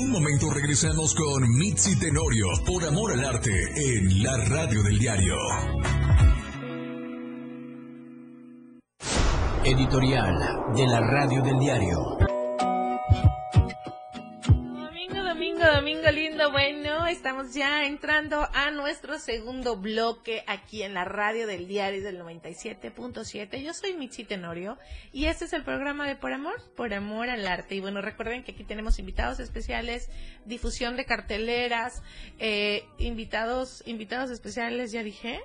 momento 0.00 0.48
regresamos 0.50 1.14
con 1.14 1.42
Mitzi 1.58 1.98
Tenorio 1.98 2.46
por 2.64 2.84
Amor 2.84 3.12
al 3.12 3.24
Arte 3.24 3.50
en 3.50 4.22
la 4.22 4.36
radio 4.38 4.82
del 4.82 4.98
diario. 4.98 5.36
Editorial 9.64 10.34
de 10.74 10.86
la 10.86 11.00
radio 11.00 11.42
del 11.42 11.58
diario. 11.58 11.98
Domingo, 14.46 15.22
domingo, 15.24 15.64
domingo 15.74 16.10
lindo. 16.10 16.50
Bueno, 16.52 16.91
estamos 17.12 17.52
ya 17.52 17.84
entrando 17.84 18.48
a 18.54 18.70
nuestro 18.70 19.18
segundo 19.18 19.76
bloque 19.76 20.42
aquí 20.46 20.82
en 20.82 20.94
la 20.94 21.04
radio 21.04 21.46
del 21.46 21.68
diario 21.68 22.02
del 22.02 22.18
97.7. 22.18 23.62
Yo 23.62 23.74
soy 23.74 23.92
Michi 23.92 24.24
Tenorio 24.24 24.78
y 25.12 25.26
este 25.26 25.44
es 25.44 25.52
el 25.52 25.62
programa 25.62 26.08
de 26.08 26.16
Por 26.16 26.32
Amor, 26.32 26.54
Por 26.74 26.94
Amor 26.94 27.28
al 27.28 27.46
Arte. 27.46 27.74
Y 27.74 27.80
bueno, 27.80 28.00
recuerden 28.00 28.44
que 28.44 28.52
aquí 28.52 28.64
tenemos 28.64 28.98
invitados 28.98 29.40
especiales, 29.40 30.08
difusión 30.46 30.96
de 30.96 31.04
carteleras, 31.04 32.02
eh, 32.38 32.86
invitados, 32.96 33.82
invitados 33.84 34.30
especiales, 34.30 34.90
ya 34.90 35.02
dije. 35.02 35.42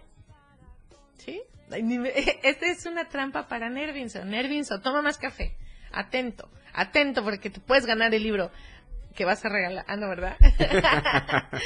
¿Sí? 1.17 1.41
Esta 2.43 2.65
es 2.65 2.85
una 2.85 3.09
trampa 3.09 3.49
para 3.49 3.69
Nervinso. 3.69 4.23
Nervinso, 4.23 4.79
toma 4.79 5.01
más 5.01 5.17
café. 5.17 5.57
Atento, 5.91 6.49
atento 6.73 7.25
porque 7.25 7.49
te 7.49 7.59
puedes 7.59 7.85
ganar 7.85 8.13
el 8.13 8.23
libro 8.23 8.51
que 9.17 9.25
vas 9.25 9.43
a 9.43 9.49
regalar. 9.49 9.83
Ah, 9.87 9.97
no, 9.97 10.07
¿verdad? 10.07 10.37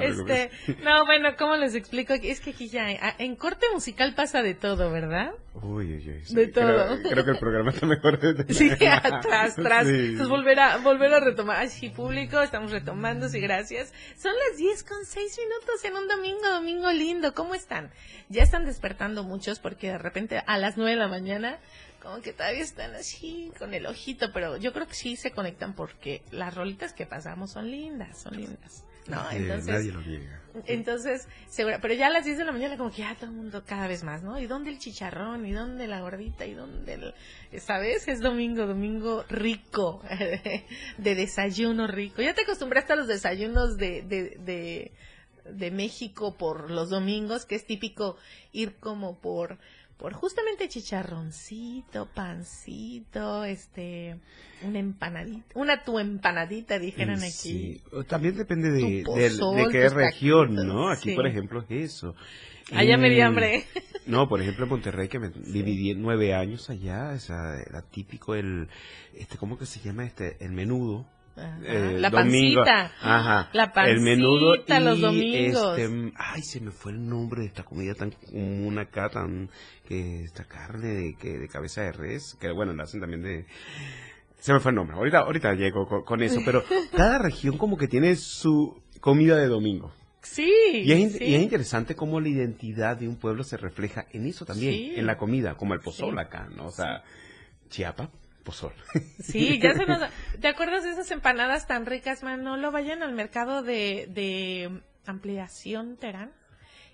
este, 0.00 0.50
no, 0.82 1.04
bueno, 1.04 1.36
¿cómo 1.36 1.54
les 1.56 1.74
explico? 1.74 2.14
Es 2.14 2.40
que 2.40 2.50
aquí 2.50 2.70
ya 2.70 2.86
ah, 3.02 3.14
en 3.18 3.36
corte 3.36 3.66
musical 3.74 4.14
pasa 4.14 4.42
de 4.42 4.54
todo, 4.54 4.90
¿verdad? 4.90 5.32
Uy, 5.52 5.92
uy, 5.92 6.08
uy. 6.08 6.34
de 6.34 6.48
todo. 6.48 6.98
Creo, 7.02 7.24
que 7.26 7.32
el 7.32 7.38
programa 7.38 7.70
está 7.72 7.84
mejor. 7.86 8.18
sí, 8.48 8.70
atrás, 8.70 9.58
atrás. 9.58 9.86
Entonces 9.86 10.28
volver 10.28 10.58
a, 10.60 10.78
volver 10.78 11.12
a 11.12 11.20
retomar. 11.20 11.58
Ay, 11.58 11.68
sí, 11.68 11.90
público, 11.90 12.40
estamos 12.40 12.72
retomando, 12.72 13.28
sí, 13.28 13.38
gracias. 13.38 13.92
Son 14.16 14.32
las 14.48 14.56
10 14.56 14.82
con 14.84 15.04
6 15.04 15.38
minutos 15.44 15.84
en 15.84 15.94
un 15.94 16.08
domingo, 16.08 16.48
domingo 16.48 16.90
lindo. 16.90 17.34
¿Cómo 17.34 17.54
están? 17.54 17.90
Ya 18.30 18.42
están 18.42 18.64
despertando 18.64 19.24
muchos 19.24 19.60
porque 19.60 19.88
de 19.88 19.98
repente 19.98 20.42
a 20.46 20.56
las 20.56 20.78
9 20.78 20.92
de 20.92 20.96
la 20.96 21.08
mañana 21.08 21.58
como 22.02 22.20
que 22.20 22.32
todavía 22.32 22.62
están 22.62 22.94
así 22.94 23.52
con 23.58 23.74
el 23.74 23.86
ojito, 23.86 24.32
pero 24.32 24.56
yo 24.56 24.72
creo 24.72 24.86
que 24.86 24.94
sí 24.94 25.16
se 25.16 25.30
conectan 25.30 25.74
porque 25.74 26.22
las 26.30 26.54
rolitas 26.54 26.92
que 26.92 27.06
pasamos 27.06 27.52
son 27.52 27.70
lindas, 27.70 28.18
son 28.18 28.36
lindas. 28.36 28.84
No, 29.06 29.30
entonces, 29.30 29.66
nadie 29.66 29.92
lo 29.92 30.02
niega. 30.02 30.40
Entonces, 30.66 31.28
seguro, 31.48 31.78
pero 31.80 31.94
ya 31.94 32.08
a 32.08 32.10
las 32.10 32.24
10 32.24 32.38
de 32.38 32.44
la 32.44 32.52
mañana 32.52 32.76
como 32.76 32.90
que 32.90 32.98
ya 32.98 33.14
todo 33.14 33.26
el 33.26 33.36
mundo 33.36 33.62
cada 33.64 33.86
vez 33.86 34.02
más, 34.02 34.22
¿no? 34.22 34.38
¿Y 34.38 34.46
dónde 34.46 34.70
el 34.70 34.78
chicharrón? 34.78 35.46
¿Y 35.46 35.52
dónde 35.52 35.86
la 35.86 36.00
gordita? 36.00 36.44
¿Y 36.46 36.54
dónde 36.54 36.94
el... 36.94 37.14
¿Sabes? 37.60 38.08
Es 38.08 38.20
domingo, 38.20 38.66
domingo 38.66 39.24
rico, 39.28 40.02
de 40.98 41.14
desayuno 41.14 41.86
rico. 41.86 42.22
Ya 42.22 42.34
te 42.34 42.42
acostumbraste 42.42 42.92
a 42.92 42.96
los 42.96 43.08
desayunos 43.08 43.76
de, 43.76 44.02
de, 44.02 44.36
de, 44.38 44.92
de 45.44 45.70
México 45.70 46.36
por 46.36 46.70
los 46.70 46.90
domingos, 46.90 47.46
que 47.46 47.54
es 47.54 47.64
típico 47.64 48.16
ir 48.52 48.76
como 48.76 49.18
por 49.20 49.58
por 50.00 50.14
justamente 50.14 50.66
chicharroncito, 50.68 52.06
pancito, 52.06 53.44
este, 53.44 54.16
una 54.62 54.78
empanadita, 54.78 55.46
una 55.54 55.84
tu 55.84 55.98
empanadita, 55.98 56.78
dijeron 56.78 57.18
aquí. 57.18 57.30
Sí, 57.30 57.82
también 58.08 58.34
depende 58.34 58.70
de, 58.70 59.04
de, 59.04 59.68
qué 59.70 59.88
región, 59.90 60.54
¿no? 60.54 60.88
Aquí, 60.88 61.14
por 61.14 61.26
ejemplo, 61.26 61.62
es 61.68 61.92
eso. 61.92 62.14
Allá 62.72 62.96
me 62.96 63.10
di 63.10 63.20
hambre. 63.20 63.66
No, 64.06 64.28
por 64.28 64.40
ejemplo, 64.40 64.64
en 64.64 64.70
Monterrey, 64.70 65.08
que 65.08 65.18
me 65.18 65.28
viví 65.28 65.94
nueve 65.94 66.34
años 66.34 66.70
allá, 66.70 67.14
era 67.14 67.82
típico 67.82 68.34
el, 68.34 68.68
este, 69.14 69.36
¿cómo 69.36 69.58
que 69.58 69.66
se 69.66 69.80
llama 69.80 70.04
este? 70.04 70.36
El 70.40 70.52
menudo 70.52 71.06
eh, 71.36 71.96
la 71.98 72.10
pancita. 72.10 72.92
Ajá. 73.00 73.50
La 73.52 73.72
pancita, 73.72 73.96
el 73.96 74.00
menudo 74.00 74.56
los 74.56 75.00
domingos. 75.00 75.78
Este, 75.78 76.12
ay, 76.16 76.42
se 76.42 76.60
me 76.60 76.70
fue 76.70 76.92
el 76.92 77.08
nombre 77.08 77.42
de 77.42 77.46
esta 77.48 77.62
comida 77.62 77.94
tan 77.94 78.10
común 78.10 78.78
acá, 78.78 79.08
tan 79.08 79.50
que 79.86 80.22
esta 80.22 80.44
carne 80.44 80.88
de, 80.88 81.16
que, 81.16 81.38
de 81.38 81.48
cabeza 81.48 81.82
de 81.82 81.92
res, 81.92 82.36
que 82.40 82.50
bueno, 82.52 82.72
la 82.72 82.84
hacen 82.84 83.00
también 83.00 83.22
de 83.22 83.46
se 84.38 84.52
me 84.52 84.60
fue 84.60 84.70
el 84.70 84.76
nombre. 84.76 84.96
Ahorita 84.96 85.18
ahorita 85.20 85.54
llego 85.54 86.04
con, 86.04 86.22
eso, 86.22 86.40
pero 86.44 86.64
cada 86.96 87.18
región 87.18 87.58
como 87.58 87.76
que 87.76 87.88
tiene 87.88 88.16
su 88.16 88.82
comida 89.00 89.36
de 89.36 89.48
domingo. 89.48 89.92
Sí 90.22 90.50
y, 90.84 90.92
es, 90.92 91.18
y 91.20 91.34
es, 91.34 91.42
interesante 91.42 91.94
cómo 91.94 92.20
la 92.20 92.28
identidad 92.28 92.96
de 92.96 93.08
un 93.08 93.16
pueblo 93.16 93.42
se 93.42 93.56
refleja 93.56 94.06
en 94.12 94.26
eso 94.26 94.44
también, 94.44 94.98
en 94.98 95.06
la 95.06 95.16
comida, 95.16 95.54
como 95.56 95.72
el 95.72 95.80
pozol 95.80 96.18
acá, 96.18 96.48
¿no? 96.54 96.66
O 96.66 96.70
sea, 96.70 97.02
Chiapas 97.70 98.10
pozol. 98.50 98.72
Sí, 99.20 99.60
ya 99.60 99.74
se 99.74 99.86
nos... 99.86 100.02
¿Te 100.40 100.48
acuerdas 100.48 100.82
de 100.82 100.90
esas 100.90 101.10
empanadas 101.10 101.66
tan 101.66 101.86
ricas, 101.86 102.22
Manolo? 102.22 102.72
Vayan 102.72 103.02
al 103.02 103.12
mercado 103.12 103.62
de, 103.62 104.08
de 104.10 104.82
ampliación 105.06 105.96
Terán. 105.96 106.32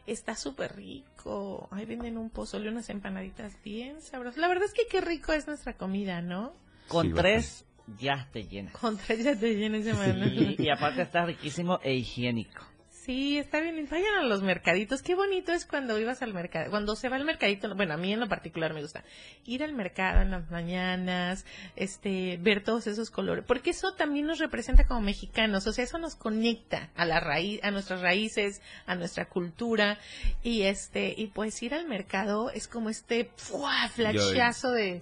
Está 0.07 0.37
súper 0.37 0.77
rico. 0.77 1.69
Ahí 1.73 1.87
venden 1.87 2.19
un 2.19 2.31
pozole, 2.31 2.69
unas 2.69 2.91
empanaditas 2.91 3.55
bien 3.65 4.03
sabrosas. 4.03 4.39
La 4.39 4.49
verdad 4.49 4.65
es 4.67 4.75
que 4.75 4.87
qué 4.87 5.01
rico 5.01 5.33
es 5.33 5.47
nuestra 5.47 5.77
comida, 5.77 6.21
¿no? 6.21 6.53
Con 6.89 7.15
tres 7.15 7.65
ya 7.99 8.29
te 8.33 8.45
llenas. 8.45 8.75
Con 8.75 8.99
tres 8.99 9.25
ya 9.25 9.35
te 9.35 9.55
llenas, 9.57 9.85
Manolo. 9.97 10.55
y 10.59 10.69
aparte 10.69 11.03
está 11.03 11.25
riquísimo 11.25 11.81
e 11.83 11.95
higiénico. 11.95 12.76
Sí, 13.07 13.39
está 13.39 13.61
bien. 13.61 13.87
Vayan 13.89 14.15
a 14.17 14.23
los 14.25 14.43
mercaditos. 14.43 15.01
Qué 15.01 15.15
bonito 15.15 15.53
es 15.53 15.65
cuando 15.65 15.97
ibas 15.97 16.23
al 16.23 16.35
mercado. 16.35 16.71
Cuando 16.71 16.97
se 16.97 17.09
va 17.09 17.15
al 17.15 17.25
mercadito, 17.25 17.73
bueno, 17.77 17.95
a 17.95 17.97
mí 17.97 18.13
en 18.13 18.19
lo 18.19 18.29
particular 18.29 18.75
me 18.75 18.83
gusta 18.83 19.05
ir 19.45 19.63
al 19.63 19.75
mercado 19.75 20.23
en 20.23 20.33
las 20.33 20.51
mañanas, 20.51 21.47
este, 21.77 22.37
ver 22.39 22.65
todos 22.65 22.89
esos 22.89 23.13
colores, 23.13 23.45
porque 23.47 23.71
eso 23.71 23.95
también 23.95 24.27
nos 24.27 24.41
representa 24.41 24.89
como 24.89 25.03
mexicanos. 25.03 25.69
O 25.69 25.73
sea, 25.73 25.85
eso 25.85 25.99
nos 25.99 26.17
conecta 26.17 26.91
a 26.97 27.05
la 27.05 27.21
raíz, 27.21 27.63
a 27.63 27.71
nuestras 27.71 28.01
raíces, 28.01 28.61
a 28.87 28.97
nuestra 28.97 29.29
cultura 29.29 30.01
y 30.43 30.63
este, 30.63 31.15
y 31.17 31.29
pues 31.29 31.63
ir 31.63 31.75
al 31.75 31.87
mercado 31.87 32.51
es 32.51 32.67
como 32.67 32.91
este 32.91 33.31
flashazo 33.37 34.73
de 34.73 35.01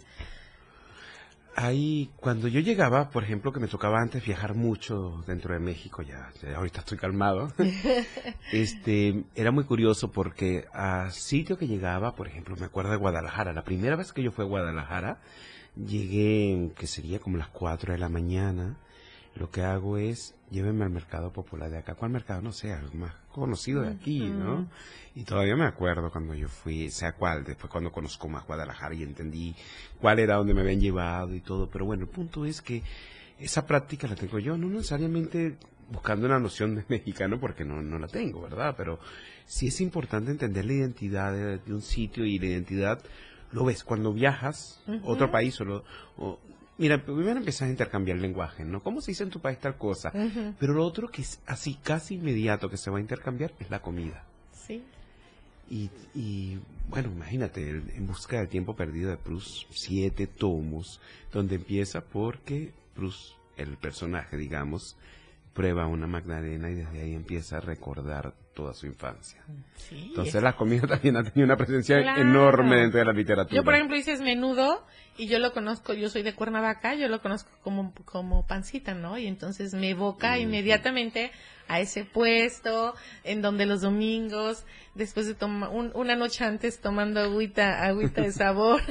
Ahí, 1.56 2.10
cuando 2.16 2.48
yo 2.48 2.60
llegaba, 2.60 3.10
por 3.10 3.22
ejemplo, 3.22 3.52
que 3.52 3.60
me 3.60 3.68
tocaba 3.68 4.00
antes 4.00 4.24
viajar 4.24 4.54
mucho 4.54 5.22
dentro 5.26 5.54
de 5.54 5.60
México, 5.60 6.02
ya, 6.02 6.32
ahorita 6.56 6.80
estoy 6.80 6.98
calmado, 6.98 7.52
este, 8.52 9.24
era 9.36 9.52
muy 9.52 9.64
curioso 9.64 10.10
porque 10.10 10.66
a 10.72 11.10
sitio 11.10 11.56
que 11.56 11.68
llegaba, 11.68 12.16
por 12.16 12.26
ejemplo, 12.26 12.56
me 12.56 12.66
acuerdo 12.66 12.90
de 12.90 12.96
Guadalajara, 12.96 13.52
la 13.52 13.62
primera 13.62 13.94
vez 13.94 14.12
que 14.12 14.22
yo 14.22 14.32
fui 14.32 14.44
a 14.44 14.48
Guadalajara, 14.48 15.20
llegué, 15.76 16.72
que 16.76 16.88
sería 16.88 17.20
como 17.20 17.36
las 17.36 17.48
4 17.48 17.92
de 17.92 17.98
la 17.98 18.08
mañana, 18.08 18.76
lo 19.36 19.50
que 19.50 19.62
hago 19.62 19.96
es, 19.96 20.34
llévenme 20.50 20.84
al 20.84 20.90
mercado 20.90 21.32
popular 21.32 21.70
de 21.70 21.78
acá. 21.78 21.94
¿Cuál 21.94 22.10
mercado? 22.10 22.42
No 22.42 22.52
sé, 22.52 22.72
algo 22.72 22.94
más 22.94 23.23
conocido 23.40 23.82
de 23.82 23.90
aquí, 23.90 24.20
¿no? 24.20 24.66
Y 25.14 25.24
todavía 25.24 25.56
me 25.56 25.66
acuerdo 25.66 26.10
cuando 26.10 26.34
yo 26.34 26.48
fui, 26.48 26.90
sea 26.90 27.12
cuál, 27.12 27.44
después 27.44 27.70
cuando 27.70 27.92
conozco 27.92 28.28
más 28.28 28.46
Guadalajara 28.46 28.94
y 28.94 29.02
entendí 29.02 29.54
cuál 30.00 30.18
era 30.18 30.36
donde 30.36 30.54
me 30.54 30.62
habían 30.62 30.80
llevado 30.80 31.34
y 31.34 31.40
todo. 31.40 31.68
Pero 31.68 31.84
bueno, 31.84 32.04
el 32.04 32.08
punto 32.08 32.44
es 32.44 32.60
que 32.60 32.82
esa 33.38 33.66
práctica 33.66 34.08
la 34.08 34.16
tengo 34.16 34.38
yo, 34.38 34.56
no 34.56 34.68
necesariamente 34.68 35.56
buscando 35.90 36.26
una 36.26 36.38
noción 36.38 36.74
de 36.76 36.84
mexicano 36.88 37.38
porque 37.38 37.64
no, 37.64 37.82
no 37.82 37.98
la 37.98 38.08
tengo, 38.08 38.42
¿verdad? 38.42 38.74
Pero 38.76 38.98
sí 39.46 39.68
es 39.68 39.80
importante 39.80 40.30
entender 40.30 40.64
la 40.64 40.72
identidad 40.72 41.32
de, 41.32 41.72
un 41.72 41.82
sitio 41.82 42.24
y 42.24 42.38
la 42.38 42.46
identidad 42.46 43.00
lo 43.52 43.64
ves 43.64 43.84
cuando 43.84 44.12
viajas 44.12 44.82
a 44.88 44.98
otro 45.04 45.30
país 45.30 45.60
o, 45.60 45.84
o 46.16 46.40
Mira, 46.76 47.04
primero 47.04 47.38
empiezas 47.38 47.62
a 47.62 47.70
intercambiar 47.70 48.16
el 48.16 48.22
lenguaje, 48.22 48.64
¿no? 48.64 48.82
¿Cómo 48.82 49.00
se 49.00 49.12
dice 49.12 49.22
en 49.22 49.30
tu 49.30 49.40
país 49.40 49.58
tal 49.58 49.76
cosa? 49.76 50.12
Pero 50.58 50.72
lo 50.74 50.84
otro 50.84 51.08
que 51.08 51.22
es 51.22 51.40
así 51.46 51.78
casi 51.82 52.14
inmediato 52.14 52.68
que 52.68 52.76
se 52.76 52.90
va 52.90 52.98
a 52.98 53.00
intercambiar 53.00 53.52
es 53.60 53.70
la 53.70 53.80
comida. 53.80 54.24
Sí. 54.52 54.82
Y, 55.70 55.88
y 56.14 56.58
bueno, 56.88 57.10
imagínate, 57.10 57.68
En 57.70 58.06
Busca 58.06 58.38
del 58.38 58.48
Tiempo 58.48 58.74
Perdido 58.74 59.10
de 59.10 59.16
Proust, 59.16 59.66
siete 59.70 60.26
tomos, 60.26 61.00
donde 61.32 61.54
empieza 61.54 62.02
porque 62.02 62.72
Proust, 62.94 63.32
el 63.56 63.76
personaje, 63.76 64.36
digamos, 64.36 64.96
prueba 65.54 65.86
una 65.86 66.08
magdalena 66.08 66.70
y 66.70 66.74
desde 66.74 67.00
ahí 67.00 67.14
empieza 67.14 67.58
a 67.58 67.60
recordar 67.60 68.34
toda 68.54 68.72
su 68.72 68.86
infancia. 68.86 69.42
Entonces 69.90 70.42
la 70.42 70.54
comida 70.56 70.86
también 70.88 71.16
ha 71.16 71.24
tenido 71.24 71.44
una 71.44 71.56
presencia 71.56 71.98
enorme 72.16 72.76
dentro 72.76 72.98
de 73.00 73.04
la 73.04 73.12
literatura. 73.12 73.56
Yo, 73.56 73.64
por 73.64 73.74
ejemplo, 73.74 73.96
dices 73.96 74.20
menudo 74.20 74.86
y 75.16 75.28
yo 75.28 75.38
lo 75.38 75.52
conozco, 75.52 75.92
yo 75.92 76.08
soy 76.08 76.22
de 76.22 76.34
Cuernavaca, 76.34 76.94
yo 76.94 77.08
lo 77.08 77.20
conozco 77.20 77.50
como, 77.62 77.92
como 78.04 78.46
pancita, 78.46 78.94
¿no? 78.94 79.18
Y 79.18 79.26
entonces 79.26 79.74
me 79.74 79.90
evoca 79.90 80.38
inmediatamente 80.38 81.30
a 81.68 81.80
ese 81.80 82.04
puesto 82.04 82.94
en 83.22 83.42
donde 83.42 83.66
los 83.66 83.80
domingos, 83.80 84.64
después 84.94 85.26
de 85.26 85.34
tomar 85.34 85.70
una 85.70 86.16
noche 86.16 86.44
antes 86.44 86.80
tomando 86.80 87.20
agüita, 87.20 87.84
agüita 87.84 88.22
de 88.22 88.32
sabor, 88.32 88.82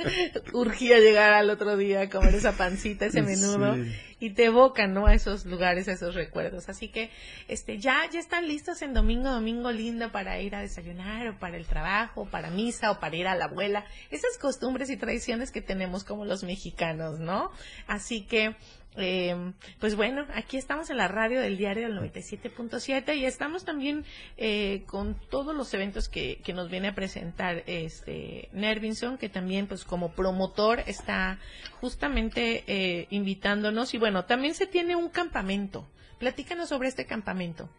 urgía 0.52 0.98
llegar 0.98 1.32
al 1.32 1.50
otro 1.50 1.76
día 1.76 2.02
a 2.02 2.10
comer 2.10 2.34
esa 2.34 2.52
pancita, 2.52 3.06
ese 3.06 3.22
menudo 3.22 3.76
y 4.22 4.30
te 4.30 4.44
evocan, 4.44 4.94
¿no? 4.94 5.06
A 5.06 5.14
esos 5.14 5.46
lugares, 5.46 5.88
a 5.88 5.92
esos 5.92 6.14
recuerdos. 6.14 6.68
Así 6.68 6.86
que, 6.86 7.10
este, 7.48 7.78
ya, 7.78 8.08
ya 8.08 8.20
están 8.20 8.46
listos 8.46 8.80
en 8.82 8.94
domingo, 8.94 9.28
domingo 9.28 9.72
lindo 9.72 10.12
para 10.12 10.40
ir 10.40 10.54
a 10.54 10.60
desayunar 10.60 11.26
o 11.26 11.38
para 11.40 11.56
el 11.56 11.66
trabajo, 11.66 12.26
para 12.26 12.48
misa 12.48 12.92
o 12.92 13.00
para 13.00 13.16
ir 13.16 13.26
a 13.26 13.34
la 13.34 13.46
abuela. 13.46 13.84
Esas 14.12 14.38
costumbres 14.38 14.90
y 14.90 14.96
tradiciones 14.96 15.50
que 15.50 15.60
tenemos 15.60 16.04
como 16.04 16.24
los 16.24 16.44
mexicanos, 16.44 17.18
¿no? 17.18 17.50
Así 17.88 18.22
que, 18.22 18.54
Eh, 18.96 19.34
pues 19.80 19.96
bueno, 19.96 20.26
aquí 20.34 20.58
estamos 20.58 20.90
en 20.90 20.98
la 20.98 21.08
radio 21.08 21.40
del 21.40 21.56
diario 21.56 21.88
del 21.88 21.98
97.7 21.98 23.16
y 23.16 23.24
estamos 23.24 23.64
también 23.64 24.04
eh, 24.36 24.82
con 24.86 25.16
todos 25.30 25.56
los 25.56 25.72
eventos 25.72 26.10
que, 26.10 26.40
que, 26.44 26.52
nos 26.52 26.70
viene 26.70 26.88
a 26.88 26.94
presentar 26.94 27.62
este 27.66 28.50
Nervinson, 28.52 29.16
que 29.16 29.30
también 29.30 29.66
pues 29.66 29.84
como 29.84 30.12
promotor 30.12 30.80
está 30.86 31.38
justamente 31.80 32.64
eh, 32.66 33.06
invitándonos 33.08 33.94
y 33.94 33.98
bueno, 33.98 34.26
también 34.26 34.54
se 34.54 34.66
tiene 34.66 34.94
un 34.94 35.08
campamento. 35.08 35.88
Platícanos 36.18 36.68
sobre 36.68 36.88
este 36.88 37.06
campamento. 37.06 37.70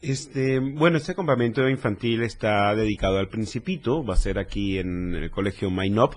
Este, 0.00 0.60
bueno, 0.60 0.98
este 0.98 1.14
campamento 1.14 1.68
infantil 1.68 2.22
está 2.22 2.74
dedicado 2.74 3.18
al 3.18 3.28
Principito, 3.28 4.04
va 4.04 4.14
a 4.14 4.18
ser 4.18 4.38
aquí 4.38 4.78
en 4.78 5.14
el 5.14 5.30
colegio 5.30 5.70
Mainop, 5.70 6.14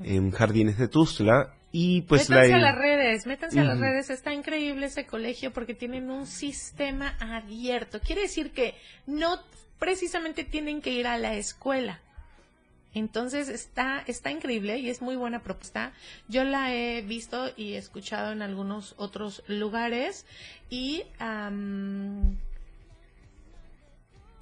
en 0.00 0.32
Jardines 0.32 0.76
de 0.76 0.88
Tuzla, 0.88 1.54
y 1.72 2.02
pues 2.02 2.28
métanse 2.28 2.54
a 2.54 2.58
las 2.58 2.76
redes, 2.76 3.26
métanse 3.26 3.58
a 3.58 3.64
las 3.64 3.80
redes, 3.80 4.10
está 4.10 4.34
increíble 4.34 4.86
ese 4.86 5.06
colegio 5.06 5.54
porque 5.54 5.72
tienen 5.72 6.10
un 6.10 6.26
sistema 6.26 7.16
abierto. 7.18 7.98
Quiere 8.00 8.22
decir 8.22 8.52
que 8.52 8.74
no 9.06 9.40
precisamente 9.78 10.44
tienen 10.44 10.82
que 10.82 10.90
ir 10.90 11.06
a 11.06 11.16
la 11.16 11.34
escuela. 11.34 12.00
Entonces 12.94 13.48
está, 13.48 14.04
está 14.06 14.30
increíble 14.30 14.78
y 14.78 14.90
es 14.90 15.00
muy 15.00 15.16
buena 15.16 15.42
propuesta. 15.42 15.92
Yo 16.28 16.44
la 16.44 16.74
he 16.74 17.00
visto 17.00 17.50
y 17.56 17.72
escuchado 17.72 18.32
en 18.32 18.42
algunos 18.42 18.94
otros 18.98 19.42
lugares 19.48 20.26
y 20.68 21.04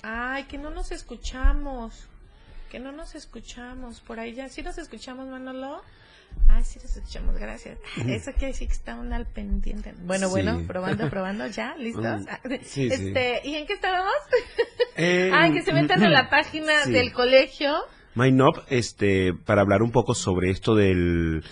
ay, 0.03 0.45
que 0.49 0.59
no 0.59 0.71
nos 0.71 0.91
escuchamos, 0.91 2.09
que 2.73 2.81
no 2.81 2.91
nos 2.91 3.15
escuchamos 3.15 4.01
por 4.01 4.19
ahí 4.19 4.35
ya, 4.35 4.49
sí 4.49 4.65
nos 4.65 4.79
escuchamos 4.79 5.29
Manolo. 5.29 5.81
Ay, 6.49 6.65
sí, 6.65 6.79
les 6.83 6.97
escuchamos, 6.97 7.37
gracias. 7.39 7.79
Eso 8.07 8.33
quiere 8.33 8.49
decir 8.49 8.67
que 8.67 8.75
está 8.75 8.97
un 8.97 9.13
al 9.13 9.27
pendiente. 9.27 9.95
Bueno, 10.03 10.29
bueno, 10.29 10.63
probando, 10.67 11.09
probando, 11.09 11.47
ya, 11.47 11.77
listos. 11.79 12.05
Ah, 12.29 12.41
este, 12.51 13.41
¿Y 13.45 13.55
en 13.55 13.67
qué 13.67 13.75
estábamos? 13.75 14.13
Eh, 14.97 15.31
ah, 15.35 15.49
que 15.53 15.63
se 15.63 15.73
metan 15.73 16.03
a 16.03 16.11
la 16.11 16.29
página 16.29 16.87
del 16.87 17.13
colegio. 17.13 17.73
MyNop, 18.15 18.59
este, 18.69 19.33
para 19.33 19.63
hablar 19.63 19.83
un 19.83 19.93
poco 19.93 20.15
sobre 20.15 20.51
esto 20.51 20.75
del 20.75 21.45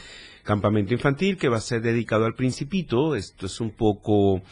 campamento 0.42 0.94
infantil 0.94 1.36
que 1.36 1.48
va 1.48 1.58
a 1.58 1.60
ser 1.60 1.80
dedicado 1.80 2.24
al 2.24 2.34
principito. 2.34 3.14
Esto 3.14 3.46
es 3.46 3.60
un 3.60 3.70
poco, 3.70 4.42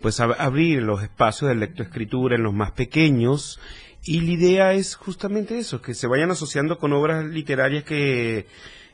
pues, 0.00 0.20
abrir 0.20 0.82
los 0.82 1.02
espacios 1.02 1.48
de 1.48 1.56
lectoescritura 1.56 2.36
en 2.36 2.44
los 2.44 2.54
más 2.54 2.72
pequeños. 2.72 3.58
Y 4.04 4.20
la 4.20 4.30
idea 4.30 4.72
es 4.72 4.94
justamente 4.94 5.58
eso, 5.58 5.82
que 5.82 5.94
se 5.94 6.06
vayan 6.06 6.30
asociando 6.30 6.78
con 6.78 6.92
obras 6.92 7.24
literarias 7.24 7.82
que 7.82 8.46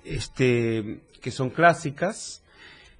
este, 0.04 1.00
que 1.20 1.30
son 1.30 1.50
clásicas, 1.50 2.42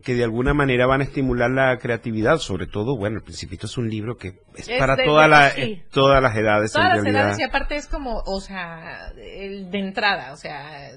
que 0.02 0.14
de 0.14 0.24
alguna 0.24 0.52
manera 0.52 0.86
van 0.86 1.00
a 1.00 1.04
estimular 1.04 1.50
la 1.50 1.78
creatividad, 1.78 2.38
sobre 2.38 2.66
todo, 2.66 2.96
bueno, 2.96 3.18
El 3.18 3.22
Principito 3.22 3.66
es 3.66 3.78
un 3.78 3.88
libro 3.88 4.16
que 4.16 4.40
es, 4.56 4.68
para 4.78 4.96
toda 4.96 5.28
la, 5.28 5.52
todas 5.90 6.22
las 6.22 6.36
edades. 6.36 6.72
Todas 6.72 6.96
las 6.96 7.06
edades 7.06 7.38
y 7.38 7.42
aparte 7.42 7.76
es 7.76 7.86
como, 7.86 8.22
o 8.26 8.40
sea, 8.40 9.12
el 9.16 9.70
de 9.70 9.78
entrada, 9.78 10.32
o 10.32 10.36
sea, 10.36 10.90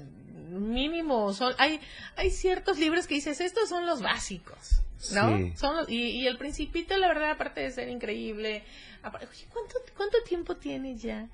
mínimo, 0.50 1.32
son, 1.32 1.54
hay, 1.58 1.80
hay 2.16 2.30
ciertos 2.30 2.78
libros 2.78 3.06
que 3.06 3.14
dices, 3.14 3.40
estos 3.40 3.68
son 3.68 3.86
los 3.86 4.02
básicos, 4.02 4.82
¿no? 5.14 5.56
Son 5.56 5.84
y, 5.88 6.26
El 6.26 6.36
Principito, 6.36 6.96
la 6.96 7.08
verdad, 7.08 7.30
aparte 7.30 7.60
de 7.60 7.70
ser 7.70 7.88
increíble, 7.88 8.64
¿cuánto, 9.02 9.74
¿cuánto 9.96 10.18
tiempo 10.26 10.56
tiene 10.56 10.96
ya 10.96 11.28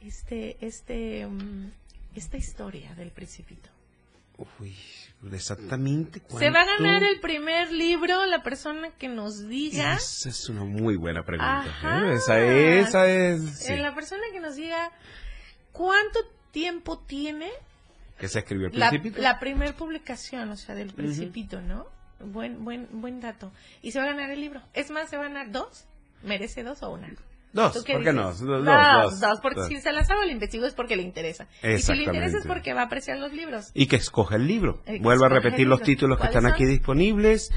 este, 0.00 0.56
este, 0.60 1.26
mm, 1.26 1.72
esta 2.14 2.36
historia 2.36 2.94
del 2.94 3.10
Principito? 3.10 3.70
Uy, 4.60 4.76
exactamente. 5.32 6.22
¿Se 6.28 6.50
va 6.50 6.60
a 6.60 6.64
ganar 6.64 7.02
el 7.02 7.18
primer 7.18 7.72
libro 7.72 8.24
la 8.26 8.42
persona 8.44 8.90
que 8.90 9.08
nos 9.08 9.48
diga? 9.48 9.94
Esa 9.94 10.28
es 10.28 10.48
una 10.48 10.62
muy 10.62 10.96
buena 10.96 11.24
pregunta. 11.24 11.66
¿eh? 11.82 12.14
Esa, 12.14 12.40
esa 12.40 13.08
es. 13.08 13.68
Eh, 13.68 13.78
la 13.78 13.94
persona 13.96 14.22
que 14.32 14.38
nos 14.38 14.54
diga 14.54 14.92
cuánto 15.72 16.20
tiempo 16.52 16.98
tiene. 17.00 17.50
Que 18.16 18.28
se 18.28 18.40
escribió 18.40 18.66
el 18.66 18.72
Principito. 18.72 19.20
La, 19.20 19.40
primera 19.40 19.72
publicación, 19.76 20.50
o 20.50 20.56
sea, 20.56 20.76
del 20.76 20.92
Principito, 20.92 21.60
¿no? 21.60 21.86
Buen, 22.20 22.64
buen, 22.64 22.88
buen 22.92 23.20
dato. 23.20 23.52
Y 23.82 23.90
se 23.90 23.98
va 23.98 24.04
a 24.04 24.08
ganar 24.08 24.30
el 24.30 24.40
libro. 24.40 24.62
Es 24.72 24.90
más, 24.90 25.10
se 25.10 25.16
van 25.16 25.32
a 25.32 25.34
ganar 25.34 25.52
dos. 25.52 25.86
¿Merece 26.22 26.62
dos 26.62 26.82
o 26.82 26.90
una? 26.90 27.08
Dos, 27.52 27.84
¿por 27.84 28.04
qué 28.04 28.12
no? 28.12 28.32
Dos, 28.32 29.20
dos, 29.20 29.40
porque 29.40 29.62
si 29.68 29.80
se 29.80 29.92
la 29.92 30.04
sabe 30.04 30.24
el 30.24 30.32
investigo 30.32 30.66
es 30.66 30.74
porque 30.74 30.96
le 30.96 31.02
interesa. 31.02 31.48
Y 31.62 31.78
si 31.78 31.94
le 31.94 32.04
interesa 32.04 32.38
es 32.38 32.46
porque 32.46 32.74
va 32.74 32.82
a 32.82 32.84
apreciar 32.84 33.18
los 33.18 33.32
libros. 33.32 33.70
Y 33.74 33.86
que 33.86 33.96
escoge 33.96 34.36
el 34.36 34.46
libro. 34.46 34.82
Vuelvo 35.00 35.24
a 35.24 35.28
repetir 35.28 35.66
los 35.66 35.82
títulos 35.82 36.18
que 36.18 36.26
están 36.26 36.46
aquí 36.46 36.64
disponibles. 36.64 37.50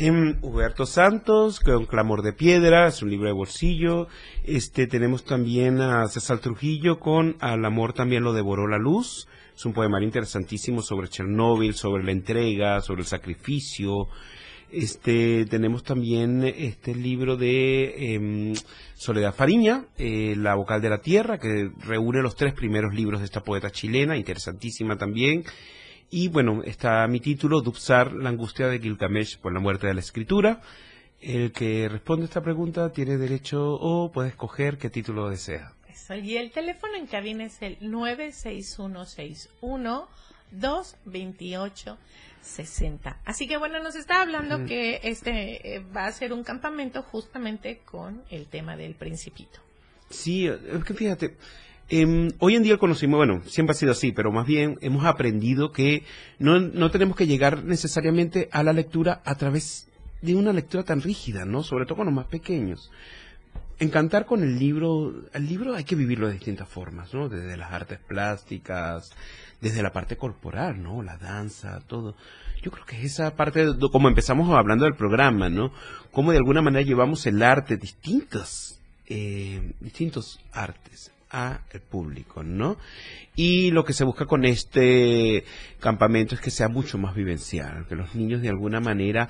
En 0.00 0.38
Huberto 0.42 0.86
Santos, 0.86 1.58
con 1.58 1.84
Clamor 1.86 2.22
de 2.22 2.32
Piedra, 2.32 2.86
es 2.86 3.02
un 3.02 3.10
libro 3.10 3.26
de 3.26 3.32
bolsillo. 3.32 4.06
Este, 4.44 4.86
tenemos 4.86 5.24
también 5.24 5.80
a 5.80 6.06
César 6.06 6.38
Trujillo 6.38 7.00
con 7.00 7.36
Al 7.40 7.64
amor 7.64 7.94
también 7.94 8.22
lo 8.22 8.32
devoró 8.32 8.68
la 8.68 8.78
luz. 8.78 9.26
Es 9.56 9.66
un 9.66 9.72
poemario 9.72 10.06
interesantísimo 10.06 10.82
sobre 10.82 11.08
Chernóbil, 11.08 11.74
sobre 11.74 12.04
la 12.04 12.12
entrega, 12.12 12.80
sobre 12.80 13.00
el 13.00 13.08
sacrificio, 13.08 14.06
este, 14.70 15.46
tenemos 15.46 15.82
también 15.82 16.44
este 16.44 16.94
libro 16.94 17.36
de 17.36 18.14
em, 18.14 18.54
Soledad 18.94 19.34
Fariña, 19.34 19.86
eh, 19.96 20.34
La 20.36 20.54
vocal 20.54 20.82
de 20.82 20.90
la 20.90 20.98
tierra, 20.98 21.38
que 21.38 21.70
reúne 21.78 22.22
los 22.22 22.36
tres 22.36 22.54
primeros 22.54 22.94
libros 22.94 23.20
de 23.20 23.26
esta 23.26 23.42
poeta 23.42 23.70
chilena, 23.70 24.16
interesantísima 24.16 24.96
también. 24.96 25.44
Y 26.10 26.28
bueno, 26.28 26.62
está 26.64 27.06
mi 27.06 27.20
título, 27.20 27.60
Dupsar, 27.60 28.12
la 28.12 28.30
angustia 28.30 28.68
de 28.68 28.78
Gilgamesh 28.78 29.38
por 29.38 29.52
la 29.52 29.60
muerte 29.60 29.86
de 29.86 29.94
la 29.94 30.00
escritura. 30.00 30.62
El 31.20 31.52
que 31.52 31.88
responde 31.88 32.26
esta 32.26 32.42
pregunta 32.42 32.92
tiene 32.92 33.16
derecho 33.16 33.74
o 33.74 34.12
puede 34.12 34.28
escoger 34.28 34.78
qué 34.78 34.88
título 34.88 35.28
desea. 35.28 35.72
Y 36.22 36.36
el 36.36 36.52
teléfono 36.52 36.94
en 36.94 37.06
cabina 37.06 37.44
es 37.44 37.60
el 37.60 37.76
96161 37.80 40.08
228 40.52 41.98
60. 42.48 43.20
Así 43.24 43.46
que 43.46 43.56
bueno, 43.56 43.82
nos 43.82 43.94
está 43.94 44.22
hablando 44.22 44.64
que 44.64 45.00
este 45.02 45.76
eh, 45.76 45.84
va 45.96 46.06
a 46.06 46.12
ser 46.12 46.32
un 46.32 46.42
campamento 46.42 47.02
justamente 47.02 47.80
con 47.84 48.22
el 48.30 48.46
tema 48.46 48.76
del 48.76 48.94
principito. 48.94 49.60
Sí, 50.10 50.46
es 50.46 50.84
que 50.84 50.94
fíjate, 50.94 51.36
em, 51.88 52.30
hoy 52.38 52.56
en 52.56 52.62
día 52.62 52.72
el 52.72 52.78
conocimiento, 52.78 53.18
bueno, 53.18 53.42
siempre 53.46 53.72
ha 53.72 53.74
sido 53.74 53.92
así, 53.92 54.12
pero 54.12 54.32
más 54.32 54.46
bien 54.46 54.78
hemos 54.80 55.04
aprendido 55.04 55.70
que 55.70 56.04
no, 56.38 56.58
no 56.58 56.90
tenemos 56.90 57.16
que 57.16 57.26
llegar 57.26 57.64
necesariamente 57.64 58.48
a 58.52 58.62
la 58.62 58.72
lectura 58.72 59.20
a 59.24 59.34
través 59.36 59.88
de 60.22 60.34
una 60.34 60.52
lectura 60.52 60.82
tan 60.82 61.02
rígida, 61.02 61.44
¿no? 61.44 61.62
Sobre 61.62 61.84
todo 61.84 61.96
con 61.96 62.06
los 62.06 62.14
más 62.14 62.26
pequeños. 62.26 62.90
Encantar 63.78 64.26
con 64.26 64.42
el 64.42 64.58
libro, 64.58 65.14
el 65.32 65.46
libro 65.46 65.74
hay 65.74 65.84
que 65.84 65.94
vivirlo 65.94 66.26
de 66.26 66.32
distintas 66.34 66.68
formas, 66.68 67.14
¿no? 67.14 67.28
Desde 67.28 67.56
las 67.56 67.72
artes 67.72 68.00
plásticas, 68.00 69.12
desde 69.60 69.82
la 69.82 69.92
parte 69.92 70.16
corporal, 70.16 70.82
¿no? 70.82 71.02
La 71.02 71.16
danza, 71.16 71.80
todo. 71.86 72.14
Yo 72.62 72.70
creo 72.70 72.86
que 72.86 73.04
esa 73.04 73.34
parte, 73.36 73.66
como 73.92 74.08
empezamos 74.08 74.50
hablando 74.50 74.84
del 74.84 74.94
programa, 74.94 75.48
¿no? 75.48 75.72
Cómo 76.12 76.32
de 76.32 76.38
alguna 76.38 76.62
manera 76.62 76.84
llevamos 76.84 77.26
el 77.26 77.42
arte, 77.42 77.76
distintos, 77.76 78.80
eh, 79.06 79.72
distintos 79.80 80.40
artes 80.52 81.12
a 81.30 81.60
el 81.70 81.80
público, 81.80 82.42
¿no? 82.42 82.78
Y 83.36 83.70
lo 83.70 83.84
que 83.84 83.92
se 83.92 84.04
busca 84.04 84.26
con 84.26 84.44
este 84.44 85.44
campamento 85.80 86.34
es 86.34 86.40
que 86.40 86.50
sea 86.50 86.68
mucho 86.68 86.98
más 86.98 87.14
vivencial, 87.14 87.86
que 87.86 87.96
los 87.96 88.14
niños 88.14 88.42
de 88.42 88.48
alguna 88.48 88.80
manera 88.80 89.28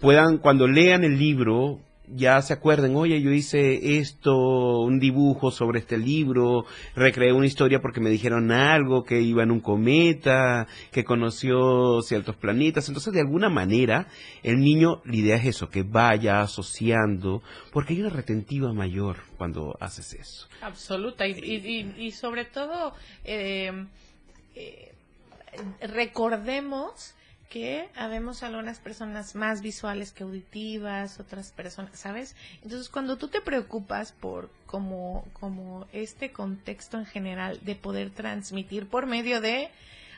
puedan, 0.00 0.38
cuando 0.38 0.66
lean 0.66 1.04
el 1.04 1.18
libro, 1.18 1.80
ya 2.08 2.40
se 2.42 2.52
acuerden, 2.52 2.96
oye, 2.96 3.20
yo 3.20 3.30
hice 3.30 3.98
esto, 3.98 4.80
un 4.80 4.98
dibujo 4.98 5.50
sobre 5.50 5.80
este 5.80 5.96
libro, 5.96 6.66
recreé 6.94 7.32
una 7.32 7.46
historia 7.46 7.80
porque 7.80 8.00
me 8.00 8.10
dijeron 8.10 8.52
algo, 8.52 9.04
que 9.04 9.20
iba 9.20 9.42
en 9.42 9.50
un 9.50 9.60
cometa, 9.60 10.66
que 10.92 11.04
conoció 11.04 12.02
ciertos 12.02 12.36
planetas. 12.36 12.88
Entonces, 12.88 13.12
de 13.12 13.20
alguna 13.20 13.48
manera, 13.48 14.08
el 14.42 14.60
niño, 14.60 15.00
la 15.04 15.16
idea 15.16 15.36
es 15.36 15.46
eso, 15.46 15.70
que 15.70 15.82
vaya 15.82 16.40
asociando, 16.40 17.42
porque 17.72 17.94
hay 17.94 18.00
una 18.00 18.10
retentiva 18.10 18.72
mayor 18.72 19.18
cuando 19.38 19.76
haces 19.80 20.14
eso. 20.14 20.48
Absoluta, 20.60 21.26
y, 21.26 22.10
sobre 22.12 22.44
todo, 22.44 22.94
eh, 23.24 23.86
eh, 24.54 24.92
recordemos 25.80 27.14
que 27.54 27.88
habemos 27.94 28.42
algunas 28.42 28.80
personas 28.80 29.36
más 29.36 29.62
visuales 29.62 30.10
que 30.10 30.24
auditivas, 30.24 31.20
otras 31.20 31.52
personas, 31.52 31.96
¿sabes? 31.96 32.34
Entonces, 32.64 32.88
cuando 32.88 33.16
tú 33.16 33.28
te 33.28 33.40
preocupas 33.40 34.10
por 34.10 34.50
como, 34.66 35.24
como 35.34 35.86
este 35.92 36.32
contexto 36.32 36.98
en 36.98 37.06
general 37.06 37.60
de 37.62 37.76
poder 37.76 38.10
transmitir 38.10 38.88
por 38.88 39.06
medio 39.06 39.40
de 39.40 39.70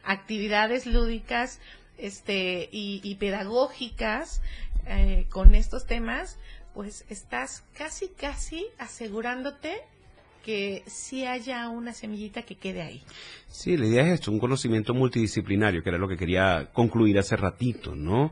actividades 0.02 0.86
lúdicas 0.86 1.60
este, 1.98 2.70
y, 2.72 3.14
pedagógicas 3.16 4.40
eh, 4.86 5.26
con 5.28 5.54
estos 5.54 5.84
temas, 5.84 6.38
pues 6.72 7.04
estás 7.10 7.64
casi, 7.76 8.08
casi 8.08 8.66
asegurándote 8.78 9.82
que 10.46 10.84
sí 10.86 11.26
haya 11.26 11.68
una 11.68 11.92
semillita 11.92 12.42
que 12.42 12.54
quede 12.54 12.80
ahí. 12.80 13.02
Sí, 13.48 13.76
la 13.76 13.86
idea 13.86 14.06
es 14.06 14.14
esto, 14.14 14.30
un 14.30 14.38
conocimiento 14.38 14.94
multidisciplinario, 14.94 15.82
que 15.82 15.88
era 15.88 15.98
lo 15.98 16.06
que 16.06 16.16
quería 16.16 16.70
concluir 16.72 17.18
hace 17.18 17.36
ratito, 17.36 17.96
¿no? 17.96 18.30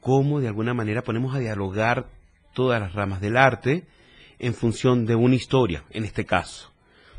cómo 0.00 0.40
de 0.40 0.48
alguna 0.48 0.74
manera 0.74 1.02
ponemos 1.02 1.34
a 1.34 1.38
dialogar 1.38 2.08
todas 2.54 2.80
las 2.80 2.94
ramas 2.94 3.20
del 3.20 3.36
arte 3.36 3.84
en 4.38 4.54
función 4.54 5.06
de 5.06 5.14
una 5.14 5.34
historia, 5.34 5.84
en 5.90 6.04
este 6.04 6.24
caso. 6.24 6.70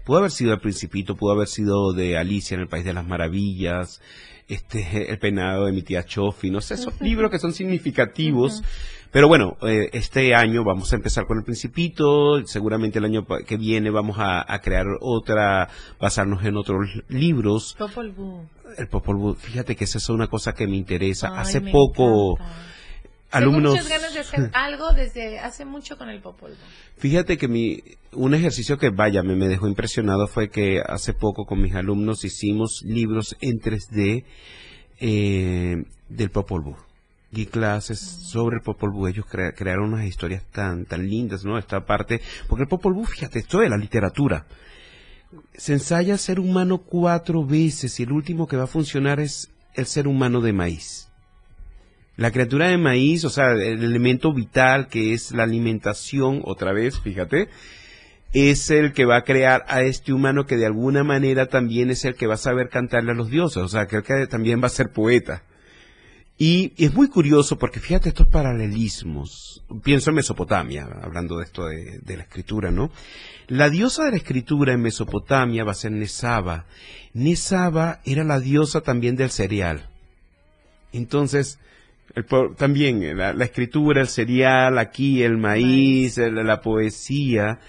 Pudo 0.03 0.17
haber 0.17 0.31
sido 0.31 0.53
El 0.53 0.59
Principito, 0.59 1.15
pudo 1.15 1.33
haber 1.33 1.47
sido 1.47 1.93
de 1.93 2.17
Alicia 2.17 2.55
en 2.55 2.61
el 2.61 2.67
País 2.67 2.83
de 2.83 2.93
las 2.93 3.05
Maravillas, 3.05 4.01
este, 4.51 5.09
El 5.11 5.19
Penado 5.19 5.65
de 5.65 5.71
mi 5.71 5.81
tía 5.81 6.05
Chofi, 6.05 6.49
no 6.49 6.61
sé, 6.61 6.75
esos 6.75 6.99
libros 7.01 7.31
que 7.31 7.39
son 7.39 7.53
significativos. 7.53 8.63
Pero 9.11 9.27
bueno, 9.27 9.57
eh, 9.63 9.89
este 9.91 10.35
año 10.35 10.63
vamos 10.63 10.93
a 10.93 10.95
empezar 10.95 11.25
con 11.25 11.37
El 11.37 11.43
Principito, 11.43 12.45
seguramente 12.47 12.99
el 12.99 13.05
año 13.05 13.25
que 13.25 13.57
viene 13.57 13.89
vamos 13.89 14.15
a, 14.19 14.45
crear 14.63 14.85
otra, 15.01 15.67
basarnos 15.99 16.45
en 16.45 16.55
otros 16.55 16.87
libros. 17.09 17.75
Popol 17.77 18.11
Vuh. 18.11 18.45
El 18.77 18.87
Popol 18.87 19.17
Vuh, 19.17 19.33
fíjate 19.35 19.75
que 19.75 19.83
esa 19.83 19.97
es 19.97 20.07
una 20.07 20.27
cosa 20.27 20.53
que 20.53 20.65
me 20.65 20.77
interesa. 20.77 21.37
Hace 21.37 21.59
poco 21.59 22.37
alumnos. 23.31 23.73
muchas 23.73 23.89
ganas 23.89 24.13
de 24.13 24.19
hacer 24.19 24.49
algo 24.53 24.93
desde 24.93 25.39
hace 25.39 25.65
mucho 25.65 25.97
con 25.97 26.09
el 26.09 26.21
Popol 26.21 26.55
Fíjate 26.97 27.37
que 27.37 27.47
mi, 27.47 27.81
un 28.11 28.33
ejercicio 28.33 28.77
que 28.77 28.89
vaya 28.89 29.23
me, 29.23 29.35
me 29.35 29.47
dejó 29.47 29.67
impresionado 29.67 30.27
fue 30.27 30.49
que 30.49 30.81
hace 30.85 31.13
poco 31.13 31.45
con 31.45 31.61
mis 31.61 31.73
alumnos 31.75 32.23
hicimos 32.23 32.83
libros 32.83 33.35
en 33.41 33.59
3D 33.59 34.23
eh, 34.99 35.83
del 36.09 36.29
Popol 36.29 36.61
Vuh. 36.61 36.77
Di 37.31 37.47
clases 37.47 37.99
sobre 37.99 38.57
el 38.57 38.61
Popol 38.61 38.91
Vuh. 38.91 39.07
Ellos 39.07 39.25
crearon 39.25 39.93
unas 39.93 40.05
historias 40.05 40.43
tan, 40.51 40.85
tan 40.85 41.07
lindas, 41.09 41.43
¿no? 41.43 41.57
Esta 41.57 41.85
parte, 41.85 42.21
porque 42.47 42.63
el 42.63 42.69
Popol 42.69 42.93
Vuh, 42.93 43.05
fíjate, 43.05 43.39
esto 43.39 43.59
de 43.59 43.69
la 43.69 43.77
literatura. 43.77 44.45
Se 45.55 45.73
ensaya 45.73 46.17
ser 46.17 46.39
humano 46.39 46.79
cuatro 46.79 47.43
veces 47.43 47.99
y 47.99 48.03
el 48.03 48.11
último 48.11 48.47
que 48.47 48.57
va 48.57 48.65
a 48.65 48.67
funcionar 48.67 49.19
es 49.19 49.49
el 49.73 49.85
ser 49.85 50.07
humano 50.07 50.41
de 50.41 50.53
maíz. 50.53 51.10
La 52.17 52.31
criatura 52.31 52.67
de 52.67 52.77
maíz, 52.77 53.23
o 53.23 53.29
sea, 53.29 53.51
el 53.51 53.83
elemento 53.83 54.33
vital 54.33 54.87
que 54.87 55.13
es 55.13 55.31
la 55.31 55.43
alimentación, 55.43 56.41
otra 56.43 56.73
vez, 56.73 56.99
fíjate, 56.99 57.49
es 58.33 58.69
el 58.69 58.93
que 58.93 59.05
va 59.05 59.17
a 59.17 59.23
crear 59.23 59.65
a 59.67 59.81
este 59.81 60.13
humano 60.13 60.45
que 60.45 60.57
de 60.57 60.65
alguna 60.65 61.03
manera 61.03 61.47
también 61.47 61.89
es 61.89 62.05
el 62.05 62.15
que 62.15 62.27
va 62.27 62.35
a 62.35 62.37
saber 62.37 62.69
cantarle 62.69 63.11
a 63.11 63.15
los 63.15 63.29
dioses, 63.29 63.63
o 63.63 63.67
sea, 63.67 63.87
que, 63.87 64.01
también 64.27 64.61
va 64.61 64.67
a 64.67 64.69
ser 64.69 64.91
poeta. 64.91 65.43
Y, 66.37 66.73
es 66.77 66.93
muy 66.93 67.07
curioso 67.07 67.57
porque 67.57 67.79
fíjate 67.79 68.09
estos 68.09 68.27
paralelismos. 68.27 69.63
Pienso 69.83 70.09
en 70.09 70.15
Mesopotamia, 70.15 70.87
hablando 71.03 71.37
de 71.37 71.43
esto 71.43 71.65
de, 71.65 71.99
de, 71.99 72.17
la 72.17 72.23
escritura, 72.23 72.71
¿no? 72.71 72.89
La 73.47 73.69
diosa 73.69 74.05
de 74.05 74.11
la 74.11 74.17
escritura 74.17 74.73
en 74.73 74.81
Mesopotamia 74.81 75.63
va 75.63 75.71
a 75.71 75.75
ser 75.75 75.91
Nesaba. 75.91 76.65
Nesaba 77.13 77.99
era 78.05 78.23
la 78.23 78.39
diosa 78.39 78.81
también 78.81 79.15
del 79.15 79.29
cereal. 79.29 79.89
Entonces, 80.93 81.59
también 82.57 83.17
la, 83.17 83.31
escritura, 83.43 84.01
el 84.01 84.07
cereal, 84.07 84.77
aquí 84.77 85.23
el 85.23 85.37
maíz, 85.37 86.17
la 86.17 86.61
poesía. 86.61 87.59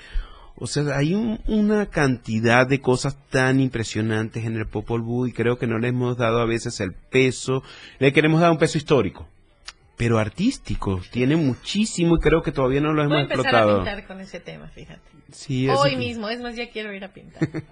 O 0.56 0.66
sea, 0.66 0.96
hay 0.96 1.14
una 1.46 1.86
cantidad 1.86 2.66
de 2.66 2.80
cosas 2.80 3.16
tan 3.30 3.60
impresionantes 3.60 4.44
en 4.44 4.56
el 4.56 4.66
Popol 4.66 5.02
Vuh 5.02 5.26
y 5.26 5.32
creo 5.32 5.58
que 5.58 5.66
no 5.66 5.78
le 5.78 5.88
hemos 5.88 6.16
dado 6.16 6.40
a 6.40 6.46
veces 6.46 6.78
el 6.80 6.92
peso, 6.92 7.62
le 7.98 8.12
queremos 8.12 8.40
dar 8.40 8.50
un 8.50 8.58
peso 8.58 8.78
histórico 8.78 9.26
pero 10.02 10.18
artístico. 10.18 11.00
Tiene 11.12 11.36
muchísimo 11.36 12.16
y 12.16 12.18
creo 12.18 12.42
que 12.42 12.50
todavía 12.50 12.80
no 12.80 12.92
lo 12.92 13.04
hemos 13.04 13.12
Voy 13.12 13.20
a 13.20 13.22
empezar 13.22 13.54
a 13.54 13.76
pintar 13.76 14.04
con 14.04 14.20
ese 14.20 14.40
tema, 14.40 14.66
fíjate. 14.66 15.00
Hoy 15.78 15.94
mismo, 15.94 16.28
es 16.28 16.40
más, 16.40 16.56
ya 16.56 16.68
quiero 16.70 16.92
ir 16.92 17.04
a 17.04 17.12
pintar. 17.12 17.40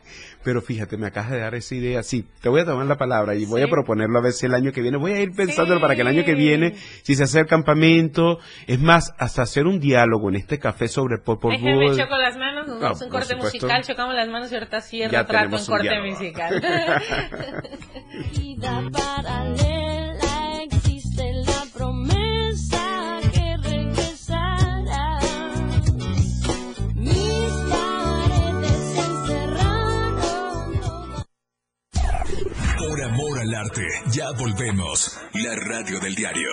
pero 0.44 0.62
fíjate, 0.62 0.96
me 0.96 1.08
acabas 1.08 1.32
de 1.32 1.40
dar 1.40 1.56
esa 1.56 1.74
idea. 1.74 2.04
Sí, 2.04 2.24
te 2.40 2.48
voy 2.48 2.60
a 2.60 2.64
tomar 2.64 2.86
la 2.86 2.96
palabra 2.96 3.34
y 3.34 3.46
voy 3.46 3.62
a 3.62 3.66
proponerlo 3.66 4.20
a 4.20 4.22
ver 4.22 4.30
si 4.30 4.46
el 4.46 4.54
año 4.54 4.70
que 4.70 4.80
viene. 4.80 4.96
Voy 4.96 5.10
a 5.10 5.20
ir 5.20 5.32
pensándolo 5.32 5.80
para 5.80 5.96
que 5.96 6.02
el 6.02 6.06
año 6.06 6.24
que 6.24 6.34
viene, 6.34 6.76
si 7.02 7.16
se 7.16 7.24
hace 7.24 7.40
el 7.40 7.46
campamento, 7.46 8.38
es 8.68 8.78
más, 8.78 9.12
hasta 9.18 9.42
hacer 9.42 9.66
un 9.66 9.80
diálogo 9.80 10.28
en 10.28 10.36
este 10.36 10.60
café 10.60 10.86
sobre 10.86 11.16
el 11.16 11.22
Popol 11.22 11.58
Vuh. 11.58 11.96
choco 11.96 12.16
las 12.16 12.36
manos, 12.36 12.68
nos 12.68 12.80
damos 12.80 13.02
un 13.02 13.08
corte 13.08 13.34
musical, 13.34 13.82
chocamos 13.82 14.14
las 14.14 14.28
manos 14.28 14.52
y 14.52 14.54
ahorita 14.54 14.80
cierro 14.82 15.26
trato 15.26 15.56
un 15.56 15.66
corte 15.66 16.00
musical. 16.00 16.62
arte, 33.60 33.86
ya 34.10 34.30
volvemos. 34.32 35.18
La 35.34 35.54
radio 35.54 36.00
del 36.00 36.14
diario. 36.14 36.48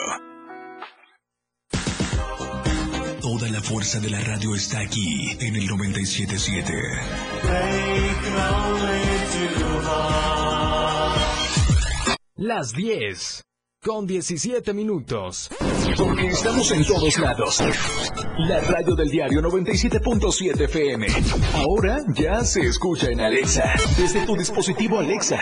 Toda 3.22 3.50
la 3.50 3.62
fuerza 3.62 4.00
de 4.00 4.10
la 4.10 4.20
radio 4.20 4.56
está 4.56 4.80
aquí 4.82 5.30
en 5.40 5.56
el 5.56 5.68
977. 5.68 6.74
Las 12.36 12.74
10 12.74 13.44
con 13.82 14.06
17 14.06 14.74
minutos. 14.74 15.50
Porque 15.98 16.28
estamos 16.28 16.70
en 16.72 16.86
todos 16.86 17.18
lados. 17.20 17.64
La 18.38 18.60
radio 18.62 18.96
del 18.96 19.10
diario 19.10 19.42
97.7 19.42 20.62
FM. 20.66 21.08
Ahora 21.56 22.00
ya 22.14 22.44
se 22.44 22.62
escucha 22.62 23.08
en 23.10 23.22
Alexa. 23.22 23.74
Desde 23.98 24.26
tu 24.26 24.36
dispositivo 24.36 25.00
Alexa. 25.00 25.42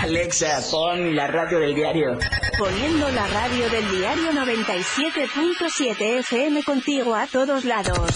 Alexa, 0.00 0.60
pon 0.70 1.14
la 1.16 1.26
radio 1.26 1.58
del 1.58 1.74
diario. 1.74 2.18
Poniendo 2.56 3.10
la 3.10 3.26
radio 3.26 3.68
del 3.68 3.90
diario 3.90 4.32
97.7 4.32 6.20
FM 6.20 6.62
contigo 6.62 7.16
a 7.16 7.26
todos 7.26 7.64
lados. 7.64 8.12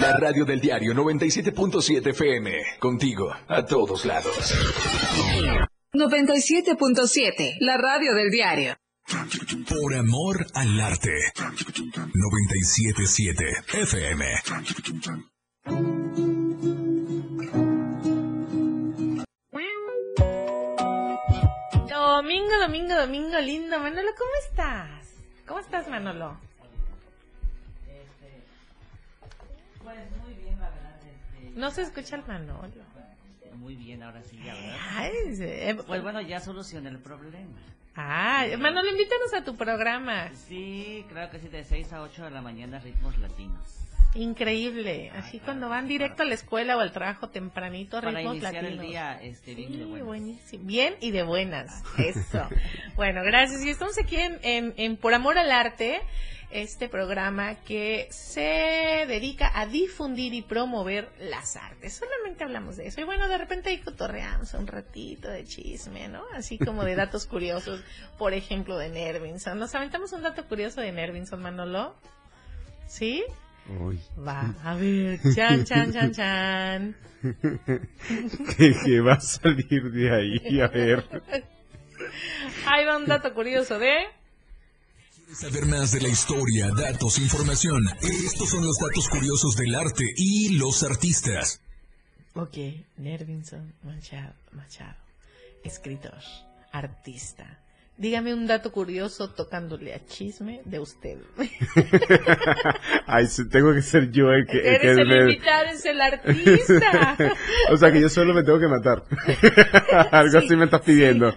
La 0.00 0.16
radio 0.18 0.44
del 0.44 0.60
diario 0.60 0.92
97.7 0.94 2.10
FM 2.10 2.50
contigo 2.80 3.32
a 3.46 3.64
todos 3.64 4.04
lados. 4.04 4.34
97.7, 5.92 7.56
la 7.60 7.76
radio 7.76 8.14
del 8.14 8.30
diario. 8.30 8.76
Por 9.68 9.94
amor 9.94 10.46
al 10.54 10.80
arte. 10.80 11.14
977 12.12 13.44
FM. 13.72 14.24
Domingo, 22.68 22.94
domingo, 22.94 23.40
lindo. 23.40 23.80
Manolo, 23.80 24.10
¿cómo 24.18 24.30
estás? 24.46 25.14
¿Cómo 25.46 25.58
estás, 25.58 25.88
Manolo? 25.88 26.36
Pues 29.82 29.96
muy 30.22 30.34
bien, 30.34 30.60
la 30.60 30.68
verdad. 30.68 31.00
Este, 31.00 31.58
no 31.58 31.70
se 31.70 31.80
escucha 31.80 32.16
el 32.16 32.26
Manolo. 32.26 32.68
Muy 33.54 33.74
bien, 33.74 34.02
ahora 34.02 34.22
sí, 34.22 34.38
ya, 34.44 34.52
¿verdad? 34.52 35.82
pues 35.86 36.02
bueno, 36.02 36.20
ya 36.20 36.40
solucioné 36.40 36.90
el 36.90 36.98
problema. 36.98 37.56
Ah, 37.96 38.44
Manolo, 38.58 38.90
invítanos 38.90 39.32
a 39.32 39.42
tu 39.42 39.56
programa. 39.56 40.28
Sí, 40.34 41.06
claro 41.08 41.30
que 41.30 41.38
sí, 41.38 41.48
de 41.48 41.64
6 41.64 41.90
a 41.94 42.02
8 42.02 42.24
de 42.24 42.30
la 42.32 42.42
mañana, 42.42 42.80
ritmos 42.80 43.16
latinos. 43.16 43.87
Increíble, 44.14 45.10
así 45.14 45.38
cuando 45.38 45.68
van 45.68 45.86
directo 45.86 46.22
a 46.22 46.26
la 46.26 46.34
escuela 46.34 46.76
o 46.76 46.80
al 46.80 46.92
trabajo 46.92 47.28
tempranito, 47.28 48.00
Para 48.00 48.12
ritmos 48.18 48.36
iniciar 48.36 48.54
latinos. 48.54 48.82
el 48.82 48.88
día 48.88 49.20
este, 49.22 49.54
bien, 49.54 49.72
de 49.78 49.84
buenas. 49.84 50.06
buenísimo. 50.06 50.64
bien 50.64 50.94
y 51.00 51.10
de 51.10 51.22
buenas, 51.22 51.82
eso. 51.98 52.48
bueno, 52.96 53.22
gracias. 53.22 53.62
Y 53.64 53.70
estamos 53.70 53.98
aquí 53.98 54.16
en, 54.16 54.72
en, 54.76 54.96
Por 54.96 55.12
Amor 55.12 55.36
al 55.36 55.52
Arte, 55.52 56.00
este 56.50 56.88
programa 56.88 57.56
que 57.56 58.08
se 58.10 59.04
dedica 59.06 59.52
a 59.54 59.66
difundir 59.66 60.32
y 60.32 60.40
promover 60.40 61.10
las 61.20 61.56
artes. 61.56 62.00
Solamente 62.02 62.44
hablamos 62.44 62.78
de 62.78 62.86
eso. 62.86 63.02
Y 63.02 63.04
bueno, 63.04 63.28
de 63.28 63.36
repente 63.36 63.68
ahí 63.68 63.78
cotorreamos 63.78 64.54
un 64.54 64.66
ratito 64.66 65.28
de 65.28 65.44
chisme, 65.44 66.08
¿no? 66.08 66.24
Así 66.34 66.56
como 66.58 66.82
de 66.84 66.96
datos 66.96 67.26
curiosos, 67.28 67.84
por 68.16 68.32
ejemplo, 68.32 68.78
de 68.78 68.88
Nervinson. 68.88 69.58
¿Nos 69.58 69.74
aventamos 69.74 70.12
un 70.14 70.22
dato 70.22 70.46
curioso 70.46 70.80
de 70.80 70.92
Nervinson, 70.92 71.42
Manolo? 71.42 71.94
¿Sí? 72.86 73.22
Va, 74.18 74.54
a 74.64 74.74
ver, 74.74 75.20
chan, 75.34 75.64
chan, 75.64 75.92
chan, 75.92 76.12
chan. 76.12 76.96
¿Qué, 78.56 79.00
va 79.00 79.14
a 79.14 79.20
salir 79.20 79.90
de 79.90 80.14
ahí? 80.14 80.60
A 80.60 80.68
ver. 80.68 81.04
Ahí 82.66 82.84
va 82.86 82.96
un 82.96 83.06
dato 83.06 83.34
curioso 83.34 83.78
de... 83.78 84.06
Saber 85.32 85.66
más 85.66 85.92
de 85.92 86.00
la 86.00 86.08
historia, 86.08 86.70
datos, 86.70 87.18
información. 87.18 87.82
Estos 88.00 88.48
son 88.48 88.64
los 88.64 88.78
datos 88.78 89.08
curiosos 89.10 89.56
del 89.56 89.74
arte 89.74 90.04
y 90.16 90.56
los 90.56 90.82
artistas. 90.82 91.60
Ok, 92.34 92.56
Nervinson 92.96 93.74
Machado, 93.82 94.34
Machado, 94.52 94.96
escritor, 95.64 96.22
artista. 96.72 97.58
Dígame 97.98 98.32
un 98.32 98.46
dato 98.46 98.70
curioso 98.70 99.30
tocándole 99.30 99.92
a 99.92 100.04
chisme 100.06 100.62
de 100.64 100.78
usted. 100.78 101.18
Ay, 103.06 103.26
tengo 103.50 103.74
que 103.74 103.82
ser 103.82 104.12
yo 104.12 104.30
el 104.30 104.46
que... 104.46 104.58
Eres 104.58 104.98
el, 104.98 105.10
el 105.10 105.20
invitado, 105.22 105.66
es 105.66 105.84
el 105.84 106.00
artista. 106.00 107.16
o 107.72 107.76
sea 107.76 107.90
que 107.90 108.00
yo 108.00 108.08
solo 108.08 108.34
me 108.34 108.44
tengo 108.44 108.60
que 108.60 108.68
matar. 108.68 109.02
Algo 110.12 110.38
así 110.38 110.54
me 110.54 110.66
estás 110.66 110.82
pidiendo. 110.82 111.34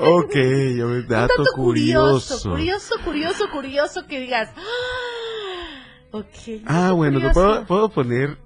Ok, 0.00 0.34
yo 0.34 0.88
me 0.88 1.02
dato, 1.02 1.02
un 1.02 1.08
dato 1.08 1.44
curioso. 1.54 2.50
Curioso, 2.50 2.94
curioso, 3.04 3.50
curioso, 3.52 4.06
que 4.06 4.20
digas. 4.20 4.48
¡Ah! 4.56 5.84
Ok. 6.12 6.62
Ah, 6.64 6.92
bueno, 6.92 7.20
te 7.20 7.30
puedo, 7.30 7.66
puedo 7.66 7.90
poner 7.90 8.38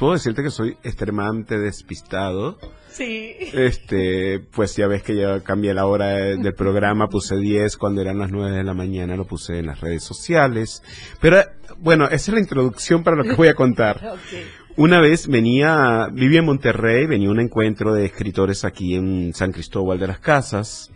puedo 0.00 0.14
decirte 0.14 0.42
que 0.42 0.50
soy 0.50 0.78
extremadamente 0.82 1.58
despistado. 1.58 2.58
Sí. 2.92 3.34
Este, 3.52 4.40
pues 4.40 4.76
ya 4.76 4.86
ves 4.86 5.02
que 5.02 5.16
ya 5.16 5.40
cambié 5.40 5.72
la 5.74 5.86
hora 5.86 6.08
del 6.08 6.54
programa, 6.54 7.08
puse 7.08 7.36
10 7.36 7.76
cuando 7.76 8.00
eran 8.00 8.18
las 8.18 8.30
9 8.30 8.56
de 8.56 8.64
la 8.64 8.74
mañana, 8.74 9.16
lo 9.16 9.26
puse 9.26 9.58
en 9.58 9.66
las 9.66 9.80
redes 9.80 10.02
sociales. 10.02 10.82
Pero 11.20 11.38
bueno, 11.78 12.06
esa 12.06 12.14
es 12.14 12.28
la 12.28 12.40
introducción 12.40 13.02
para 13.02 13.16
lo 13.16 13.24
que 13.24 13.34
voy 13.34 13.48
a 13.48 13.54
contar. 13.54 14.00
Una 14.76 15.00
vez 15.00 15.26
venía, 15.26 16.08
vivía 16.12 16.40
en 16.40 16.46
Monterrey, 16.46 17.06
venía 17.06 17.30
un 17.30 17.40
encuentro 17.40 17.92
de 17.92 18.06
escritores 18.06 18.64
aquí 18.64 18.94
en 18.94 19.34
San 19.34 19.52
Cristóbal 19.52 19.98
de 19.98 20.06
las 20.06 20.20
Casas. 20.20 20.90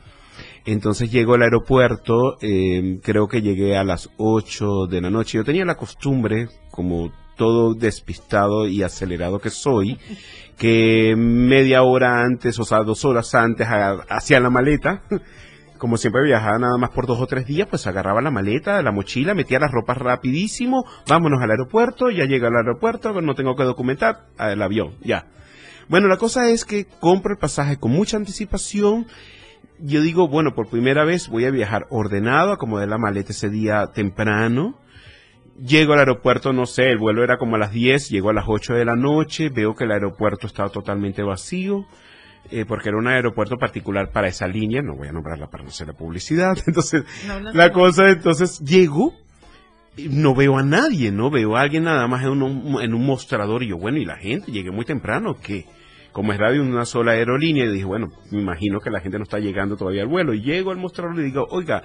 Entonces 0.65 1.11
llego 1.11 1.35
al 1.35 1.43
aeropuerto, 1.43 2.39
eh, 2.41 2.99
creo 3.03 3.29
que 3.29 3.43
llegué 3.43 3.77
a 3.77 3.85
las 3.85 4.09
8 4.17 4.87
de 4.87 5.01
la 5.03 5.11
noche. 5.11 5.39
Yo 5.39 5.45
tenía 5.45 5.65
la 5.65 5.77
costumbre, 5.77 6.49
como 6.71 7.13
todo 7.37 7.75
despistado 7.75 8.67
y 8.67 8.83
acelerado 8.83 9.39
que 9.39 9.51
soy, 9.51 9.99
que 10.57 11.15
media 11.17 11.83
hora 11.83 12.23
antes, 12.23 12.59
o 12.59 12.65
sea, 12.65 12.79
dos 12.85 13.05
horas 13.05 13.35
antes, 13.35 13.67
hacía 14.09 14.41
la 14.41 14.51
maleta. 14.51 15.03
Como 15.79 15.97
siempre 15.97 16.23
viajaba 16.25 16.59
nada 16.59 16.79
más 16.79 16.91
por 16.91 17.07
dos 17.07 17.21
o 17.21 17.27
tres 17.27 17.47
días, 17.47 17.67
pues 17.69 17.87
agarraba 17.87 18.23
la 18.23 18.31
maleta, 18.31 18.81
la 18.81 18.93
mochila, 18.93 19.35
metía 19.35 19.59
las 19.59 19.71
ropas 19.71 19.99
rapidísimo, 19.99 20.85
vámonos 21.09 21.43
al 21.43 21.51
aeropuerto, 21.51 22.11
ya 22.11 22.25
llega 22.25 22.49
al 22.49 22.57
aeropuerto, 22.57 23.21
no 23.21 23.35
tengo 23.35 23.55
que 23.55 23.65
documentar, 23.65 24.29
el 24.39 24.63
avión, 24.63 24.95
ya. 25.03 25.27
Bueno, 25.89 26.09
la 26.09 26.17
cosa 26.17 26.49
es 26.49 26.65
que 26.65 26.87
compro 26.87 27.33
el 27.33 27.39
pasaje 27.39 27.77
con 27.77 27.91
mucha 27.91 28.17
anticipación. 28.17 29.07
Yo 29.79 30.01
digo, 30.01 30.29
bueno, 30.29 30.53
por 30.55 30.71
primera 30.71 31.05
vez 31.05 31.29
voy 31.29 31.45
a 31.45 31.51
viajar 31.51 31.83
ordenado, 31.91 32.53
acomodé 32.53 32.87
la 32.87 32.97
maleta 32.97 33.33
ese 33.33 33.51
día 33.51 33.89
temprano 33.93 34.79
Llego 35.59 35.93
al 35.93 36.01
aeropuerto, 36.01 36.53
no 36.53 36.67
sé, 36.67 36.91
el 36.91 36.99
vuelo 36.99 37.23
era 37.23 37.39
como 37.39 37.57
a 37.57 37.59
las 37.59 37.73
10, 37.73 38.11
llego 38.11 38.31
a 38.31 38.33
las 38.33 38.47
8 38.49 38.75
de 38.75 38.85
la 38.85 38.97
noche, 38.97 39.51
veo 39.51 39.75
que 39.75 39.85
el 39.85 39.93
aeropuerto 39.93 40.47
estaba 40.47 40.69
totalmente 40.69 41.23
vacío, 41.23 41.87
eh, 42.51 42.65
porque 42.67 42.89
era 42.89 42.99
un 42.99 43.07
aeropuerto 43.07 43.57
particular 43.57 44.11
para 44.11 44.27
esa 44.27 44.49
línea, 44.49 44.83
no 44.83 44.97
voy 44.97 45.09
a 45.09 45.13
nombrarla 45.13 45.47
para 45.47 45.63
no 45.63 45.69
hacer 45.69 45.87
la 45.87 45.93
publicidad, 45.93 46.57
entonces 46.67 47.05
la 47.53 47.71
cosa, 47.71 48.09
entonces 48.09 48.59
llego, 48.61 49.15
no 49.97 50.35
veo 50.35 50.59
a 50.59 50.65
nadie, 50.65 51.13
no 51.13 51.31
veo 51.31 51.57
a 51.57 51.61
alguien 51.61 51.85
nada 51.85 52.09
más 52.09 52.25
en 52.25 52.43
un, 52.43 52.83
en 52.83 52.93
un 52.93 53.07
mostrador 53.07 53.63
y 53.63 53.69
yo, 53.69 53.77
bueno, 53.79 53.99
¿y 53.99 54.05
la 54.05 54.17
gente? 54.17 54.51
Llegué 54.51 54.73
muy 54.73 54.85
temprano, 54.85 55.37
que 55.41 55.67
como 56.15 56.33
es 56.33 56.39
radio 56.39 56.63
una 56.63 56.85
sola 56.85 57.13
aerolínea, 57.13 57.69
dije, 57.69 57.85
bueno, 57.85 58.13
me 58.31 58.41
imagino 58.41 58.79
que 58.79 58.89
la 58.89 59.01
gente 59.01 59.19
no 59.19 59.25
está 59.25 59.41
llegando 59.41 59.77
todavía 59.77 60.03
al 60.03 60.09
vuelo. 60.09 60.33
Y 60.33 60.43
llego 60.43 60.71
al 60.71 60.77
mostrador 60.77 61.19
y 61.19 61.25
digo, 61.25 61.45
oiga, 61.51 61.83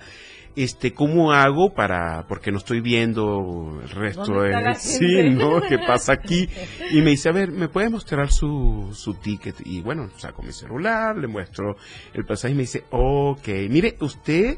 este, 0.64 0.94
¿cómo 0.94 1.32
hago 1.32 1.74
para, 1.74 2.26
porque 2.28 2.52
no 2.52 2.58
estoy 2.58 2.82
viendo 2.82 3.80
el 3.82 3.90
resto 3.90 4.42
de, 4.42 4.76
sí, 4.78 5.30
¿no? 5.30 5.62
¿Qué 5.62 5.78
pasa 5.80 6.14
aquí? 6.14 6.50
Y 6.92 7.02
me 7.02 7.12
dice, 7.12 7.30
a 7.30 7.32
ver, 7.32 7.50
¿me 7.50 7.70
puede 7.70 7.90
mostrar 7.90 8.30
su, 8.30 8.90
su 8.94 9.14
ticket? 9.14 9.56
Y 9.66 9.82
bueno, 9.82 10.10
saco 10.18 10.44
mi 10.44 10.52
celular, 10.52 11.18
le 11.18 11.28
muestro 11.28 11.78
el 12.14 12.26
pasaje 12.26 12.54
y 12.54 12.58
me 12.58 12.64
dice, 12.64 12.84
ok, 12.90 13.48
mire, 13.70 13.96
usted, 14.02 14.58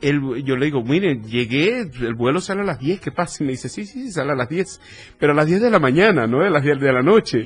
el, 0.00 0.20
yo 0.44 0.54
le 0.54 0.66
digo, 0.66 0.84
mire, 0.84 1.20
llegué, 1.20 1.80
el 1.80 2.14
vuelo 2.14 2.40
sale 2.40 2.60
a 2.60 2.64
las 2.64 2.78
10, 2.78 3.00
¿qué 3.00 3.10
pasa? 3.10 3.42
Y 3.42 3.46
me 3.46 3.52
dice, 3.52 3.68
sí, 3.68 3.86
sí, 3.86 4.04
sí, 4.04 4.12
sale 4.12 4.30
a 4.30 4.36
las 4.36 4.48
10, 4.48 4.80
pero 5.18 5.32
a 5.32 5.34
las 5.34 5.46
10 5.46 5.62
de 5.62 5.70
la 5.70 5.80
mañana, 5.80 6.28
no 6.28 6.42
a 6.42 6.50
las 6.50 6.62
10 6.62 6.78
de 6.78 6.92
la 6.92 7.02
noche. 7.02 7.44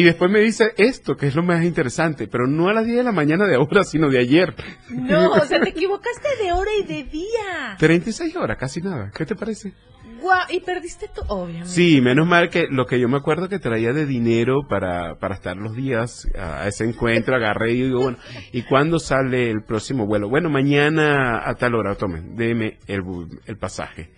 Y 0.00 0.02
después 0.02 0.30
me 0.30 0.40
dice 0.40 0.72
esto, 0.78 1.14
que 1.14 1.26
es 1.26 1.34
lo 1.34 1.42
más 1.42 1.62
interesante, 1.62 2.26
pero 2.26 2.46
no 2.46 2.70
a 2.70 2.72
las 2.72 2.86
10 2.86 2.96
de 2.96 3.02
la 3.02 3.12
mañana 3.12 3.46
de 3.46 3.56
ahora, 3.56 3.84
sino 3.84 4.08
de 4.08 4.18
ayer. 4.18 4.54
No, 4.88 5.32
o 5.32 5.44
sea, 5.44 5.60
te 5.60 5.68
equivocaste 5.68 6.42
de 6.42 6.52
hora 6.52 6.70
y 6.80 6.86
de 6.86 7.04
día. 7.04 7.76
36 7.78 8.34
horas, 8.36 8.56
casi 8.56 8.80
nada. 8.80 9.10
¿Qué 9.14 9.26
te 9.26 9.34
parece? 9.34 9.74
Guau, 10.22 10.46
y 10.48 10.60
perdiste 10.60 11.08
tu, 11.08 11.20
obviamente. 11.28 11.68
Sí, 11.68 12.00
menos 12.00 12.26
mal 12.26 12.48
que 12.48 12.66
lo 12.70 12.86
que 12.86 12.98
yo 12.98 13.10
me 13.10 13.18
acuerdo 13.18 13.50
que 13.50 13.58
traía 13.58 13.92
de 13.92 14.06
dinero 14.06 14.66
para, 14.66 15.16
para 15.16 15.34
estar 15.34 15.58
los 15.58 15.76
días 15.76 16.26
a 16.34 16.66
ese 16.66 16.84
encuentro, 16.84 17.36
agarré 17.36 17.72
y 17.72 17.82
digo, 17.82 18.00
bueno, 18.00 18.16
¿y 18.52 18.62
cuándo 18.62 18.98
sale 18.98 19.50
el 19.50 19.64
próximo 19.64 20.06
vuelo? 20.06 20.30
Bueno, 20.30 20.48
mañana 20.48 21.46
a 21.46 21.54
tal 21.56 21.74
hora, 21.74 21.94
tomen, 21.94 22.36
déme 22.36 22.78
el, 22.86 23.02
el 23.44 23.58
pasaje. 23.58 24.08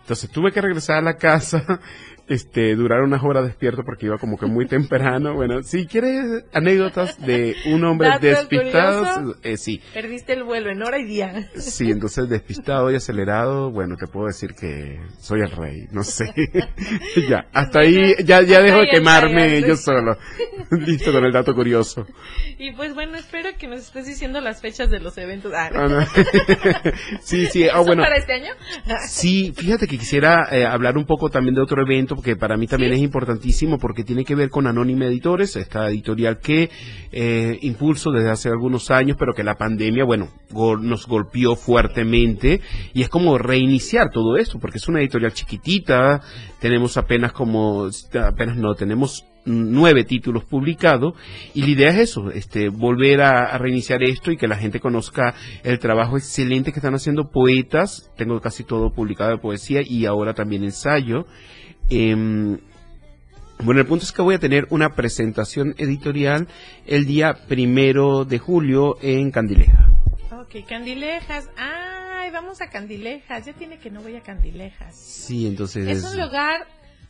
Entonces 0.00 0.28
tuve 0.28 0.50
que 0.50 0.60
regresar 0.60 0.96
a 0.96 1.02
la 1.02 1.14
casa 1.14 1.78
este, 2.30 2.76
durar 2.76 3.02
unas 3.02 3.22
horas 3.24 3.44
despierto 3.44 3.82
porque 3.84 4.06
iba 4.06 4.16
como 4.16 4.38
que 4.38 4.46
muy 4.46 4.66
temprano. 4.66 5.34
Bueno, 5.40 5.62
si 5.62 5.86
quieres 5.86 6.44
anécdotas 6.52 7.18
de 7.18 7.56
un 7.66 7.82
hombre 7.84 8.10
despistado, 8.20 9.36
eh, 9.42 9.56
sí. 9.56 9.80
Perdiste 9.94 10.34
el 10.34 10.44
vuelo 10.44 10.70
en 10.70 10.82
hora 10.82 10.98
y 10.98 11.04
día. 11.04 11.48
Sí, 11.54 11.90
entonces 11.90 12.28
despistado 12.28 12.90
y 12.90 12.96
acelerado, 12.96 13.70
bueno, 13.70 13.96
te 13.96 14.06
puedo 14.06 14.26
decir 14.26 14.50
que 14.54 15.00
soy 15.18 15.40
el 15.40 15.50
rey, 15.50 15.86
no 15.92 16.02
sé. 16.02 16.26
ya, 17.28 17.46
hasta 17.54 17.80
ahí, 17.80 18.16
ya, 18.22 18.42
ya 18.42 18.60
dejo 18.60 18.80
de 18.80 18.88
quemarme 18.88 19.62
yo 19.62 19.76
solo. 19.76 20.18
Listo 20.70 21.10
con 21.10 21.24
el 21.24 21.32
dato 21.32 21.54
curioso. 21.54 22.06
Y 22.58 22.72
pues 22.72 22.94
bueno, 22.94 23.16
espero 23.16 23.48
que 23.58 23.66
nos 23.66 23.80
estés 23.80 24.06
diciendo 24.06 24.42
las 24.42 24.60
fechas 24.60 24.90
de 24.90 25.00
los 25.00 25.16
eventos. 25.16 25.52
Ah, 25.54 25.70
ah 25.74 26.06
sí, 27.22 27.46
sí, 27.46 27.66
ah, 27.66 27.80
bueno. 27.80 28.02
para 28.02 28.16
este 28.16 28.34
año? 28.34 28.52
sí, 29.08 29.54
fíjate 29.56 29.86
que 29.86 29.96
quisiera 29.96 30.48
eh, 30.50 30.66
hablar 30.66 30.98
un 30.98 31.06
poco 31.06 31.30
también 31.30 31.54
de 31.54 31.62
otro 31.62 31.80
evento 31.82 32.16
que 32.22 32.36
para 32.36 32.56
mí 32.56 32.66
también 32.66 32.92
es 32.92 33.00
importantísimo 33.00 33.78
porque 33.78 34.04
tiene 34.04 34.24
que 34.24 34.34
ver 34.34 34.50
con 34.50 34.66
Anónima 34.66 35.06
Editores, 35.06 35.56
esta 35.56 35.88
editorial 35.88 36.38
que 36.38 36.70
eh, 37.12 37.58
impulso 37.62 38.10
desde 38.10 38.30
hace 38.30 38.48
algunos 38.48 38.90
años, 38.90 39.16
pero 39.18 39.34
que 39.34 39.42
la 39.42 39.56
pandemia, 39.56 40.04
bueno, 40.04 40.28
nos 40.80 41.06
golpeó 41.06 41.56
fuertemente. 41.56 42.60
Y 42.92 43.02
es 43.02 43.08
como 43.08 43.38
reiniciar 43.38 44.10
todo 44.10 44.36
esto, 44.36 44.58
porque 44.58 44.78
es 44.78 44.88
una 44.88 45.00
editorial 45.00 45.32
chiquitita, 45.32 46.20
tenemos 46.60 46.96
apenas 46.96 47.32
como, 47.32 47.88
apenas 48.14 48.56
no, 48.56 48.74
tenemos 48.74 49.24
nueve 49.44 50.04
títulos 50.04 50.44
publicados. 50.44 51.14
Y 51.54 51.62
la 51.62 51.68
idea 51.68 51.90
es 51.90 52.10
eso, 52.10 52.30
este, 52.30 52.68
volver 52.68 53.22
a, 53.22 53.56
reiniciar 53.58 54.02
esto 54.02 54.30
y 54.30 54.36
que 54.36 54.48
la 54.48 54.56
gente 54.56 54.80
conozca 54.80 55.34
el 55.64 55.78
trabajo 55.78 56.16
excelente 56.16 56.72
que 56.72 56.78
están 56.78 56.94
haciendo 56.94 57.30
poetas, 57.30 58.10
tengo 58.16 58.40
casi 58.40 58.64
todo 58.64 58.92
publicado 58.92 59.30
de 59.30 59.38
poesía 59.38 59.80
y 59.84 60.06
ahora 60.06 60.34
también 60.34 60.64
ensayo 60.64 61.26
Em, 61.90 62.58
bueno, 63.64 63.80
el 63.80 63.86
punto 63.86 64.04
es 64.04 64.12
que 64.12 64.22
voy 64.22 64.36
a 64.36 64.38
tener 64.38 64.66
una 64.70 64.94
presentación 64.94 65.74
editorial 65.76 66.46
el 66.86 67.04
día 67.04 67.34
primero 67.48 68.24
de 68.24 68.38
julio 68.38 68.96
en 69.02 69.30
Candileja. 69.32 69.90
Ok, 70.32 70.66
Candilejas. 70.68 71.50
Ay, 71.56 72.30
vamos 72.30 72.60
a 72.60 72.70
Candilejas. 72.70 73.44
Ya 73.44 73.52
tiene 73.52 73.78
que 73.78 73.90
no 73.90 74.02
voy 74.02 74.16
a 74.16 74.22
Candilejas. 74.22 74.96
Sí, 74.96 75.46
entonces. 75.46 75.88
Es, 75.88 76.04
un 76.04 76.20
lugar 76.20 76.66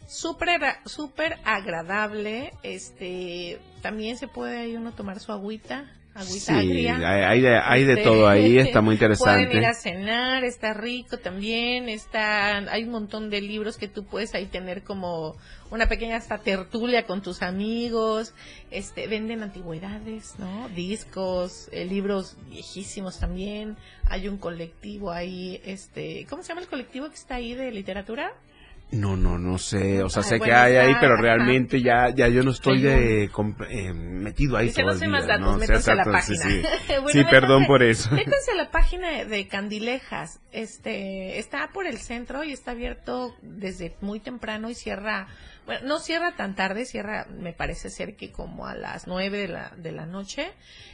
súper 0.08 0.60
súper 0.86 1.36
agradable. 1.44 2.52
Este, 2.62 3.60
también 3.82 4.16
se 4.16 4.26
puede 4.26 4.58
ahí 4.58 4.76
uno 4.76 4.92
tomar 4.92 5.20
su 5.20 5.30
agüita 5.30 5.99
sí, 6.24 6.52
hay, 6.52 7.40
de, 7.40 7.56
hay 7.58 7.84
de 7.84 7.92
este, 7.92 8.04
todo 8.04 8.28
ahí, 8.28 8.58
está 8.58 8.80
muy 8.80 8.94
interesante. 8.96 9.46
Pueden 9.46 9.62
ir 9.62 9.66
a 9.66 9.74
cenar, 9.74 10.44
está 10.44 10.74
rico 10.74 11.18
también, 11.18 11.88
está, 11.88 12.58
hay 12.58 12.84
un 12.84 12.90
montón 12.90 13.30
de 13.30 13.40
libros 13.40 13.76
que 13.76 13.88
tú 13.88 14.04
puedes 14.04 14.34
ahí 14.34 14.46
tener 14.46 14.82
como 14.82 15.36
una 15.70 15.86
pequeña 15.86 16.16
hasta 16.16 16.38
tertulia 16.38 17.06
con 17.06 17.22
tus 17.22 17.42
amigos, 17.42 18.34
este, 18.70 19.06
venden 19.06 19.42
antigüedades, 19.42 20.38
¿no? 20.38 20.68
Discos, 20.70 21.68
eh, 21.72 21.84
libros 21.84 22.36
viejísimos 22.48 23.18
también, 23.18 23.76
hay 24.08 24.28
un 24.28 24.38
colectivo 24.38 25.12
ahí, 25.12 25.60
este, 25.64 26.26
¿cómo 26.28 26.42
se 26.42 26.48
llama 26.48 26.62
el 26.62 26.68
colectivo 26.68 27.08
que 27.08 27.14
está 27.14 27.36
ahí 27.36 27.54
de 27.54 27.70
literatura? 27.70 28.32
No, 28.92 29.16
no, 29.16 29.38
no 29.38 29.58
sé. 29.58 30.02
O 30.02 30.08
sea, 30.08 30.22
sé 30.22 30.40
que 30.40 30.52
hay 30.52 30.76
ahí, 30.76 30.94
pero 31.00 31.16
realmente 31.16 31.80
ya, 31.80 32.08
ya 32.10 32.26
yo 32.28 32.42
no 32.42 32.50
estoy 32.50 32.80
de, 32.80 33.24
eh, 33.24 33.92
metido 33.94 34.56
ahí. 34.56 34.72
Que 34.72 34.82
no 34.82 34.94
sé 34.94 35.06
más 35.06 35.26
datos, 35.26 35.58
métanse 35.58 35.92
a 35.92 35.94
la 35.94 36.04
página. 36.04 36.42
Sí, 36.42 36.62
sí. 37.12 37.24
perdón 37.30 37.66
por 37.66 37.82
eso. 37.82 38.10
Métanse 38.10 38.52
a 38.52 38.56
la 38.56 38.70
página 38.70 39.24
de 39.24 39.46
Candilejas. 39.46 40.40
Este, 40.50 41.38
está 41.38 41.70
por 41.72 41.86
el 41.86 41.98
centro 41.98 42.42
y 42.42 42.52
está 42.52 42.72
abierto 42.72 43.36
desde 43.42 43.94
muy 44.00 44.18
temprano 44.18 44.68
y 44.68 44.74
cierra 44.74 45.28
bueno, 45.70 45.86
no 45.86 45.98
cierra 46.00 46.34
tan 46.34 46.56
tarde, 46.56 46.84
cierra, 46.84 47.26
me 47.30 47.52
parece 47.52 47.90
ser 47.90 48.16
que 48.16 48.32
como 48.32 48.66
a 48.66 48.74
las 48.74 49.06
nueve 49.06 49.38
de 49.38 49.48
la, 49.48 49.72
de 49.76 49.92
la 49.92 50.06
noche, 50.06 50.50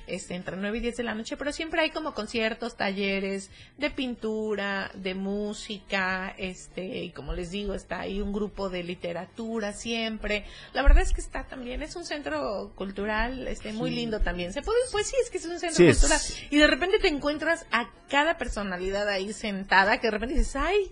este, 0.06 0.34
entre 0.34 0.56
nueve 0.56 0.76
y 0.76 0.80
diez 0.80 0.96
de 0.96 1.02
la 1.02 1.14
noche, 1.14 1.36
pero 1.38 1.52
siempre 1.52 1.80
hay 1.80 1.90
como 1.90 2.12
conciertos, 2.12 2.76
talleres 2.76 3.50
de 3.78 3.90
pintura, 3.90 4.90
de 4.94 5.14
música, 5.14 6.34
este, 6.36 7.04
y 7.04 7.10
como 7.12 7.32
les 7.32 7.50
digo, 7.50 7.74
está 7.86 8.00
ahí 8.00 8.20
un 8.20 8.32
grupo 8.32 8.68
de 8.68 8.82
literatura 8.82 9.72
siempre. 9.72 10.44
La 10.72 10.82
verdad 10.82 11.04
es 11.04 11.12
que 11.12 11.20
está 11.20 11.44
también, 11.44 11.82
es 11.82 11.94
un 11.94 12.04
centro 12.04 12.72
cultural, 12.74 13.46
este, 13.46 13.72
muy 13.72 13.92
lindo 13.92 14.20
también. 14.20 14.52
Se 14.52 14.60
puede, 14.60 14.78
pues 14.90 15.06
sí, 15.06 15.14
es 15.22 15.30
que 15.30 15.38
es 15.38 15.46
un 15.46 15.60
centro 15.60 15.84
cultural. 15.86 16.20
Y 16.50 16.58
de 16.58 16.66
repente 16.66 16.98
te 16.98 17.06
encuentras 17.06 17.64
a 17.70 17.88
cada 18.08 18.38
personalidad 18.38 19.08
ahí 19.08 19.32
sentada, 19.32 19.98
que 20.00 20.08
de 20.08 20.10
repente 20.10 20.34
dices, 20.34 20.56
ay, 20.56 20.90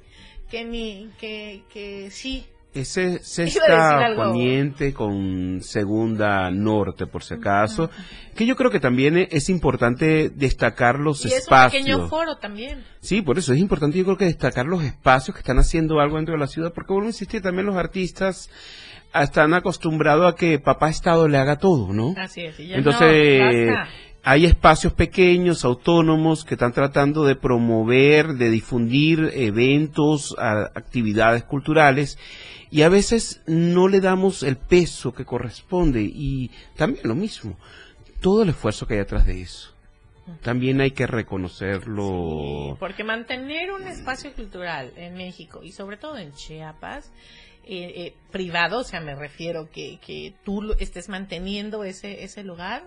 que 0.49 0.65
ni, 0.65 1.11
que, 1.19 1.65
que 1.69 2.13
sí, 2.13 2.47
ese 2.75 3.21
sexta 3.21 4.13
poniente 4.17 4.93
con 4.93 5.61
segunda 5.63 6.51
norte, 6.51 7.07
por 7.07 7.23
si 7.23 7.35
acaso, 7.35 7.91
que 8.35 8.47
yo 8.47 8.57
creo 8.57 8.71
que 8.71 8.81
también 8.81 9.17
es 9.31 9.49
importante 9.49 10.31
destacar 10.31 10.99
los 10.99 11.25
espacios. 11.25 11.75
Es 11.75 11.81
un 11.81 11.93
pequeño 11.93 12.09
foro 12.09 12.37
también. 12.37 12.85
Sí, 13.01 13.23
por 13.23 13.39
eso 13.39 13.53
es 13.53 13.61
importante 13.61 13.99
yo 13.99 14.05
creo 14.05 14.17
que 14.17 14.25
destacar 14.27 14.67
los 14.67 14.83
espacios 14.83 15.35
que 15.35 15.41
están 15.41 15.59
haciendo 15.59 16.01
algo 16.01 16.17
dentro 16.17 16.35
de 16.35 16.41
la 16.41 16.47
ciudad, 16.47 16.73
porque 16.75 16.93
vuelvo 16.93 17.07
a 17.07 17.11
insistir, 17.11 17.43
también 17.43 17.67
los 17.67 17.77
artistas 17.77 18.51
están 19.23 19.55
acostumbrados 19.55 20.33
a 20.33 20.37
que 20.37 20.59
papá 20.59 20.89
Estado 20.89 21.29
le 21.29 21.39
haga 21.39 21.57
todo, 21.57 21.93
¿no? 21.93 22.15
Así 22.19 22.43
es. 22.43 22.59
Y 22.59 22.73
Entonces, 22.73 23.75
hay 24.25 24.47
espacios 24.47 24.95
pequeños, 24.95 25.67
autónomos, 25.67 26.45
que 26.45 26.55
están 26.55 26.73
tratando 26.73 27.25
de 27.25 27.37
promover, 27.37 28.35
de 28.35 28.49
difundir 28.49 29.31
eventos, 29.35 30.35
actividades 30.39 31.45
culturales 31.45 32.19
y 32.71 32.83
a 32.83 32.89
veces 32.89 33.43
no 33.47 33.87
le 33.87 34.01
damos 34.01 34.43
el 34.43 34.57
peso 34.57 35.13
que 35.13 35.27
corresponde 35.27 36.03
y 36.03 36.51
también 36.75 37.07
lo 37.07 37.15
mismo, 37.15 37.59
todo 38.23 38.43
el 38.43 38.49
esfuerzo 38.49 38.87
que 38.87 38.95
hay 38.95 39.01
atrás 39.01 39.27
de 39.27 39.43
eso. 39.43 39.75
También 40.41 40.81
hay 40.81 40.93
que 40.93 41.07
reconocerlo. 41.07 42.79
porque 42.81 43.05
mantener 43.05 43.73
un 43.73 43.87
espacio 43.87 44.33
cultural 44.33 44.91
en 44.97 45.17
México 45.17 45.63
y 45.63 45.73
sobre 45.73 45.99
todo 45.99 46.17
en 46.17 46.33
Chiapas, 46.33 47.13
eh, 47.67 47.93
eh, 47.97 48.15
privado, 48.31 48.81
o 48.81 48.85
sea, 48.85 49.01
me 49.01 49.15
refiero 49.15 49.71
que, 49.71 49.99
que 49.99 50.35
tú 50.45 50.75
estés 50.79 51.09
manteniendo 51.09 51.85
ese, 51.85 52.25
ese 52.25 52.43
lugar, 52.43 52.83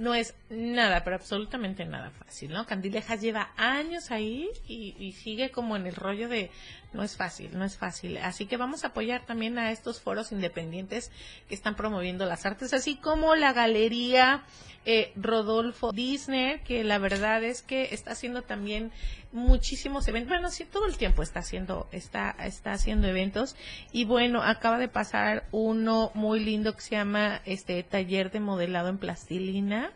no 0.00 0.14
es 0.14 0.34
nada, 0.48 1.04
pero 1.04 1.16
absolutamente 1.16 1.84
nada 1.84 2.10
fácil, 2.10 2.52
¿no? 2.52 2.64
Candilejas 2.64 3.20
lleva 3.20 3.52
años 3.58 4.10
ahí 4.10 4.48
y, 4.66 4.96
y, 4.98 5.12
sigue 5.12 5.50
como 5.50 5.76
en 5.76 5.86
el 5.86 5.94
rollo 5.94 6.26
de 6.26 6.50
no 6.94 7.02
es 7.02 7.16
fácil, 7.16 7.50
no 7.52 7.66
es 7.66 7.76
fácil. 7.76 8.16
Así 8.16 8.46
que 8.46 8.56
vamos 8.56 8.82
a 8.82 8.88
apoyar 8.88 9.26
también 9.26 9.58
a 9.58 9.70
estos 9.72 10.00
foros 10.00 10.32
independientes 10.32 11.12
que 11.48 11.54
están 11.54 11.76
promoviendo 11.76 12.24
las 12.24 12.46
artes, 12.46 12.72
así 12.72 12.96
como 12.96 13.34
la 13.34 13.52
galería 13.52 14.42
eh, 14.86 15.12
Rodolfo 15.16 15.92
Disney, 15.92 16.60
que 16.60 16.82
la 16.82 16.96
verdad 16.96 17.44
es 17.44 17.60
que 17.60 17.92
está 17.92 18.12
haciendo 18.12 18.40
también 18.40 18.92
muchísimos 19.32 20.06
eventos. 20.08 20.28
Bueno, 20.30 20.50
sí, 20.50 20.64
todo 20.64 20.86
el 20.86 20.96
tiempo 20.96 21.22
está 21.22 21.40
haciendo, 21.40 21.88
está, 21.92 22.34
está 22.44 22.72
haciendo 22.72 23.08
eventos. 23.08 23.56
Y 23.92 24.04
bueno, 24.04 24.42
acaba 24.42 24.78
de 24.78 24.88
pasar 24.88 25.44
uno 25.52 26.10
muy 26.14 26.40
lindo 26.40 26.74
que 26.74 26.80
se 26.80 26.90
llama 26.90 27.40
este 27.44 27.82
taller 27.82 28.30
de 28.30 28.40
modelado 28.40 28.88
en 28.88 28.98
plastilina 28.98 29.92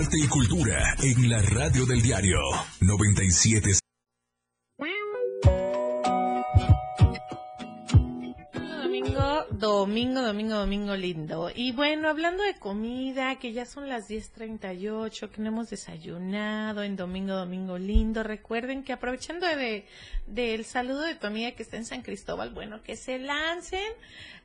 Arte 0.00 0.16
y 0.16 0.28
cultura 0.28 0.94
en 1.02 1.28
la 1.28 1.42
radio 1.42 1.84
del 1.84 2.00
diario 2.00 2.38
97. 2.82 3.72
Domingo 8.78 9.44
Domingo, 9.50 10.22
domingo, 10.22 10.54
domingo 10.54 10.94
lindo. 10.94 11.50
Y 11.52 11.72
bueno, 11.72 12.08
hablando 12.08 12.44
de 12.44 12.54
comida, 12.54 13.40
que 13.40 13.52
ya 13.52 13.66
son 13.66 13.88
las 13.88 14.08
10.38, 14.08 15.30
que 15.30 15.42
no 15.42 15.48
hemos 15.48 15.70
desayunado 15.70 16.84
en 16.84 16.94
domingo, 16.94 17.34
domingo 17.34 17.76
lindo, 17.76 18.22
recuerden 18.22 18.84
que 18.84 18.92
aprovechando 18.92 19.48
de, 19.48 19.84
del 20.28 20.64
saludo 20.64 21.02
de 21.02 21.16
tu 21.16 21.26
amiga 21.26 21.50
que 21.52 21.64
está 21.64 21.76
en 21.76 21.84
San 21.84 22.02
Cristóbal, 22.02 22.50
bueno, 22.50 22.84
que 22.84 22.94
se 22.94 23.18
lancen 23.18 23.92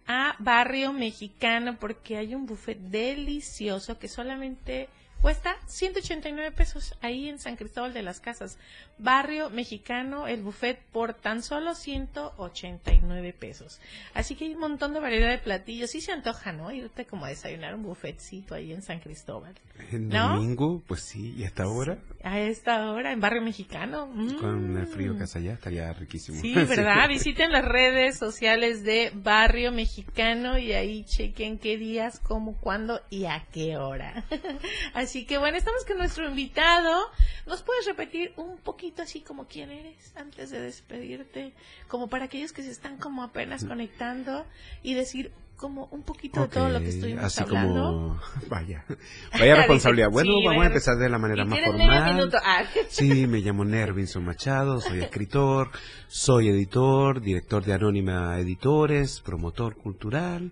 a 0.07 0.35
Barrio 0.39 0.93
Mexicano 0.93 1.77
porque 1.79 2.17
hay 2.17 2.33
un 2.33 2.47
buffet 2.47 2.79
delicioso 2.79 3.99
que 3.99 4.07
solamente 4.07 4.89
cuesta 5.23 5.55
189 5.67 6.51
pesos 6.51 6.97
ahí 7.01 7.29
en 7.29 7.39
San 7.39 7.55
Cristóbal 7.55 7.93
de 7.93 8.03
las 8.03 8.19
Casas. 8.19 8.57
Barrio 8.97 9.49
Mexicano, 9.49 10.27
el 10.27 10.43
buffet 10.43 10.83
por 10.91 11.13
tan 11.13 11.41
solo 11.41 11.75
189 11.75 13.31
pesos. 13.31 13.79
Así 14.13 14.35
que 14.35 14.43
hay 14.43 14.53
un 14.53 14.59
montón 14.59 14.93
de 14.93 14.99
variedad 14.99 15.29
de 15.29 15.37
platillos. 15.37 15.91
Sí 15.91 16.01
se 16.01 16.11
antoja, 16.11 16.51
¿no? 16.51 16.73
Irte 16.73 17.05
como 17.05 17.23
a 17.23 17.29
desayunar 17.29 17.73
un 17.73 17.83
buffetcito 17.83 18.53
ahí 18.53 18.73
en 18.73 18.81
San 18.81 18.99
Cristóbal. 18.99 19.55
En 19.91 20.09
¿No? 20.09 20.35
domingo, 20.35 20.83
pues 20.85 21.03
sí, 21.03 21.33
y 21.37 21.43
a 21.43 21.47
esta 21.47 21.67
hora, 21.69 21.97
A 22.23 22.41
esta 22.41 22.91
hora, 22.91 23.13
en 23.13 23.21
Barrio 23.21 23.41
Mexicano. 23.41 24.07
Mm. 24.07 24.35
con 24.35 24.77
el 24.77 24.87
frío 24.87 25.17
que 25.17 25.23
hace 25.23 25.39
allá, 25.39 25.53
estaría 25.53 25.91
riquísimo. 25.93 26.33
Sí, 26.43 26.53
¿verdad? 26.53 27.07
Visiten 27.07 27.53
las 27.53 27.63
redes 27.63 28.17
sociales 28.17 28.83
de 28.83 29.11
Barrio 29.15 29.71
Mexicano 29.71 30.57
y 30.57 30.73
ahí 30.73 31.05
chequen 31.05 31.57
qué 31.57 31.77
días, 31.77 32.19
cómo, 32.19 32.57
cuándo 32.57 32.99
y 33.09 33.25
a 33.25 33.45
qué 33.53 33.77
hora. 33.77 34.25
Así 34.93 35.12
que 35.21 35.37
bueno, 35.37 35.57
estamos 35.57 35.85
con 35.85 35.97
nuestro 35.97 36.27
invitado. 36.27 37.05
¿Nos 37.45 37.61
puedes 37.61 37.85
repetir 37.85 38.33
un 38.35 38.57
poquito 38.57 39.03
así 39.03 39.21
como 39.21 39.47
quién 39.47 39.69
eres 39.69 40.13
antes 40.15 40.49
de 40.49 40.59
despedirte? 40.59 41.53
Como 41.87 42.07
para 42.07 42.25
aquellos 42.25 42.51
que 42.51 42.63
se 42.63 42.71
están 42.71 42.97
como 42.97 43.23
apenas 43.23 43.63
conectando 43.63 44.45
y 44.81 44.95
decir 44.95 45.31
como 45.55 45.87
un 45.91 46.01
poquito 46.01 46.41
de 46.41 46.47
todo 46.47 46.67
lo 46.67 46.79
que 46.79 46.87
Ok, 46.87 46.93
estuvimos 46.93 47.23
así 47.23 47.41
hablando. 47.41 47.73
como 47.73 48.21
vaya 48.49 48.83
vaya 49.31 49.55
responsabilidad 49.55 50.09
bueno 50.11 50.31
sí, 50.33 50.45
vamos 50.45 50.63
a 50.63 50.67
empezar 50.67 50.97
de 50.97 51.09
la 51.09 51.17
manera 51.19 51.45
más 51.45 51.59
formal. 51.63 52.31
Ah. 52.43 52.63
sí 52.89 53.27
me 53.27 53.39
llamo 53.39 53.63
Nervinson 53.63 54.25
Machado 54.25 54.81
soy 54.81 55.01
escritor 55.03 55.69
soy 56.07 56.49
editor 56.49 57.21
director 57.21 57.63
de 57.63 57.73
Anónima 57.73 58.37
Editores 58.39 59.21
promotor 59.21 59.77
cultural 59.77 60.51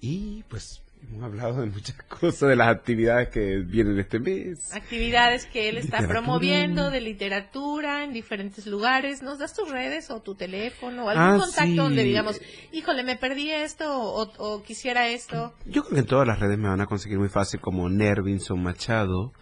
y 0.00 0.44
pues 0.48 0.82
hemos 1.08 1.22
hablado 1.24 1.60
de 1.60 1.66
muchas 1.66 1.96
cosas 2.08 2.48
de 2.48 2.56
las 2.56 2.68
actividades 2.68 3.28
que 3.28 3.58
vienen 3.58 3.98
este 3.98 4.18
mes 4.18 4.72
actividades 4.74 5.46
que 5.46 5.68
él 5.68 5.78
está 5.78 5.98
Literatura. 6.00 6.20
promoviendo 6.20 6.90
de 6.90 7.00
literatura 7.00 8.04
en 8.04 8.12
diferentes 8.12 8.66
lugares. 8.66 9.22
¿Nos 9.22 9.38
das 9.38 9.54
tus 9.54 9.70
redes 9.70 10.10
o 10.10 10.20
tu 10.20 10.34
teléfono 10.34 11.04
o 11.06 11.08
algún 11.08 11.24
Ah, 11.24 11.38
contacto 11.38 11.64
sí. 11.70 11.76
donde 11.76 12.02
digamos, 12.04 12.40
híjole, 12.72 13.02
me 13.04 13.16
perdí 13.16 13.50
esto 13.50 13.86
o, 13.90 14.30
o 14.38 14.62
quisiera 14.62 15.08
esto? 15.08 15.54
Yo 15.66 15.82
creo 15.82 15.94
que 15.94 16.00
en 16.00 16.06
todas 16.06 16.26
las 16.26 16.38
redes 16.40 16.58
me 16.58 16.68
van 16.68 16.80
a 16.80 16.86
conseguir 16.86 17.18
muy 17.18 17.28
fácil 17.28 17.60
como 17.60 17.88
Nervinson 17.88 18.62
Machado 18.62 19.32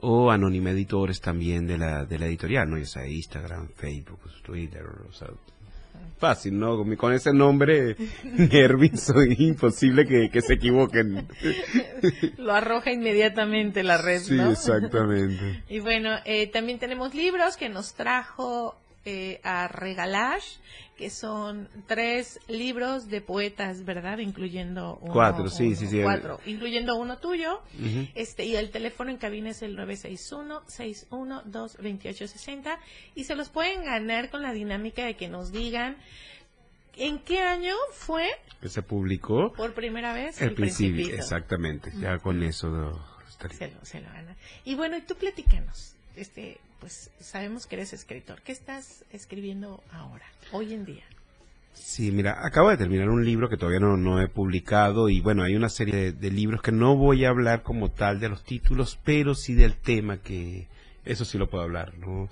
o 0.00 0.30
Anónima 0.30 0.70
Editores 0.70 1.20
también 1.20 1.66
de 1.66 1.76
la, 1.78 2.04
de 2.04 2.18
la 2.18 2.26
editorial, 2.26 2.70
¿no? 2.70 2.78
Ya 2.78 2.84
sea 2.86 3.06
Instagram, 3.08 3.68
Facebook, 3.74 4.20
Twitter, 4.44 4.84
o 5.08 5.12
sea, 5.12 5.28
fácil, 6.18 6.58
¿no? 6.58 6.82
Con, 6.96 7.12
ese 7.12 7.32
nombre, 7.32 7.96
Nervinson, 8.24 9.32
es 9.32 9.40
imposible 9.40 10.06
que, 10.06 10.30
que 10.30 10.40
se 10.40 10.54
equivoquen. 10.54 11.28
Lo 12.38 12.52
arroja 12.54 12.92
inmediatamente 12.92 13.82
la 13.82 13.98
red, 13.98 14.20
Sí, 14.20 14.34
¿no? 14.34 14.50
exactamente. 14.50 15.62
Y 15.68 15.80
bueno, 15.80 16.10
eh, 16.24 16.46
también 16.48 16.78
tenemos 16.78 17.14
libros 17.14 17.56
que 17.56 17.68
nos 17.68 17.94
trajo 17.94 18.76
eh, 19.04 19.40
a 19.42 19.68
regalar, 19.68 20.40
que 20.98 21.08
son 21.10 21.68
tres 21.86 22.40
libros 22.48 23.08
de 23.08 23.20
poetas, 23.20 23.84
¿verdad? 23.84 24.18
Incluyendo 24.18 24.98
uno. 25.00 25.12
Cuatro, 25.12 25.48
sí, 25.48 25.68
uno, 25.68 25.76
sí, 25.76 25.86
sí. 25.86 26.02
Cuatro, 26.02 26.40
incluyendo 26.44 26.96
uno 26.96 27.18
tuyo. 27.18 27.62
Este, 28.16 28.44
y 28.44 28.56
el 28.56 28.70
teléfono 28.70 29.08
en 29.10 29.16
cabina 29.16 29.50
es 29.50 29.62
el 29.62 29.78
961-612-2860. 29.78 32.78
Y 33.14 33.24
se 33.24 33.36
los 33.36 33.48
pueden 33.48 33.84
ganar 33.84 34.28
con 34.28 34.42
la 34.42 34.52
dinámica 34.52 35.04
de 35.04 35.14
que 35.14 35.28
nos 35.28 35.52
digan 35.52 35.96
en 36.96 37.20
qué 37.20 37.42
año 37.42 37.74
fue 37.92 38.26
Que 38.60 38.68
se 38.68 38.82
publicó 38.82 39.52
por 39.52 39.74
primera 39.74 40.12
vez 40.12 40.42
el 40.42 40.48
el 40.48 40.54
principio, 40.56 40.94
Principito. 40.94 41.22
exactamente, 41.22 41.92
ya 42.00 42.18
con 42.18 42.42
eso 42.42 42.68
no, 42.70 43.00
estaría. 43.28 43.56
Se 43.56 43.68
lo, 43.70 43.84
se 43.84 44.00
lo 44.00 44.08
gana. 44.08 44.34
Y 44.64 44.74
bueno, 44.74 44.96
y 44.96 45.02
tú 45.02 45.14
platícanos. 45.14 45.94
Este, 46.16 46.58
pues 46.80 47.10
sabemos 47.20 47.66
que 47.66 47.76
eres 47.76 47.92
escritor. 47.92 48.40
¿Qué 48.42 48.52
estás 48.52 49.04
escribiendo 49.12 49.82
ahora, 49.92 50.26
hoy 50.52 50.74
en 50.74 50.84
día? 50.84 51.04
Sí, 51.72 52.10
mira, 52.10 52.44
acabo 52.44 52.70
de 52.70 52.76
terminar 52.76 53.08
un 53.08 53.24
libro 53.24 53.48
que 53.48 53.56
todavía 53.56 53.80
no, 53.80 53.96
no 53.96 54.20
he 54.20 54.28
publicado 54.28 55.08
y 55.08 55.20
bueno, 55.20 55.44
hay 55.44 55.54
una 55.54 55.68
serie 55.68 55.94
de, 55.94 56.12
de 56.12 56.30
libros 56.30 56.60
que 56.60 56.72
no 56.72 56.96
voy 56.96 57.24
a 57.24 57.28
hablar 57.28 57.62
como 57.62 57.90
tal 57.90 58.18
de 58.18 58.28
los 58.28 58.42
títulos, 58.42 58.98
pero 59.04 59.34
sí 59.34 59.54
del 59.54 59.76
tema 59.76 60.18
que 60.18 60.66
eso 61.04 61.24
sí 61.24 61.38
lo 61.38 61.48
puedo 61.48 61.64
hablar, 61.64 61.96
¿no? 61.98 62.28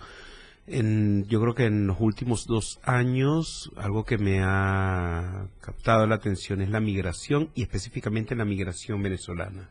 En, 0.66 1.26
yo 1.28 1.40
creo 1.40 1.54
que 1.54 1.66
en 1.66 1.86
los 1.86 2.00
últimos 2.00 2.46
dos 2.46 2.80
años 2.82 3.70
algo 3.76 4.04
que 4.04 4.18
me 4.18 4.40
ha 4.42 5.46
captado 5.60 6.06
la 6.08 6.16
atención 6.16 6.60
es 6.60 6.70
la 6.70 6.80
migración 6.80 7.50
y 7.54 7.62
específicamente 7.62 8.34
la 8.34 8.44
migración 8.44 9.00
venezolana. 9.00 9.70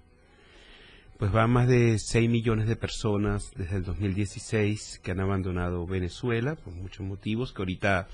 Pues 1.17 1.33
va 1.33 1.47
más 1.47 1.69
de 1.69 1.97
6 1.97 2.29
millones 2.29 2.67
de 2.67 2.75
personas 2.75 3.53
desde 3.55 3.77
el 3.77 3.83
2016 3.83 4.99
que 5.01 5.11
han 5.11 5.21
abandonado 5.21 5.87
Venezuela 5.87 6.55
por 6.55 6.73
muchos 6.73 7.05
motivos 7.05 7.53
que 7.53 7.61
ahorita 7.61 8.09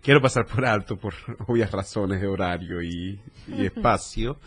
quiero 0.00 0.22
pasar 0.22 0.46
por 0.46 0.64
alto 0.64 0.96
por 0.96 1.14
obvias 1.48 1.72
razones 1.72 2.20
de 2.20 2.28
horario 2.28 2.80
y, 2.80 3.18
y 3.48 3.66
espacio. 3.66 4.38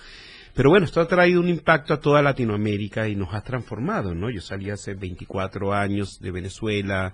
Pero 0.53 0.69
bueno, 0.69 0.85
esto 0.85 1.01
ha 1.01 1.07
traído 1.09 1.41
un 1.41 1.49
impacto 1.49 1.93
a 1.93 1.99
toda 1.99 2.21
Latinoamérica 2.21 3.09
y 3.09 3.17
nos 3.17 3.33
ha 3.33 3.41
transformado, 3.41 4.15
¿no? 4.15 4.29
Yo 4.29 4.39
salí 4.39 4.69
hace 4.69 4.93
24 4.93 5.73
años 5.73 6.21
de 6.21 6.31
Venezuela, 6.31 7.13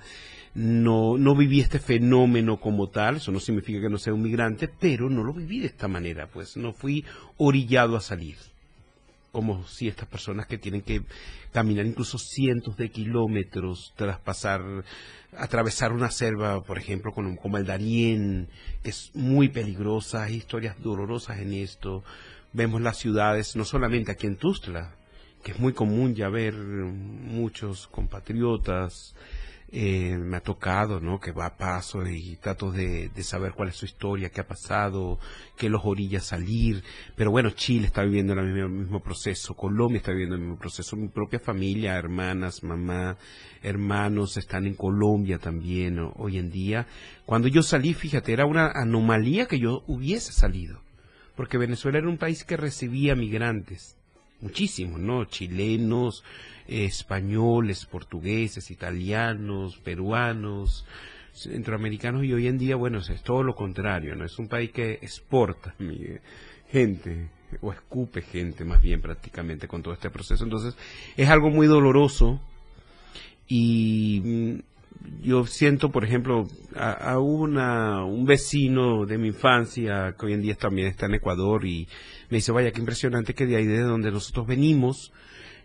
no, 0.53 1.17
no 1.17 1.35
viví 1.35 1.59
este 1.59 1.79
fenómeno 1.79 2.59
como 2.59 2.89
tal, 2.89 3.15
eso 3.15 3.31
no 3.31 3.39
significa 3.39 3.81
que 3.81 3.89
no 3.89 3.97
sea 3.97 4.13
un 4.13 4.21
migrante, 4.21 4.67
pero 4.67 5.09
no 5.09 5.23
lo 5.23 5.33
viví 5.33 5.59
de 5.59 5.67
esta 5.67 5.87
manera, 5.87 6.27
pues 6.27 6.55
no 6.55 6.71
fui 6.71 7.03
orillado 7.37 7.97
a 7.97 8.01
salir 8.01 8.52
como 9.33 9.65
si 9.67 9.87
estas 9.87 10.07
personas 10.07 10.45
que 10.45 10.59
tienen 10.59 10.83
que 10.83 11.01
caminar 11.51 11.87
incluso 11.87 12.19
cientos 12.19 12.77
de 12.77 12.89
kilómetros, 12.89 13.91
traspasar, 13.97 14.61
atravesar 15.35 15.91
una 15.91 16.11
selva, 16.11 16.61
por 16.61 16.77
ejemplo, 16.77 17.11
como, 17.11 17.35
como 17.35 17.57
el 17.57 17.65
Darién, 17.65 18.47
que 18.83 18.91
es 18.91 19.09
muy 19.15 19.49
peligrosa, 19.49 20.23
hay 20.23 20.35
historias 20.35 20.79
dolorosas 20.81 21.39
en 21.39 21.51
esto. 21.53 22.03
Vemos 22.53 22.79
las 22.79 22.97
ciudades, 22.97 23.55
no 23.55 23.65
solamente 23.65 24.11
aquí 24.11 24.27
en 24.27 24.37
Tustla, 24.37 24.95
que 25.43 25.53
es 25.53 25.59
muy 25.59 25.73
común 25.73 26.13
ya 26.13 26.29
ver 26.29 26.53
muchos 26.53 27.87
compatriotas, 27.87 29.15
eh, 29.75 30.19
me 30.19 30.37
ha 30.37 30.41
tocado, 30.41 30.99
¿no? 30.99 31.19
Que 31.19 31.31
va 31.31 31.47
a 31.47 31.57
paso 31.57 32.05
y 32.05 32.35
trato 32.35 32.71
de, 32.71 33.09
de 33.09 33.23
saber 33.23 33.53
cuál 33.53 33.69
es 33.69 33.75
su 33.75 33.85
historia, 33.85 34.29
qué 34.29 34.41
ha 34.41 34.47
pasado, 34.47 35.17
qué 35.57 35.67
los 35.67 35.81
orilla 35.83 36.19
a 36.19 36.21
salir. 36.21 36.83
Pero 37.15 37.31
bueno, 37.31 37.49
Chile 37.49 37.87
está 37.87 38.03
viviendo 38.03 38.33
el 38.33 38.53
mismo, 38.53 38.69
mismo 38.69 38.99
proceso, 38.99 39.55
Colombia 39.55 39.97
está 39.97 40.11
viviendo 40.11 40.35
el 40.35 40.41
mismo 40.41 40.59
proceso, 40.59 40.95
mi 40.95 41.07
propia 41.07 41.39
familia, 41.39 41.97
hermanas, 41.97 42.63
mamá, 42.63 43.17
hermanos 43.63 44.37
están 44.37 44.67
en 44.67 44.75
Colombia 44.75 45.39
también 45.39 45.97
hoy 46.17 46.37
en 46.37 46.51
día. 46.51 46.85
Cuando 47.25 47.47
yo 47.47 47.63
salí, 47.63 47.95
fíjate, 47.95 48.31
era 48.31 48.45
una 48.45 48.67
anomalía 48.75 49.47
que 49.47 49.57
yo 49.57 49.83
hubiese 49.87 50.33
salido, 50.33 50.81
porque 51.35 51.57
Venezuela 51.57 51.97
era 51.97 52.09
un 52.09 52.19
país 52.19 52.43
que 52.43 52.57
recibía 52.57 53.15
migrantes 53.15 53.97
muchísimos, 54.43 54.99
¿no? 54.99 55.25
Chilenos, 55.25 56.23
españoles, 56.67 57.85
portugueses, 57.85 58.71
italianos, 58.71 59.77
peruanos, 59.77 60.85
centroamericanos 61.33 62.23
y 62.23 62.33
hoy 62.33 62.47
en 62.47 62.57
día, 62.57 62.75
bueno, 62.75 62.99
es 62.99 63.23
todo 63.23 63.43
lo 63.43 63.55
contrario, 63.55 64.15
¿no? 64.15 64.23
Es 64.23 64.37
un 64.39 64.47
país 64.47 64.71
que 64.71 64.93
exporta 64.93 65.75
gente 66.71 67.29
o 67.61 67.71
escupe 67.71 68.21
gente 68.21 68.65
más 68.65 68.81
bien 68.81 69.01
prácticamente 69.01 69.67
con 69.67 69.81
todo 69.83 69.93
este 69.93 70.09
proceso. 70.09 70.43
Entonces, 70.43 70.75
es 71.17 71.29
algo 71.29 71.49
muy 71.49 71.67
doloroso 71.67 72.39
y 73.47 74.21
mm, 74.23 75.23
yo 75.23 75.45
siento, 75.45 75.91
por 75.91 76.05
ejemplo, 76.05 76.47
a, 76.75 76.91
a 76.91 77.19
una, 77.19 78.05
un 78.05 78.25
vecino 78.25 79.05
de 79.05 79.17
mi 79.17 79.29
infancia 79.29 80.15
que 80.17 80.25
hoy 80.27 80.33
en 80.33 80.41
día 80.41 80.55
también 80.55 80.87
está 80.87 81.07
en 81.07 81.15
Ecuador 81.15 81.65
y 81.65 81.87
me 82.29 82.37
dice, 82.37 82.51
vaya, 82.51 82.71
qué 82.71 82.79
impresionante 82.79 83.33
que 83.33 83.45
de 83.45 83.55
ahí 83.55 83.65
de 83.65 83.81
donde 83.81 84.11
nosotros 84.11 84.47
venimos 84.47 85.11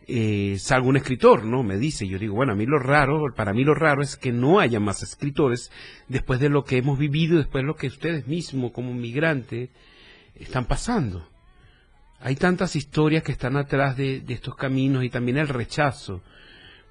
eh, 0.09 0.57
un 0.83 0.97
escritor, 0.97 1.45
¿no? 1.45 1.63
Me 1.63 1.77
dice, 1.77 2.09
yo 2.09 2.19
digo, 2.19 2.35
bueno, 2.35 2.53
a 2.53 2.57
mí 2.57 2.65
lo 2.67 2.79
raro, 2.79 3.27
para 3.37 3.53
mí 3.53 3.63
lo 3.63 3.75
raro 3.75 4.03
es 4.03 4.17
que 4.17 4.33
no 4.33 4.59
haya 4.59 4.81
más 4.81 5.03
escritores 5.03 5.71
después 6.09 6.41
de 6.41 6.49
lo 6.49 6.65
que 6.65 6.79
hemos 6.79 6.99
vivido, 6.99 7.37
después 7.37 7.63
de 7.63 7.67
lo 7.67 7.77
que 7.77 7.89
ustedes 7.89 8.27
mismos 8.27 8.73
como 8.73 8.95
migrantes 8.95 9.69
están 10.35 10.65
pasando. 10.65 11.29
Hay 12.21 12.37
tantas 12.37 12.75
historias 12.75 13.23
que 13.23 13.33
están 13.33 13.57
atrás 13.57 13.97
de, 13.97 14.25
estos 14.29 14.57
caminos 14.57 15.05
y 15.05 15.11
también 15.11 15.37
el 15.39 15.49
rechazo 15.49 16.23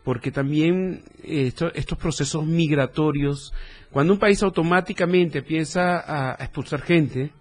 porque 0.03 0.31
también 0.31 1.03
eh, 1.23 1.47
esto- 1.47 1.73
estos 1.73 1.97
procesos 1.97 2.45
migratorios, 2.45 3.51
cuando 3.91 4.13
un 4.13 4.19
país 4.19 4.41
automáticamente 4.41 5.39
empieza 5.39 5.99
a, 5.99 6.31
a 6.31 6.45
expulsar 6.45 6.81
gente, 6.81 7.31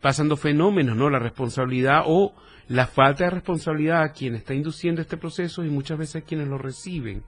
pasando 0.00 0.36
fenómenos, 0.36 0.96
¿no? 0.96 1.08
La 1.08 1.20
responsabilidad 1.20 2.02
o 2.06 2.34
la 2.68 2.86
falta 2.86 3.24
de 3.24 3.30
responsabilidad 3.30 4.02
a 4.02 4.12
quien 4.12 4.34
está 4.34 4.54
induciendo 4.54 5.00
este 5.00 5.16
proceso 5.16 5.64
y 5.64 5.70
muchas 5.70 5.98
veces 5.98 6.22
a 6.22 6.24
quienes 6.24 6.48
lo 6.48 6.58
reciben. 6.58 7.22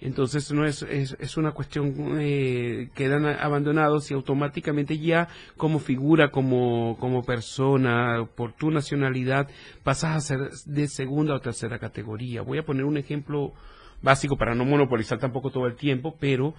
Entonces 0.00 0.52
no 0.52 0.64
es, 0.64 0.82
es, 0.82 1.16
es 1.18 1.36
una 1.36 1.50
cuestión, 1.50 2.18
eh, 2.20 2.88
quedan 2.94 3.26
abandonados 3.26 4.10
y 4.10 4.14
automáticamente 4.14 4.96
ya 4.98 5.28
como 5.56 5.80
figura, 5.80 6.30
como, 6.30 6.96
como 7.00 7.24
persona, 7.24 8.28
por 8.36 8.52
tu 8.52 8.70
nacionalidad, 8.70 9.48
pasas 9.82 10.16
a 10.16 10.20
ser 10.20 10.50
de 10.66 10.86
segunda 10.86 11.34
o 11.34 11.40
tercera 11.40 11.80
categoría. 11.80 12.42
Voy 12.42 12.58
a 12.58 12.64
poner 12.64 12.84
un 12.84 12.96
ejemplo 12.96 13.54
básico 14.02 14.36
para 14.36 14.54
no 14.54 14.64
monopolizar 14.64 15.18
tampoco 15.18 15.50
todo 15.50 15.66
el 15.66 15.76
tiempo, 15.76 16.16
pero 16.18 16.54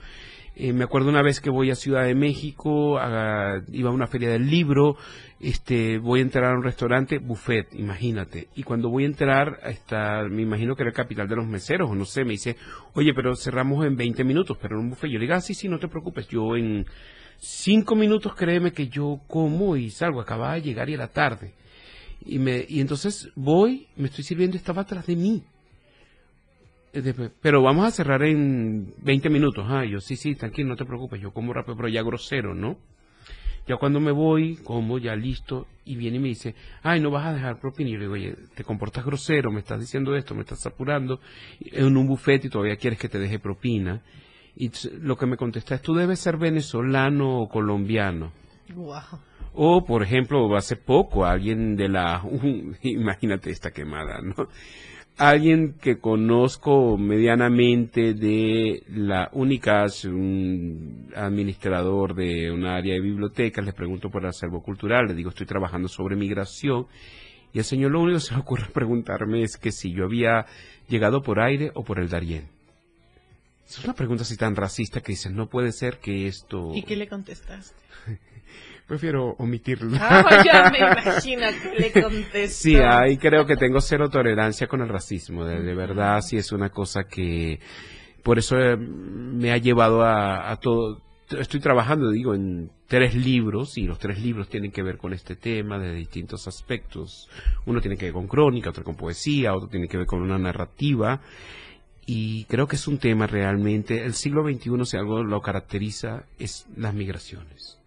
eh, 0.55 0.73
me 0.73 0.83
acuerdo 0.83 1.09
una 1.09 1.21
vez 1.21 1.39
que 1.39 1.49
voy 1.49 1.71
a 1.71 1.75
Ciudad 1.75 2.03
de 2.03 2.15
México, 2.15 2.97
a- 2.99 3.61
iba 3.71 3.89
a 3.89 3.93
una 3.93 4.07
feria 4.07 4.29
del 4.29 4.49
libro, 4.49 4.97
este, 5.39 5.99
voy 5.99 6.19
a 6.19 6.23
entrar 6.23 6.51
a 6.51 6.57
un 6.57 6.63
restaurante, 6.63 7.19
buffet, 7.19 7.73
imagínate. 7.75 8.49
Y 8.55 8.63
cuando 8.63 8.89
voy 8.89 9.03
a 9.03 9.07
entrar, 9.07 9.59
está, 9.63 10.23
me 10.29 10.41
imagino 10.41 10.75
que 10.75 10.83
era 10.83 10.89
el 10.89 10.95
capital 10.95 11.27
de 11.29 11.35
los 11.37 11.47
meseros, 11.47 11.89
o 11.89 11.95
no 11.95 12.03
sé, 12.05 12.25
me 12.25 12.31
dice, 12.31 12.57
oye, 12.93 13.13
pero 13.13 13.35
cerramos 13.35 13.85
en 13.85 13.95
20 13.95 14.23
minutos, 14.25 14.57
pero 14.61 14.75
en 14.75 14.81
un 14.85 14.89
buffet. 14.89 15.09
Yo 15.09 15.17
le 15.19 15.25
digo, 15.25 15.35
ah, 15.35 15.41
sí, 15.41 15.53
sí, 15.53 15.69
no 15.69 15.79
te 15.79 15.87
preocupes, 15.87 16.27
yo 16.27 16.57
en 16.57 16.85
cinco 17.37 17.95
minutos 17.95 18.35
créeme 18.35 18.73
que 18.73 18.89
yo 18.89 19.21
como 19.27 19.77
y 19.77 19.89
salgo, 19.91 20.19
acababa 20.19 20.55
de 20.55 20.61
llegar 20.61 20.89
y 20.89 20.93
era 20.95 21.07
tarde. 21.07 21.53
Y, 22.25 22.37
me, 22.37 22.65
y 22.67 22.81
entonces 22.81 23.29
voy, 23.35 23.87
me 23.95 24.07
estoy 24.07 24.25
sirviendo, 24.25 24.57
estaba 24.57 24.81
atrás 24.81 25.05
de 25.07 25.15
mí. 25.15 25.41
Eh, 26.93 27.29
Pero 27.41 27.61
vamos 27.61 27.85
a 27.85 27.91
cerrar 27.91 28.23
en 28.23 28.93
20 29.01 29.29
minutos. 29.29 29.65
Ah, 29.67 29.85
yo 29.85 29.99
sí, 29.99 30.15
sí, 30.15 30.35
tranquilo, 30.35 30.69
no 30.69 30.75
te 30.75 30.85
preocupes, 30.85 31.21
yo 31.21 31.31
como 31.31 31.53
rápido, 31.53 31.75
pero 31.75 31.87
ya 31.87 32.01
grosero, 32.01 32.55
¿no? 32.55 32.77
Ya 33.67 33.77
cuando 33.77 33.99
me 33.99 34.11
voy, 34.11 34.55
como 34.63 34.97
ya 34.97 35.15
listo, 35.15 35.67
y 35.85 35.95
viene 35.95 36.17
y 36.17 36.19
me 36.19 36.27
dice, 36.29 36.55
ay, 36.81 36.99
no 36.99 37.11
vas 37.11 37.27
a 37.27 37.33
dejar 37.33 37.59
propina. 37.59 37.89
Y 37.89 37.93
yo 37.93 37.97
le 37.99 38.03
digo, 38.05 38.13
oye, 38.13 38.35
te 38.55 38.63
comportas 38.63 39.05
grosero, 39.05 39.51
me 39.51 39.59
estás 39.59 39.79
diciendo 39.79 40.15
esto, 40.15 40.33
me 40.33 40.41
estás 40.41 40.65
apurando 40.65 41.19
en 41.59 41.95
un 41.95 42.07
buffet 42.07 42.45
y 42.45 42.49
todavía 42.49 42.77
quieres 42.77 42.97
que 42.97 43.09
te 43.09 43.19
deje 43.19 43.37
propina. 43.37 44.01
Y 44.55 44.71
lo 45.01 45.17
que 45.17 45.27
me 45.27 45.37
contesta 45.37 45.75
es, 45.75 45.83
tú 45.83 45.93
debes 45.93 46.19
ser 46.19 46.37
venezolano 46.37 47.41
o 47.41 47.47
colombiano. 47.47 48.31
Wow. 48.73 49.19
O, 49.53 49.85
por 49.85 50.01
ejemplo, 50.01 50.55
hace 50.55 50.75
poco, 50.75 51.25
alguien 51.25 51.75
de 51.75 51.89
la... 51.89 52.23
imagínate 52.81 53.51
esta 53.51 53.71
quemada, 53.71 54.19
¿no? 54.21 54.47
Alguien 55.19 55.73
que 55.73 55.99
conozco 55.99 56.97
medianamente 56.97 58.13
de 58.13 58.83
la 58.87 59.29
UNICAS, 59.33 60.05
un 60.05 61.11
administrador 61.13 62.15
de 62.15 62.49
un 62.49 62.65
área 62.65 62.93
de 62.93 63.01
bibliotecas, 63.01 63.65
le 63.65 63.73
pregunto 63.73 64.09
por 64.09 64.23
el 64.23 64.29
acervo 64.29 64.63
cultural, 64.63 65.07
le 65.07 65.15
digo, 65.15 65.31
estoy 65.31 65.45
trabajando 65.45 65.89
sobre 65.89 66.15
migración, 66.15 66.87
y 67.51 67.57
el 67.57 67.65
señor 67.65 67.91
lo 67.91 67.99
único 67.99 68.19
que 68.19 68.25
se 68.27 68.33
le 68.33 68.39
ocurre 68.39 68.67
preguntarme 68.73 69.43
es 69.43 69.57
que 69.57 69.73
si 69.73 69.91
yo 69.91 70.05
había 70.05 70.45
llegado 70.87 71.21
por 71.21 71.41
aire 71.41 71.71
o 71.73 71.83
por 71.83 71.99
el 71.99 72.07
Darién. 72.07 72.47
Es 73.67 73.83
una 73.83 73.95
pregunta 73.95 74.23
así 74.23 74.37
tan 74.37 74.55
racista 74.55 75.01
que 75.01 75.11
dices, 75.11 75.33
no 75.33 75.49
puede 75.49 75.73
ser 75.73 75.97
que 75.97 76.27
esto... 76.27 76.71
¿Y 76.73 76.83
qué 76.83 76.95
le 76.95 77.09
contestaste? 77.09 77.75
Prefiero 78.89 79.35
omitirlo. 79.37 79.95
Ah, 80.01 80.41
ya 80.43 80.71
me 80.71 80.79
imagino 80.79 81.45
que 81.61 81.79
le 81.79 81.91
contestó. 82.01 82.63
Sí, 82.63 82.75
ahí 82.75 83.17
creo 83.17 83.45
que 83.45 83.55
tengo 83.55 83.81
cero 83.81 84.09
tolerancia 84.09 84.65
con 84.65 84.81
el 84.81 84.89
racismo. 84.89 85.45
De, 85.45 85.61
de 85.61 85.75
verdad, 85.75 86.21
sí 86.21 86.37
es 86.37 86.51
una 86.51 86.69
cosa 86.69 87.03
que 87.03 87.59
por 88.23 88.39
eso 88.39 88.57
eh, 88.57 88.75
me 88.77 89.51
ha 89.51 89.57
llevado 89.57 90.01
a, 90.01 90.49
a 90.49 90.55
todo. 90.55 91.03
Estoy 91.29 91.59
trabajando, 91.59 92.09
digo, 92.09 92.33
en 92.33 92.71
tres 92.87 93.13
libros 93.13 93.77
y 93.77 93.83
los 93.83 93.99
tres 93.99 94.23
libros 94.23 94.49
tienen 94.49 94.71
que 94.71 94.81
ver 94.81 94.97
con 94.97 95.13
este 95.13 95.35
tema 95.35 95.77
de 95.77 95.93
distintos 95.93 96.47
aspectos. 96.47 97.29
Uno 97.67 97.81
tiene 97.81 97.95
que 97.95 98.05
ver 98.05 98.13
con 98.13 98.27
crónica, 98.27 98.71
otro 98.71 98.83
con 98.83 98.95
poesía, 98.95 99.53
otro 99.53 99.69
tiene 99.69 99.87
que 99.87 99.97
ver 99.97 100.07
con 100.07 100.23
una 100.23 100.39
narrativa. 100.39 101.21
Y 102.07 102.45
creo 102.45 102.65
que 102.65 102.75
es 102.75 102.87
un 102.87 102.97
tema 102.97 103.27
realmente. 103.27 104.03
El 104.03 104.15
siglo 104.15 104.41
XXI, 104.43 104.83
si 104.83 104.97
algo 104.97 105.21
lo 105.23 105.41
caracteriza, 105.41 106.23
es 106.39 106.65
las 106.75 106.95
migraciones 106.95 107.78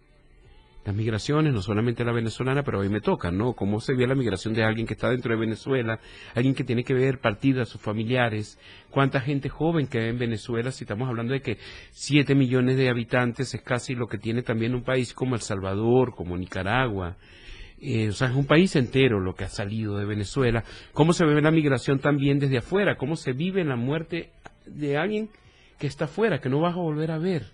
las 0.85 0.95
migraciones, 0.95 1.53
no 1.53 1.61
solamente 1.61 2.03
la 2.03 2.11
venezolana, 2.11 2.63
pero 2.63 2.79
hoy 2.79 2.89
me 2.89 2.99
toca, 2.99 3.31
¿no? 3.31 3.53
Cómo 3.53 3.79
se 3.79 3.93
ve 3.93 4.05
la 4.05 4.15
migración 4.15 4.53
de 4.53 4.63
alguien 4.63 4.85
que 4.85 4.93
está 4.93 5.09
dentro 5.09 5.33
de 5.33 5.39
Venezuela, 5.39 5.99
alguien 6.35 6.53
que 6.53 6.63
tiene 6.63 6.83
que 6.83 6.93
ver 6.93 7.19
partida 7.19 7.61
a 7.61 7.65
sus 7.65 7.81
familiares, 7.81 8.59
cuánta 8.89 9.21
gente 9.21 9.47
joven 9.47 9.87
que 9.87 9.99
hay 9.99 10.09
en 10.09 10.19
Venezuela, 10.19 10.71
si 10.71 10.83
estamos 10.83 11.07
hablando 11.07 11.33
de 11.33 11.41
que 11.41 11.57
7 11.91 12.35
millones 12.35 12.75
de 12.75 12.89
habitantes 12.89 13.53
es 13.53 13.61
casi 13.61 13.95
lo 13.95 14.07
que 14.07 14.17
tiene 14.17 14.41
también 14.41 14.75
un 14.75 14.83
país 14.83 15.13
como 15.13 15.35
El 15.35 15.41
Salvador, 15.41 16.13
como 16.15 16.37
Nicaragua. 16.37 17.15
Eh, 17.79 18.09
o 18.09 18.13
sea, 18.13 18.29
es 18.29 18.35
un 18.35 18.45
país 18.45 18.75
entero 18.75 19.19
lo 19.19 19.35
que 19.35 19.43
ha 19.45 19.49
salido 19.49 19.97
de 19.97 20.05
Venezuela. 20.05 20.63
¿Cómo 20.93 21.13
se 21.13 21.25
ve 21.25 21.41
la 21.41 21.51
migración 21.51 21.99
también 21.99 22.39
desde 22.39 22.57
afuera? 22.57 22.95
¿Cómo 22.95 23.15
se 23.15 23.33
vive 23.33 23.63
la 23.63 23.75
muerte 23.75 24.31
de 24.65 24.97
alguien 24.97 25.29
que 25.79 25.87
está 25.87 26.05
afuera, 26.05 26.39
que 26.39 26.49
no 26.49 26.61
vas 26.61 26.75
a 26.75 26.79
volver 26.79 27.11
a 27.11 27.17
ver? 27.17 27.51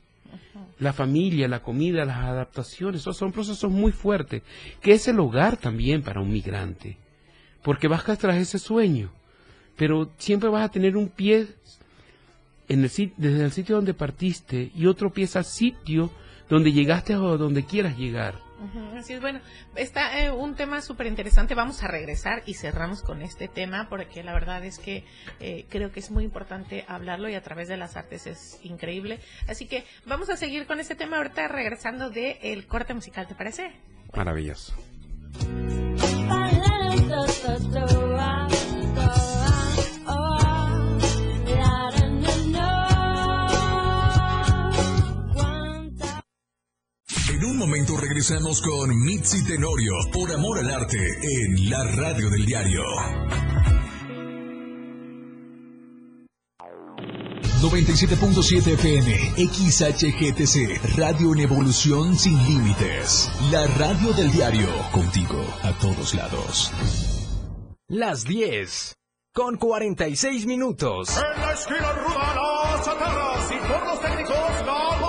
La 0.79 0.93
familia, 0.93 1.47
la 1.47 1.61
comida, 1.61 2.05
las 2.05 2.17
adaptaciones, 2.17 3.01
esos 3.01 3.17
son 3.17 3.31
procesos 3.31 3.69
muy 3.69 3.91
fuertes, 3.91 4.43
que 4.81 4.93
es 4.93 5.07
el 5.07 5.19
hogar 5.19 5.57
también 5.57 6.01
para 6.01 6.21
un 6.21 6.31
migrante, 6.31 6.97
porque 7.63 7.87
vas 7.87 8.03
tras 8.17 8.37
ese 8.37 8.59
sueño, 8.59 9.11
pero 9.75 10.11
siempre 10.17 10.49
vas 10.49 10.65
a 10.65 10.71
tener 10.71 10.95
un 10.95 11.09
pie 11.09 11.47
en 12.67 12.83
el, 12.83 12.91
desde 13.17 13.43
el 13.43 13.51
sitio 13.51 13.75
donde 13.75 13.93
partiste 13.93 14.71
y 14.75 14.85
otro 14.85 15.11
pie 15.11 15.27
al 15.33 15.45
sitio 15.45 16.11
donde 16.49 16.71
llegaste 16.71 17.15
o 17.15 17.37
donde 17.37 17.65
quieras 17.65 17.97
llegar. 17.97 18.48
Así 18.95 19.13
es, 19.13 19.21
bueno, 19.21 19.39
está 19.75 20.21
eh, 20.21 20.31
un 20.31 20.55
tema 20.55 20.81
súper 20.81 21.07
interesante. 21.07 21.55
Vamos 21.55 21.81
a 21.83 21.87
regresar 21.87 22.43
y 22.45 22.55
cerramos 22.55 23.01
con 23.01 23.21
este 23.21 23.47
tema 23.47 23.87
porque 23.89 24.23
la 24.23 24.33
verdad 24.33 24.63
es 24.65 24.79
que 24.79 25.05
eh, 25.39 25.65
creo 25.69 25.91
que 25.91 25.99
es 25.99 26.11
muy 26.11 26.23
importante 26.23 26.85
hablarlo 26.87 27.29
y 27.29 27.35
a 27.35 27.41
través 27.41 27.67
de 27.67 27.77
las 27.77 27.95
artes 27.95 28.27
es 28.27 28.59
increíble. 28.63 29.19
Así 29.47 29.67
que 29.67 29.85
vamos 30.05 30.29
a 30.29 30.37
seguir 30.37 30.65
con 30.65 30.79
este 30.79 30.95
tema 30.95 31.17
ahorita 31.17 31.47
regresando 31.47 32.09
del 32.09 32.37
el 32.41 32.67
corte 32.67 32.93
musical, 32.93 33.27
¿te 33.27 33.35
parece? 33.35 33.71
Maravilloso. 34.13 34.73
Momento 47.59 47.97
regresamos 47.97 48.61
con 48.61 48.89
Mitzi 49.03 49.43
Tenorio 49.43 49.91
por 50.13 50.31
Amor 50.31 50.59
al 50.59 50.71
Arte 50.71 50.97
en 50.97 51.69
la 51.69 51.83
radio 51.83 52.29
del 52.29 52.45
diario. 52.45 52.83
97.7 57.61 58.75
FM, 58.75 59.33
XHGTC, 59.35 60.97
Radio 60.97 61.33
en 61.33 61.41
Evolución 61.41 62.17
Sin 62.17 62.37
Límites. 62.47 63.29
La 63.51 63.67
radio 63.67 64.13
del 64.13 64.31
diario, 64.31 64.69
contigo 64.93 65.43
a 65.61 65.73
todos 65.79 66.13
lados. 66.13 66.71
Las 67.89 68.23
10. 68.23 68.95
Con 69.33 69.57
46 69.57 70.45
minutos. 70.45 71.09
En 71.09 71.41
la 71.41 71.51
esquina 71.51 71.91
ruda, 71.91 72.35
las 72.35 72.85
chatarras 72.85 73.51
y 73.51 73.67
por 73.67 73.85
los 73.85 74.01
técnicos, 74.01 74.65
la. 74.65 75.08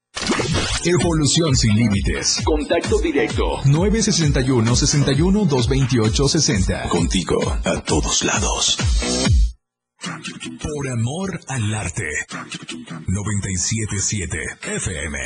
Evolución 0.85 1.55
Sin 1.55 1.75
Límites. 1.75 2.41
Contacto 2.43 2.99
directo. 2.99 3.61
961 3.65 4.75
61 4.75 5.45
228 5.45 6.27
60. 6.27 6.89
Contigo 6.89 7.39
a 7.63 7.81
todos 7.81 8.23
lados. 8.23 8.77
Por 10.61 10.89
amor 10.89 11.39
al 11.47 11.73
arte. 11.73 12.09
977 13.07 14.37
FM. 14.75 15.17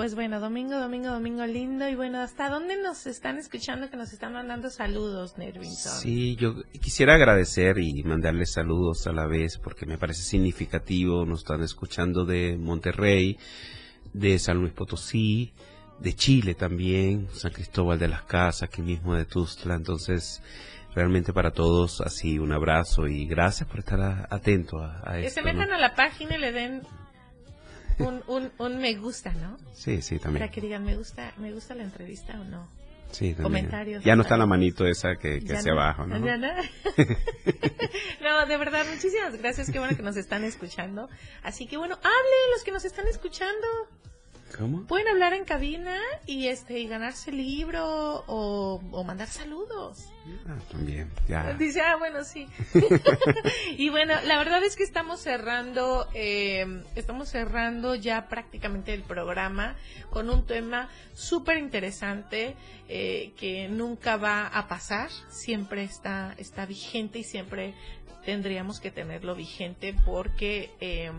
Pues 0.00 0.14
bueno, 0.14 0.40
domingo, 0.40 0.78
domingo, 0.78 1.10
domingo 1.10 1.44
lindo. 1.44 1.86
Y 1.86 1.94
bueno, 1.94 2.20
¿hasta 2.20 2.48
dónde 2.48 2.80
nos 2.80 3.06
están 3.06 3.36
escuchando 3.36 3.90
que 3.90 3.98
nos 3.98 4.14
están 4.14 4.32
mandando 4.32 4.70
saludos, 4.70 5.36
Nervinson? 5.36 5.92
Sí, 6.00 6.36
yo 6.36 6.54
quisiera 6.80 7.16
agradecer 7.16 7.76
y 7.78 8.02
mandarles 8.02 8.50
saludos 8.50 9.06
a 9.06 9.12
la 9.12 9.26
vez 9.26 9.58
porque 9.58 9.84
me 9.84 9.98
parece 9.98 10.22
significativo. 10.22 11.26
Nos 11.26 11.40
están 11.40 11.62
escuchando 11.62 12.24
de 12.24 12.56
Monterrey, 12.56 13.36
de 14.14 14.38
San 14.38 14.56
Luis 14.56 14.72
Potosí, 14.72 15.52
de 15.98 16.14
Chile 16.14 16.54
también, 16.54 17.28
San 17.34 17.52
Cristóbal 17.52 17.98
de 17.98 18.08
las 18.08 18.22
Casas, 18.22 18.62
aquí 18.62 18.80
mismo 18.80 19.14
de 19.14 19.26
Tuzla. 19.26 19.74
Entonces, 19.74 20.42
realmente 20.94 21.34
para 21.34 21.50
todos 21.50 22.00
así 22.00 22.38
un 22.38 22.52
abrazo 22.52 23.06
y 23.06 23.26
gracias 23.26 23.68
por 23.68 23.80
estar 23.80 24.28
atento 24.30 24.78
a, 24.82 25.02
a 25.04 25.12
Que 25.20 25.26
esto. 25.26 25.40
se 25.40 25.44
metan 25.44 25.68
¿no? 25.68 25.74
a 25.74 25.78
la 25.78 25.94
página 25.94 26.36
y 26.36 26.40
le 26.40 26.52
den 26.52 26.80
un, 28.00 28.22
un, 28.26 28.52
un 28.58 28.78
me 28.78 28.94
gusta, 28.94 29.32
¿no? 29.32 29.56
Sí, 29.72 30.02
sí, 30.02 30.18
también. 30.18 30.40
Para 30.40 30.50
que 30.52 30.60
digan, 30.60 30.84
me 30.84 30.96
gusta, 30.96 31.32
me 31.38 31.52
gusta 31.52 31.74
la 31.74 31.82
entrevista 31.82 32.40
o 32.40 32.44
no. 32.44 32.68
Sí, 33.12 33.34
también. 33.34 33.42
Comentarios. 33.42 34.04
Ya 34.04 34.14
no 34.14 34.22
está 34.22 34.36
la 34.36 34.46
manito 34.46 34.86
esa 34.86 35.16
que, 35.16 35.40
que 35.40 35.56
hacia 35.56 35.74
no, 35.74 35.80
abajo, 35.80 36.06
¿no? 36.06 36.24
ya 36.24 36.36
no. 36.36 36.48
No, 38.20 38.46
de 38.46 38.56
verdad, 38.58 38.84
muchísimas 38.88 39.36
gracias. 39.36 39.70
Qué 39.70 39.78
bueno 39.78 39.96
que 39.96 40.02
nos 40.02 40.16
están 40.16 40.44
escuchando. 40.44 41.08
Así 41.42 41.66
que 41.66 41.76
bueno, 41.76 41.96
hablen 41.96 42.50
los 42.52 42.62
que 42.62 42.70
nos 42.70 42.84
están 42.84 43.08
escuchando. 43.08 43.66
¿Cómo? 44.60 44.86
Pueden 44.86 45.08
hablar 45.08 45.32
en 45.32 45.46
cabina 45.46 45.96
y 46.26 46.48
este 46.48 46.78
y 46.80 46.86
ganarse 46.86 47.30
el 47.30 47.38
libro 47.38 48.24
o, 48.26 48.78
o 48.92 49.04
mandar 49.04 49.28
saludos. 49.28 50.12
Ah, 50.46 50.58
también, 50.70 51.10
ya. 51.28 51.54
Dice, 51.54 51.80
ah, 51.80 51.96
bueno, 51.96 52.24
sí. 52.24 52.46
y 53.78 53.88
bueno, 53.88 54.14
la 54.26 54.36
verdad 54.36 54.62
es 54.62 54.76
que 54.76 54.82
estamos 54.82 55.20
cerrando, 55.20 56.06
eh, 56.12 56.82
estamos 56.94 57.30
cerrando 57.30 57.94
ya 57.94 58.28
prácticamente 58.28 58.92
el 58.92 59.02
programa 59.02 59.76
con 60.10 60.28
un 60.28 60.44
tema 60.46 60.90
súper 61.14 61.56
interesante 61.56 62.54
eh, 62.88 63.32
que 63.38 63.68
nunca 63.68 64.18
va 64.18 64.46
a 64.46 64.68
pasar, 64.68 65.08
siempre 65.30 65.84
está, 65.84 66.34
está 66.36 66.66
vigente 66.66 67.20
y 67.20 67.24
siempre 67.24 67.74
tendríamos 68.26 68.78
que 68.78 68.90
tenerlo 68.90 69.34
vigente 69.34 69.96
porque 70.04 70.70
eh, 70.80 71.10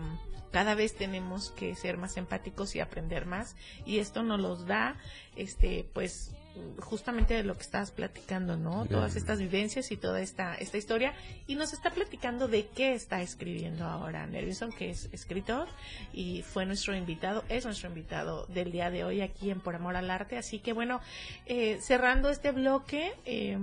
cada 0.52 0.74
vez 0.74 0.94
tenemos 0.94 1.50
que 1.50 1.74
ser 1.74 1.98
más 1.98 2.16
empáticos 2.16 2.76
y 2.76 2.80
aprender 2.80 3.26
más 3.26 3.56
y 3.84 3.98
esto 3.98 4.22
nos 4.22 4.40
los 4.40 4.66
da, 4.66 4.96
este, 5.36 5.86
pues 5.92 6.32
justamente 6.80 7.34
de 7.34 7.44
lo 7.44 7.54
que 7.54 7.62
estabas 7.62 7.90
platicando, 7.90 8.56
¿no? 8.56 8.84
Todas 8.86 9.16
estas 9.16 9.38
vivencias 9.38 9.90
y 9.90 9.96
toda 9.96 10.20
esta, 10.20 10.54
esta 10.54 10.76
historia. 10.76 11.14
Y 11.46 11.54
nos 11.54 11.72
está 11.72 11.90
platicando 11.90 12.48
de 12.48 12.66
qué 12.66 12.94
está 12.94 13.22
escribiendo 13.22 13.86
ahora 13.86 14.26
Nervinson, 14.26 14.70
que 14.72 14.90
es 14.90 15.08
escritor 15.12 15.68
y 16.12 16.42
fue 16.42 16.66
nuestro 16.66 16.94
invitado, 16.94 17.44
es 17.48 17.64
nuestro 17.64 17.88
invitado 17.88 18.46
del 18.46 18.72
día 18.72 18.90
de 18.90 19.04
hoy 19.04 19.22
aquí 19.22 19.50
en 19.50 19.60
Por 19.60 19.74
Amor 19.74 19.96
al 19.96 20.10
Arte. 20.10 20.36
Así 20.36 20.58
que 20.58 20.72
bueno, 20.72 21.00
eh, 21.46 21.78
cerrando 21.80 22.28
este 22.28 22.52
bloque, 22.52 23.14
eh, 23.24 23.58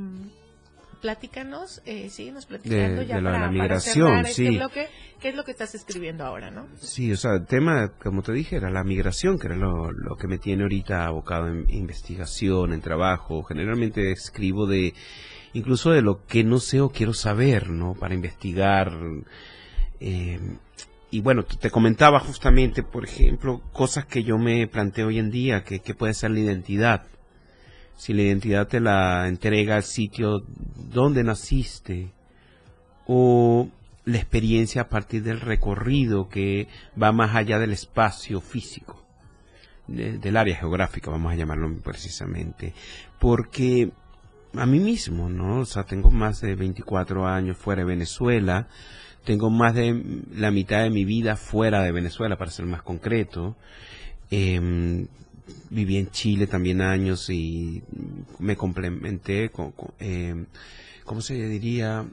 platícanos, 1.01 1.81
eh, 1.85 2.09
síguenos 2.09 2.45
platicando 2.45 3.01
De- 3.01 3.07
ya 3.07 3.15
de 3.17 3.21
para, 3.23 3.33
la 3.33 3.39
para 3.47 3.51
migración, 3.51 4.19
este 4.25 4.33
sí. 4.33 4.57
bloque. 4.57 4.87
¿Qué 5.19 5.29
es 5.29 5.35
lo 5.35 5.43
que 5.43 5.51
estás 5.51 5.75
escribiendo 5.75 6.25
ahora, 6.25 6.51
no? 6.51 6.67
Sí, 6.79 7.11
o 7.11 7.17
sea, 7.17 7.33
el 7.35 7.45
tema, 7.45 7.93
como 8.01 8.21
te 8.21 8.31
dije, 8.33 8.55
era 8.57 8.69
la 8.69 8.83
migración, 8.83 9.37
que 9.39 9.47
era 9.47 9.55
lo, 9.55 9.91
lo 9.91 10.15
que 10.15 10.27
me 10.27 10.37
tiene 10.37 10.63
ahorita 10.63 11.05
abocado 11.05 11.47
en 11.47 11.65
investigación, 11.69 12.73
en 12.73 12.81
trabajo. 12.81 13.43
Generalmente 13.43 14.11
escribo 14.11 14.67
de, 14.67 14.93
incluso 15.53 15.91
de 15.91 16.01
lo 16.01 16.25
que 16.25 16.43
no 16.43 16.59
sé 16.59 16.79
o 16.81 16.89
quiero 16.89 17.13
saber, 17.13 17.69
¿no? 17.69 17.95
Para 17.95 18.13
investigar. 18.13 18.91
eh, 19.99 20.39
y 21.11 21.21
bueno, 21.21 21.43
te 21.43 21.55
te 21.57 21.71
comentaba 21.71 22.19
justamente, 22.19 22.83
por 22.83 23.03
ejemplo, 23.03 23.61
cosas 23.73 24.05
que 24.05 24.23
yo 24.23 24.37
me 24.37 24.67
planteo 24.67 25.07
hoy 25.07 25.17
en 25.17 25.31
día, 25.31 25.63
que, 25.63 25.79
que 25.79 25.95
puede 25.95 26.13
ser 26.13 26.31
la 26.31 26.39
identidad. 26.39 27.07
Si 27.99 28.13
la 28.13 28.21
identidad 28.21 28.69
te 28.69 28.79
la 28.79 29.27
entrega 29.27 29.75
el 29.75 29.83
sitio 29.83 30.41
donde 30.89 31.21
naciste, 31.21 32.13
o 33.05 33.67
la 34.05 34.17
experiencia 34.17 34.83
a 34.83 34.87
partir 34.87 35.21
del 35.21 35.41
recorrido 35.41 36.29
que 36.29 36.69
va 37.01 37.11
más 37.11 37.35
allá 37.35 37.59
del 37.59 37.73
espacio 37.73 38.39
físico, 38.39 39.03
de- 39.87 40.17
del 40.17 40.37
área 40.37 40.55
geográfica, 40.55 41.11
vamos 41.11 41.33
a 41.33 41.35
llamarlo 41.35 41.75
precisamente, 41.83 42.73
porque 43.19 43.91
a 44.53 44.65
mí 44.65 44.79
mismo, 44.79 45.29
¿no? 45.29 45.59
O 45.59 45.65
sea, 45.65 45.83
tengo 45.83 46.09
más 46.09 46.39
de 46.39 46.55
24 46.55 47.27
años 47.27 47.57
fuera 47.57 47.81
de 47.81 47.87
Venezuela, 47.87 48.69
tengo 49.25 49.49
más 49.49 49.75
de 49.75 50.23
la 50.33 50.51
mitad 50.51 50.83
de 50.83 50.89
mi 50.89 51.03
vida 51.03 51.35
fuera 51.35 51.83
de 51.83 51.91
Venezuela, 51.91 52.37
para 52.37 52.49
ser 52.49 52.65
más 52.65 52.81
concreto. 52.81 53.57
Em, 54.31 55.07
viví 55.69 55.97
en 55.97 56.09
Chile 56.11 56.47
también 56.47 56.81
años 56.81 57.29
y 57.29 57.81
me 58.39 58.55
complementé 58.55 59.49
con, 59.49 59.71
con, 59.71 59.91
em, 59.99 60.45
¿cómo 61.05 61.21
se 61.21 61.35
diría? 61.35 62.05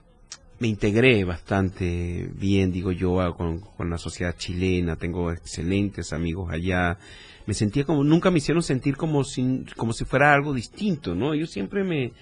Me 0.59 0.69
integré 0.69 1.25
bastante 1.25 2.31
bien, 2.35 2.73
digo 2.73 2.93
yo, 2.93 3.35
con, 3.37 3.61
con 3.61 3.91
la 3.91 3.99
sociedad 3.99 4.35
chilena, 4.37 4.97
tengo 4.97 5.31
excelentes 5.31 6.13
amigos 6.13 6.51
allá. 6.51 6.99
Me 7.47 7.55
sentía 7.55 7.85
como, 7.85 8.03
nunca 8.05 8.31
me 8.31 8.39
hicieron 8.39 8.63
sentir 8.63 8.97
como 8.97 9.23
si, 9.23 9.65
como 9.77 9.93
si 9.93 10.05
fuera 10.05 10.33
algo 10.33 10.55
distinto, 10.55 11.15
¿no? 11.15 11.35
Ellos 11.35 11.51
siempre 11.51 11.85
me, 11.85 12.13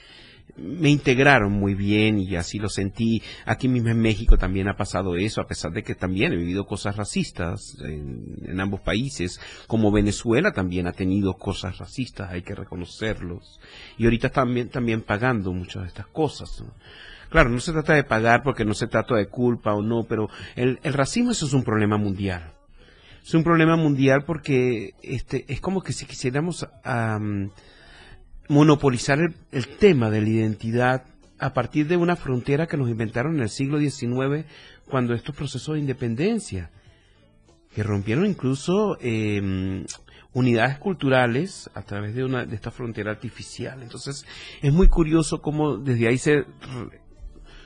me 0.57 0.89
integraron 0.89 1.53
muy 1.53 1.75
bien 1.75 2.19
y 2.19 2.37
así 2.37 2.59
lo 2.59 2.69
sentí. 2.69 3.23
Aquí 3.45 3.69
mismo 3.69 3.89
en 3.89 4.01
México 4.01 4.39
también 4.39 4.69
ha 4.69 4.77
pasado 4.77 5.17
eso, 5.17 5.41
a 5.41 5.47
pesar 5.47 5.73
de 5.73 5.83
que 5.83 5.95
también 5.95 6.33
he 6.33 6.37
vivido 6.37 6.65
cosas 6.65 6.97
racistas 6.97 7.77
en, 7.85 8.61
ambos 8.61 8.81
países, 8.81 9.41
como 9.67 9.91
Venezuela 9.91 10.53
también 10.53 10.87
ha 10.87 10.93
tenido 10.93 11.35
cosas 11.35 11.79
racistas, 11.79 12.31
hay 12.31 12.43
que 12.43 12.55
reconocerlos. 12.55 13.61
Y 13.99 14.05
ahorita 14.05 14.31
también, 14.31 14.69
también 14.69 15.03
pagando 15.03 15.53
muchas 15.53 15.83
de 15.83 15.89
estas 15.89 16.07
cosas. 16.07 16.63
Claro, 17.31 17.51
no 17.51 17.59
se 17.59 17.73
trata 17.73 17.95
de 17.95 18.05
pagar 18.05 18.43
porque 18.45 18.65
no 18.65 18.75
se 18.75 18.87
trata 18.87 19.17
de 19.17 19.27
culpa 19.27 19.75
o 19.75 19.83
no, 19.83 20.05
pero 20.05 20.29
el, 20.55 20.79
el 20.83 20.93
racismo 20.93 21.33
eso 21.33 21.47
es 21.47 21.53
un 21.53 21.65
problema 21.65 21.97
mundial. 21.97 22.53
Es 23.25 23.35
un 23.35 23.43
problema 23.43 23.77
mundial 23.77 24.25
porque 24.27 24.95
este 25.03 25.47
es 25.49 25.61
como 25.61 25.83
que 25.83 25.95
si 25.95 26.05
quisiéramos 26.05 26.69
am, 26.85 27.51
monopolizar 28.49 29.19
el, 29.53 29.67
tema 29.79 30.11
de 30.11 30.21
la 30.21 30.29
identidad 30.29 31.05
a 31.39 31.53
partir 31.53 31.89
de 31.89 31.97
una 31.97 32.17
frontera 32.17 32.67
que 32.67 32.77
nos 32.77 32.89
inventaron 32.89 33.37
en 33.37 33.43
el 33.43 33.49
siglo 33.49 33.79
XIX 33.79 34.47
cuando 34.89 35.15
estos 35.15 35.35
procesos 35.35 35.75
de 35.75 35.81
independencia, 35.81 36.71
que 37.75 37.83
rompieron 37.83 38.27
incluso 38.27 38.97
eh, 39.01 39.85
unidades 40.33 40.79
culturales 40.79 41.71
a 41.75 41.83
través 41.83 42.15
de, 42.15 42.25
una, 42.25 42.45
de 42.45 42.55
esta 42.55 42.71
frontera 42.71 43.13
artificial. 43.13 43.83
Entonces 43.83 44.27
es 44.63 44.73
muy 44.73 44.89
curioso 44.89 45.41
cómo 45.41 45.79
desde 45.79 46.09
ahí 46.09 46.19
se, 46.19 46.45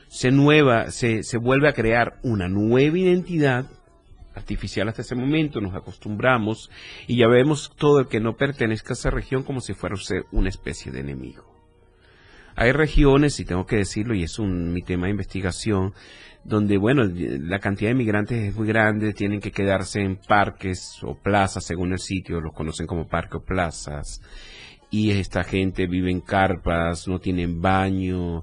se, 0.09 0.31
nueva, 0.31 0.91
se, 0.91 1.23
se 1.23 1.39
vuelve 1.39 1.69
a 1.69 1.73
crear 1.73 2.19
una 2.23 2.49
nueva 2.49 2.99
identidad 2.99 3.67
artificial 4.39 4.89
hasta 4.89 5.03
ese 5.03 5.15
momento, 5.15 5.61
nos 5.61 5.75
acostumbramos 5.75 6.71
y 7.07 7.19
ya 7.19 7.29
vemos 7.29 7.73
todo 7.77 8.01
el 8.01 8.09
que 8.09 8.21
no 8.21 8.37
pertenezca 8.37 8.91
a 8.91 8.95
esa 8.95 9.11
región 9.11 9.43
como 9.43 9.61
si 9.61 9.75
fuera 9.75 9.97
una 10.33 10.49
especie 10.49 10.91
de 10.91 11.01
enemigo. 11.01 11.59
Hay 12.61 12.73
regiones, 12.73 13.39
y 13.39 13.45
tengo 13.45 13.67
que 13.67 13.77
decirlo, 13.77 14.15
y 14.15 14.25
es 14.25 14.41
un, 14.41 14.73
mi 14.73 14.83
tema 14.83 15.07
de 15.07 15.13
investigación, 15.13 15.95
donde, 16.43 16.77
bueno, 16.77 17.05
la 17.05 17.61
cantidad 17.61 17.91
de 17.91 17.95
migrantes 17.95 18.49
es 18.49 18.57
muy 18.57 18.67
grande, 18.67 19.13
tienen 19.13 19.41
que 19.41 19.53
quedarse 19.53 20.01
en 20.01 20.17
parques 20.17 20.99
o 21.03 21.15
plazas, 21.15 21.65
según 21.65 21.93
el 21.93 22.01
sitio, 22.01 22.41
los 22.41 22.53
conocen 22.55 22.89
como 22.89 23.07
parques 23.07 23.37
o 23.37 23.45
plazas, 23.45 24.21
y 24.91 25.11
esta 25.11 25.45
gente 25.45 25.87
vive 25.87 26.11
en 26.11 26.21
carpas, 26.21 27.07
no 27.07 27.21
tienen 27.21 27.61
baño, 27.61 28.43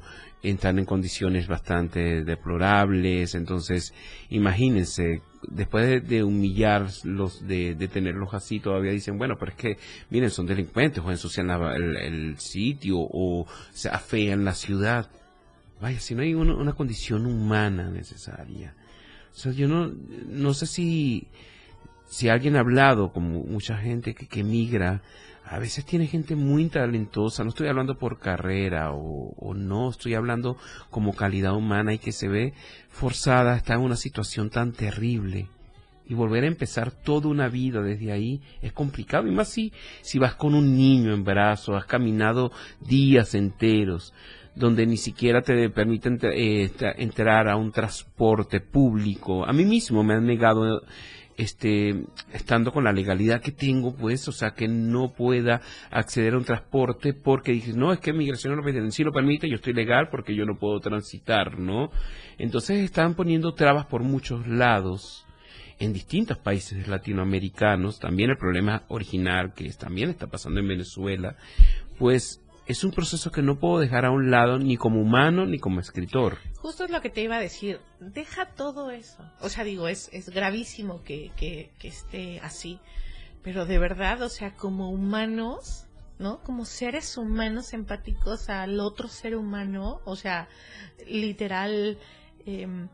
están 0.49 0.79
en 0.79 0.85
condiciones 0.85 1.47
bastante 1.47 2.23
deplorables, 2.23 3.35
entonces 3.35 3.93
imagínense, 4.29 5.21
después 5.47 5.87
de, 5.87 5.99
de 6.01 6.23
humillarlos, 6.23 7.47
de, 7.47 7.75
tenerlos 7.91 8.33
así, 8.33 8.59
todavía 8.59 8.91
dicen, 8.91 9.17
bueno, 9.17 9.35
pero 9.39 9.51
es 9.51 9.57
que, 9.57 9.77
miren, 10.09 10.29
son 10.29 10.45
delincuentes, 10.45 11.03
o 11.03 11.11
ensucian 11.11 11.49
el, 11.49 12.37
sitio, 12.37 12.97
o 12.99 13.45
se 13.71 13.89
afean 13.89 14.45
la 14.45 14.53
ciudad. 14.53 15.09
Vaya, 15.81 15.99
si 15.99 16.15
no 16.15 16.21
hay 16.21 16.33
una, 16.33 16.55
una 16.55 16.73
condición 16.73 17.25
humana 17.25 17.89
necesaria. 17.89 18.73
O 19.33 19.37
sea, 19.37 19.51
yo 19.51 19.67
no, 19.67 19.91
no 20.27 20.53
sé 20.53 20.65
si, 20.65 21.27
si 22.07 22.29
alguien 22.29 22.55
ha 22.55 22.61
hablado 22.61 23.11
con 23.11 23.23
mu- 23.23 23.43
mucha 23.45 23.77
gente 23.77 24.15
que, 24.15 24.27
que 24.27 24.43
migra, 24.43 25.01
a 25.47 25.59
veces 25.59 25.85
tiene 25.85 26.07
gente 26.07 26.35
muy 26.35 26.65
talentosa, 26.69 27.43
no 27.43 27.49
estoy 27.49 27.67
hablando 27.67 27.97
por 27.97 28.19
carrera 28.19 28.91
o, 28.91 29.53
no, 29.53 29.89
estoy 29.89 30.15
hablando 30.15 30.57
como 30.89 31.13
calidad 31.13 31.55
humana 31.55 31.93
y 31.93 31.99
que 31.99 32.11
se 32.11 32.27
ve 32.27 32.53
forzada 32.89 33.53
a 33.53 33.57
estar 33.57 33.77
en 33.77 33.83
una 33.83 33.95
situación 33.95 34.49
tan 34.49 34.71
terrible. 34.73 35.47
Y 36.07 36.13
volver 36.13 36.43
a 36.43 36.47
empezar 36.47 36.91
toda 36.91 37.29
una 37.29 37.47
vida 37.47 37.81
desde 37.81 38.11
ahí 38.11 38.41
es 38.61 38.73
complicado. 38.73 39.27
Y 39.27 39.31
más 39.31 39.49
si, 39.49 39.73
si 40.01 40.19
vas 40.19 40.35
con 40.35 40.53
un 40.53 40.75
niño 40.75 41.13
en 41.13 41.23
brazos, 41.23 41.75
has 41.75 41.85
caminado 41.85 42.51
días 42.79 43.33
enteros, 43.33 44.13
donde 44.55 44.85
ni 44.85 44.97
siquiera 44.97 45.41
te 45.41 45.67
permiten 45.71 46.19
eh, 46.21 46.69
tra- 46.77 46.93
entrar 46.97 47.47
a 47.49 47.55
un 47.55 47.71
transporte 47.71 48.61
público. 48.61 49.45
A 49.47 49.51
mí 49.51 49.65
mismo 49.65 50.03
me 50.03 50.13
han 50.13 50.27
negado 50.27 50.83
este, 51.37 52.05
estando 52.33 52.71
con 52.71 52.83
la 52.83 52.93
legalidad 52.93 53.41
que 53.41 53.51
tengo, 53.51 53.95
pues, 53.95 54.27
o 54.27 54.31
sea, 54.31 54.51
que 54.51 54.67
no 54.67 55.13
pueda 55.13 55.61
acceder 55.91 56.33
a 56.33 56.37
un 56.37 56.45
transporte 56.45 57.13
porque 57.13 57.51
dices, 57.51 57.75
no, 57.75 57.91
es 57.91 57.99
que 57.99 58.13
migración 58.13 58.55
no 58.55 58.91
sí 58.91 59.03
lo 59.03 59.11
permite, 59.11 59.49
yo 59.49 59.55
estoy 59.55 59.73
legal 59.73 60.09
porque 60.09 60.35
yo 60.35 60.45
no 60.45 60.57
puedo 60.57 60.79
transitar, 60.79 61.59
¿no? 61.59 61.91
Entonces 62.37 62.79
están 62.79 63.15
poniendo 63.15 63.53
trabas 63.53 63.85
por 63.87 64.03
muchos 64.03 64.47
lados 64.47 65.25
en 65.79 65.91
distintos 65.91 66.37
países 66.37 66.87
latinoamericanos, 66.87 67.99
también 67.99 68.29
el 68.29 68.37
problema 68.37 68.83
original 68.87 69.53
que 69.53 69.69
también 69.73 70.09
está 70.09 70.27
pasando 70.27 70.61
en 70.61 70.67
Venezuela, 70.67 71.35
pues 71.97 72.41
es 72.67 72.83
un 72.83 72.91
proceso 72.91 73.31
que 73.31 73.41
no 73.41 73.59
puedo 73.59 73.79
dejar 73.79 74.05
a 74.05 74.11
un 74.11 74.31
lado 74.31 74.57
ni 74.57 74.77
como 74.77 74.99
humano 74.99 75.45
ni 75.45 75.59
como 75.59 75.79
escritor. 75.79 76.39
Justo 76.57 76.85
es 76.85 76.89
lo 76.89 77.01
que 77.01 77.09
te 77.09 77.21
iba 77.21 77.35
a 77.35 77.39
decir. 77.39 77.79
Deja 77.99 78.47
todo 78.47 78.89
eso. 78.89 79.23
O 79.41 79.49
sea, 79.49 79.63
digo, 79.63 79.87
es, 79.87 80.09
es 80.11 80.29
gravísimo 80.29 81.03
que, 81.03 81.31
que, 81.37 81.71
esté 81.83 82.39
así. 82.39 82.79
Pero 83.43 83.65
de 83.65 83.77
verdad, 83.77 84.21
o 84.23 84.29
sea, 84.29 84.55
como 84.55 84.89
humanos, 84.89 85.85
¿no? 86.17 86.41
Como 86.41 86.65
seres 86.65 87.17
humanos 87.17 87.73
empáticos 87.73 88.49
al 88.49 88.79
otro 88.79 89.07
ser 89.09 89.35
humano, 89.35 90.01
o 90.05 90.15
sea, 90.15 90.49
literal, 91.07 91.99
em, 92.47 92.87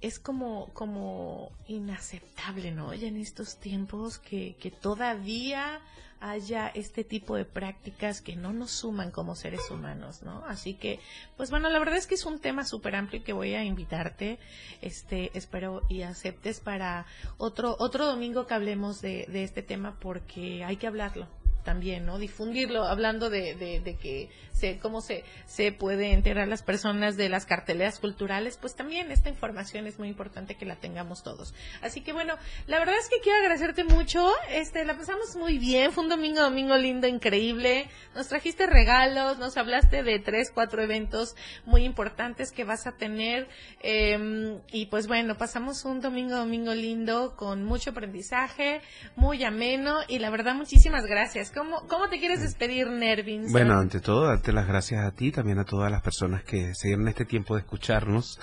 es 0.00 0.18
como, 0.18 0.66
como 0.72 1.52
inaceptable, 1.68 2.72
¿no? 2.72 2.92
Ya 2.94 3.06
en 3.06 3.18
estos 3.18 3.60
tiempos 3.60 4.18
que, 4.18 4.56
que 4.58 4.72
todavía 4.72 5.80
haya 6.20 6.68
este 6.68 7.04
tipo 7.04 7.36
de 7.36 7.44
prácticas 7.44 8.20
que 8.20 8.36
no 8.36 8.52
nos 8.52 8.70
suman 8.70 9.10
como 9.10 9.34
seres 9.34 9.70
humanos, 9.70 10.22
¿no? 10.22 10.44
Así 10.46 10.74
que, 10.74 11.00
pues 11.36 11.50
bueno, 11.50 11.68
la 11.68 11.78
verdad 11.78 11.96
es 11.96 12.06
que 12.06 12.14
es 12.14 12.24
un 12.26 12.40
tema 12.40 12.64
súper 12.64 12.96
amplio 12.96 13.22
que 13.22 13.32
voy 13.32 13.54
a 13.54 13.64
invitarte, 13.64 14.38
este, 14.82 15.30
espero 15.34 15.82
y 15.88 16.02
aceptes 16.02 16.60
para 16.60 17.06
otro, 17.36 17.76
otro 17.78 18.06
domingo 18.06 18.46
que 18.46 18.54
hablemos 18.54 19.00
de, 19.00 19.26
de 19.28 19.44
este 19.44 19.62
tema 19.62 19.98
porque 20.00 20.64
hay 20.64 20.76
que 20.76 20.86
hablarlo, 20.86 21.28
también, 21.68 22.06
¿no? 22.06 22.16
Difundirlo, 22.18 22.84
hablando 22.84 23.28
de, 23.28 23.54
de, 23.54 23.80
de 23.80 23.96
que 23.96 24.30
se, 24.54 24.78
cómo 24.78 25.02
se, 25.02 25.22
se 25.44 25.70
puede 25.70 26.12
enterar 26.14 26.48
las 26.48 26.62
personas 26.62 27.18
de 27.18 27.28
las 27.28 27.44
carteleras 27.44 27.98
culturales, 27.98 28.56
pues 28.56 28.74
también 28.74 29.10
esta 29.10 29.28
información 29.28 29.86
es 29.86 29.98
muy 29.98 30.08
importante 30.08 30.54
que 30.54 30.64
la 30.64 30.76
tengamos 30.76 31.22
todos. 31.22 31.52
Así 31.82 32.00
que 32.00 32.14
bueno, 32.14 32.36
la 32.66 32.78
verdad 32.78 32.94
es 32.98 33.10
que 33.10 33.20
quiero 33.22 33.38
agradecerte 33.40 33.84
mucho, 33.84 34.32
este, 34.50 34.86
la 34.86 34.96
pasamos 34.96 35.36
muy 35.36 35.58
bien, 35.58 35.92
fue 35.92 36.04
un 36.04 36.08
domingo, 36.08 36.40
domingo 36.40 36.74
lindo, 36.78 37.06
increíble, 37.06 37.90
nos 38.14 38.28
trajiste 38.28 38.66
regalos, 38.66 39.38
nos 39.38 39.58
hablaste 39.58 40.02
de 40.02 40.20
tres, 40.20 40.50
cuatro 40.50 40.80
eventos 40.80 41.36
muy 41.66 41.84
importantes 41.84 42.50
que 42.50 42.64
vas 42.64 42.86
a 42.86 42.92
tener, 42.92 43.46
eh, 43.82 44.58
y 44.72 44.86
pues 44.86 45.06
bueno, 45.06 45.36
pasamos 45.36 45.84
un 45.84 46.00
domingo, 46.00 46.36
domingo 46.36 46.74
lindo 46.74 47.36
con 47.36 47.62
mucho 47.62 47.90
aprendizaje, 47.90 48.80
muy 49.16 49.44
ameno, 49.44 49.98
y 50.08 50.18
la 50.18 50.30
verdad 50.30 50.54
muchísimas 50.54 51.04
gracias. 51.04 51.50
¿Cómo, 51.58 51.88
cómo 51.88 52.08
te 52.08 52.20
quieres 52.20 52.40
despedir, 52.40 52.88
Nervin? 52.88 53.50
Bueno, 53.50 53.80
ante 53.80 53.98
todo, 53.98 54.26
darte 54.26 54.52
las 54.52 54.68
gracias 54.68 55.04
a 55.04 55.10
ti, 55.10 55.32
también 55.32 55.58
a 55.58 55.64
todas 55.64 55.90
las 55.90 56.02
personas 56.02 56.44
que 56.44 56.72
se 56.76 56.86
dieron 56.86 57.08
este 57.08 57.24
tiempo 57.24 57.56
de 57.56 57.62
escucharnos. 57.62 58.38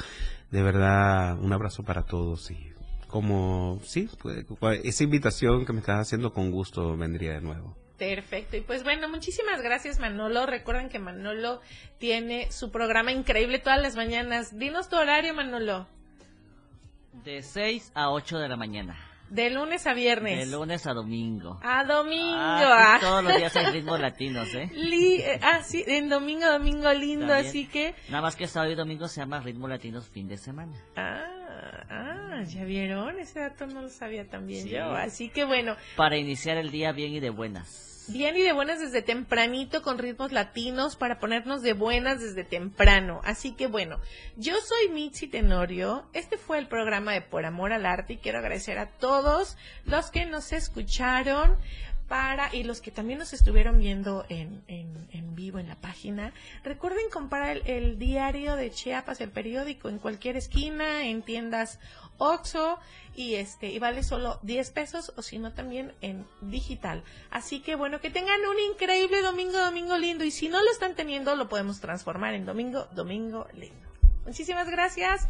De 0.51 0.61
verdad, 0.61 1.39
un 1.39 1.53
abrazo 1.53 1.83
para 1.83 2.03
todos 2.03 2.51
y 2.51 2.73
como, 3.07 3.79
sí, 3.83 4.09
pues, 4.21 4.45
esa 4.83 5.03
invitación 5.05 5.65
que 5.65 5.71
me 5.71 5.79
estás 5.79 6.01
haciendo 6.01 6.33
con 6.33 6.51
gusto 6.51 6.97
vendría 6.97 7.35
de 7.35 7.41
nuevo. 7.41 7.77
Perfecto. 7.97 8.57
Y 8.57 8.61
pues 8.61 8.83
bueno, 8.83 9.07
muchísimas 9.07 9.61
gracias 9.61 9.97
Manolo. 9.97 10.45
Recuerden 10.45 10.89
que 10.89 10.99
Manolo 10.99 11.61
tiene 11.97 12.51
su 12.51 12.69
programa 12.69 13.13
increíble 13.13 13.59
todas 13.59 13.81
las 13.81 13.95
mañanas. 13.95 14.59
Dinos 14.59 14.89
tu 14.89 14.97
horario, 14.97 15.33
Manolo. 15.33 15.87
De 17.23 17.41
6 17.41 17.93
a 17.95 18.09
8 18.09 18.39
de 18.39 18.49
la 18.49 18.57
mañana. 18.57 19.14
De 19.29 19.49
lunes 19.49 19.85
a 19.87 19.93
viernes. 19.93 20.37
De 20.37 20.45
lunes 20.55 20.85
a 20.87 20.93
domingo. 20.93 21.59
A 21.63 21.83
domingo. 21.83 22.27
Ah, 22.35 22.97
todos 23.01 23.23
los 23.23 23.35
días 23.35 23.55
hay 23.55 23.65
ritmos 23.73 23.99
latinos, 23.99 24.53
¿eh? 24.53 24.69
Li 24.73 25.15
eh, 25.21 25.39
ah, 25.41 25.61
sí, 25.63 25.83
en 25.87 26.09
domingo, 26.09 26.47
domingo 26.47 26.93
lindo, 26.93 27.27
También. 27.27 27.47
así 27.47 27.67
que... 27.67 27.95
Nada 28.09 28.21
más 28.21 28.35
que 28.35 28.47
sábado 28.47 28.71
y 28.71 28.75
domingo 28.75 29.07
se 29.07 29.21
llama 29.21 29.39
ritmo 29.41 29.67
latinos 29.67 30.07
fin 30.07 30.27
de 30.27 30.37
semana. 30.37 30.73
Ah, 30.95 31.25
ah, 31.89 32.43
ya 32.43 32.63
vieron, 32.63 33.19
ese 33.19 33.39
dato 33.39 33.65
no 33.67 33.81
lo 33.81 33.89
sabía 33.89 34.27
también 34.29 34.63
Sí. 34.63 34.69
yo. 34.69 34.91
Así 34.95 35.29
que 35.29 35.43
bueno, 35.45 35.75
Para 35.95 36.17
iniciar 36.17 36.57
el 36.57 36.69
día 36.71 36.91
bien 36.91 37.13
y 37.13 37.19
de 37.19 37.29
buenas. 37.31 37.94
Bien 38.07 38.37
y 38.37 38.43
de 38.43 38.53
buenas 38.53 38.79
desde 38.79 39.01
tempranito 39.01 39.81
con 39.81 39.97
ritmos 39.97 40.31
latinos 40.31 40.95
para 40.95 41.17
ponernos 41.19 41.63
de 41.63 41.73
buenas 41.73 42.21
desde 42.21 42.43
temprano. 42.43 43.19
Así 43.23 43.53
que 43.53 43.65
bueno, 43.65 43.99
yo 44.37 44.53
soy 44.61 44.93
Mitzi 44.93 45.27
Tenorio. 45.27 46.05
Este 46.13 46.37
fue 46.37 46.59
el 46.59 46.67
programa 46.67 47.13
de 47.13 47.21
Por 47.21 47.45
Amor 47.45 47.73
al 47.73 47.85
Arte 47.85 48.13
y 48.13 48.17
quiero 48.17 48.39
agradecer 48.39 48.77
a 48.77 48.89
todos 48.89 49.57
los 49.85 50.11
que 50.11 50.25
nos 50.25 50.53
escucharon 50.53 51.57
para 52.07 52.53
y 52.53 52.63
los 52.63 52.81
que 52.81 52.91
también 52.91 53.17
nos 53.17 53.33
estuvieron 53.33 53.79
viendo 53.79 54.25
en, 54.29 54.61
en, 54.67 55.07
en 55.11 55.33
vivo 55.33 55.57
en 55.57 55.67
la 55.67 55.75
página. 55.75 56.31
Recuerden 56.63 57.09
comprar 57.09 57.57
el, 57.57 57.63
el 57.65 57.97
diario 57.97 58.55
de 58.55 58.69
Chiapas, 58.69 59.19
el 59.21 59.31
periódico, 59.31 59.89
en 59.89 59.97
cualquier 59.97 60.37
esquina, 60.37 61.07
en 61.07 61.23
tiendas 61.23 61.79
Oxxo 62.17 62.79
y 63.15 63.35
este 63.35 63.69
y 63.69 63.79
vale 63.79 64.03
solo 64.03 64.39
10 64.43 64.71
pesos 64.71 65.13
o 65.15 65.21
si 65.21 65.39
no 65.39 65.53
también 65.53 65.93
en 66.01 66.25
digital. 66.41 67.03
Así 67.31 67.61
que 67.61 67.75
bueno, 67.75 67.99
que 68.01 68.09
tengan 68.09 68.39
un 68.41 68.71
increíble 68.71 69.21
domingo, 69.21 69.57
domingo 69.57 69.97
lindo 69.97 70.23
y 70.23 70.31
si 70.31 70.49
no 70.49 70.61
lo 70.61 70.71
están 70.71 70.95
teniendo 70.95 71.35
lo 71.35 71.47
podemos 71.47 71.79
transformar 71.79 72.33
en 72.33 72.45
domingo, 72.45 72.87
domingo 72.93 73.47
lindo. 73.53 73.87
Muchísimas 74.25 74.69
gracias. 74.69 75.27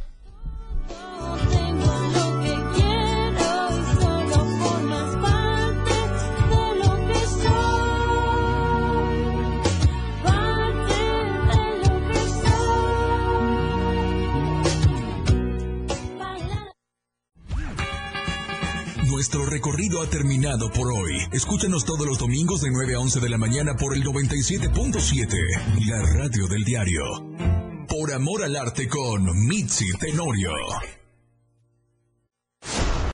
Nuestro 19.15 19.45
recorrido 19.45 20.01
ha 20.01 20.09
terminado 20.09 20.69
por 20.69 20.91
hoy. 20.91 21.15
Escúchanos 21.31 21.85
todos 21.85 22.05
los 22.05 22.17
domingos 22.17 22.59
de 22.59 22.69
9 22.69 22.95
a 22.95 22.99
11 22.99 23.21
de 23.21 23.29
la 23.29 23.37
mañana 23.37 23.77
por 23.77 23.95
el 23.95 24.03
97.7, 24.03 25.87
la 25.87 26.01
radio 26.01 26.49
del 26.49 26.65
diario. 26.65 27.01
Por 27.87 28.11
amor 28.11 28.43
al 28.43 28.57
arte 28.57 28.89
con 28.89 29.23
Mitzi 29.47 29.85
Tenorio. 29.97 30.51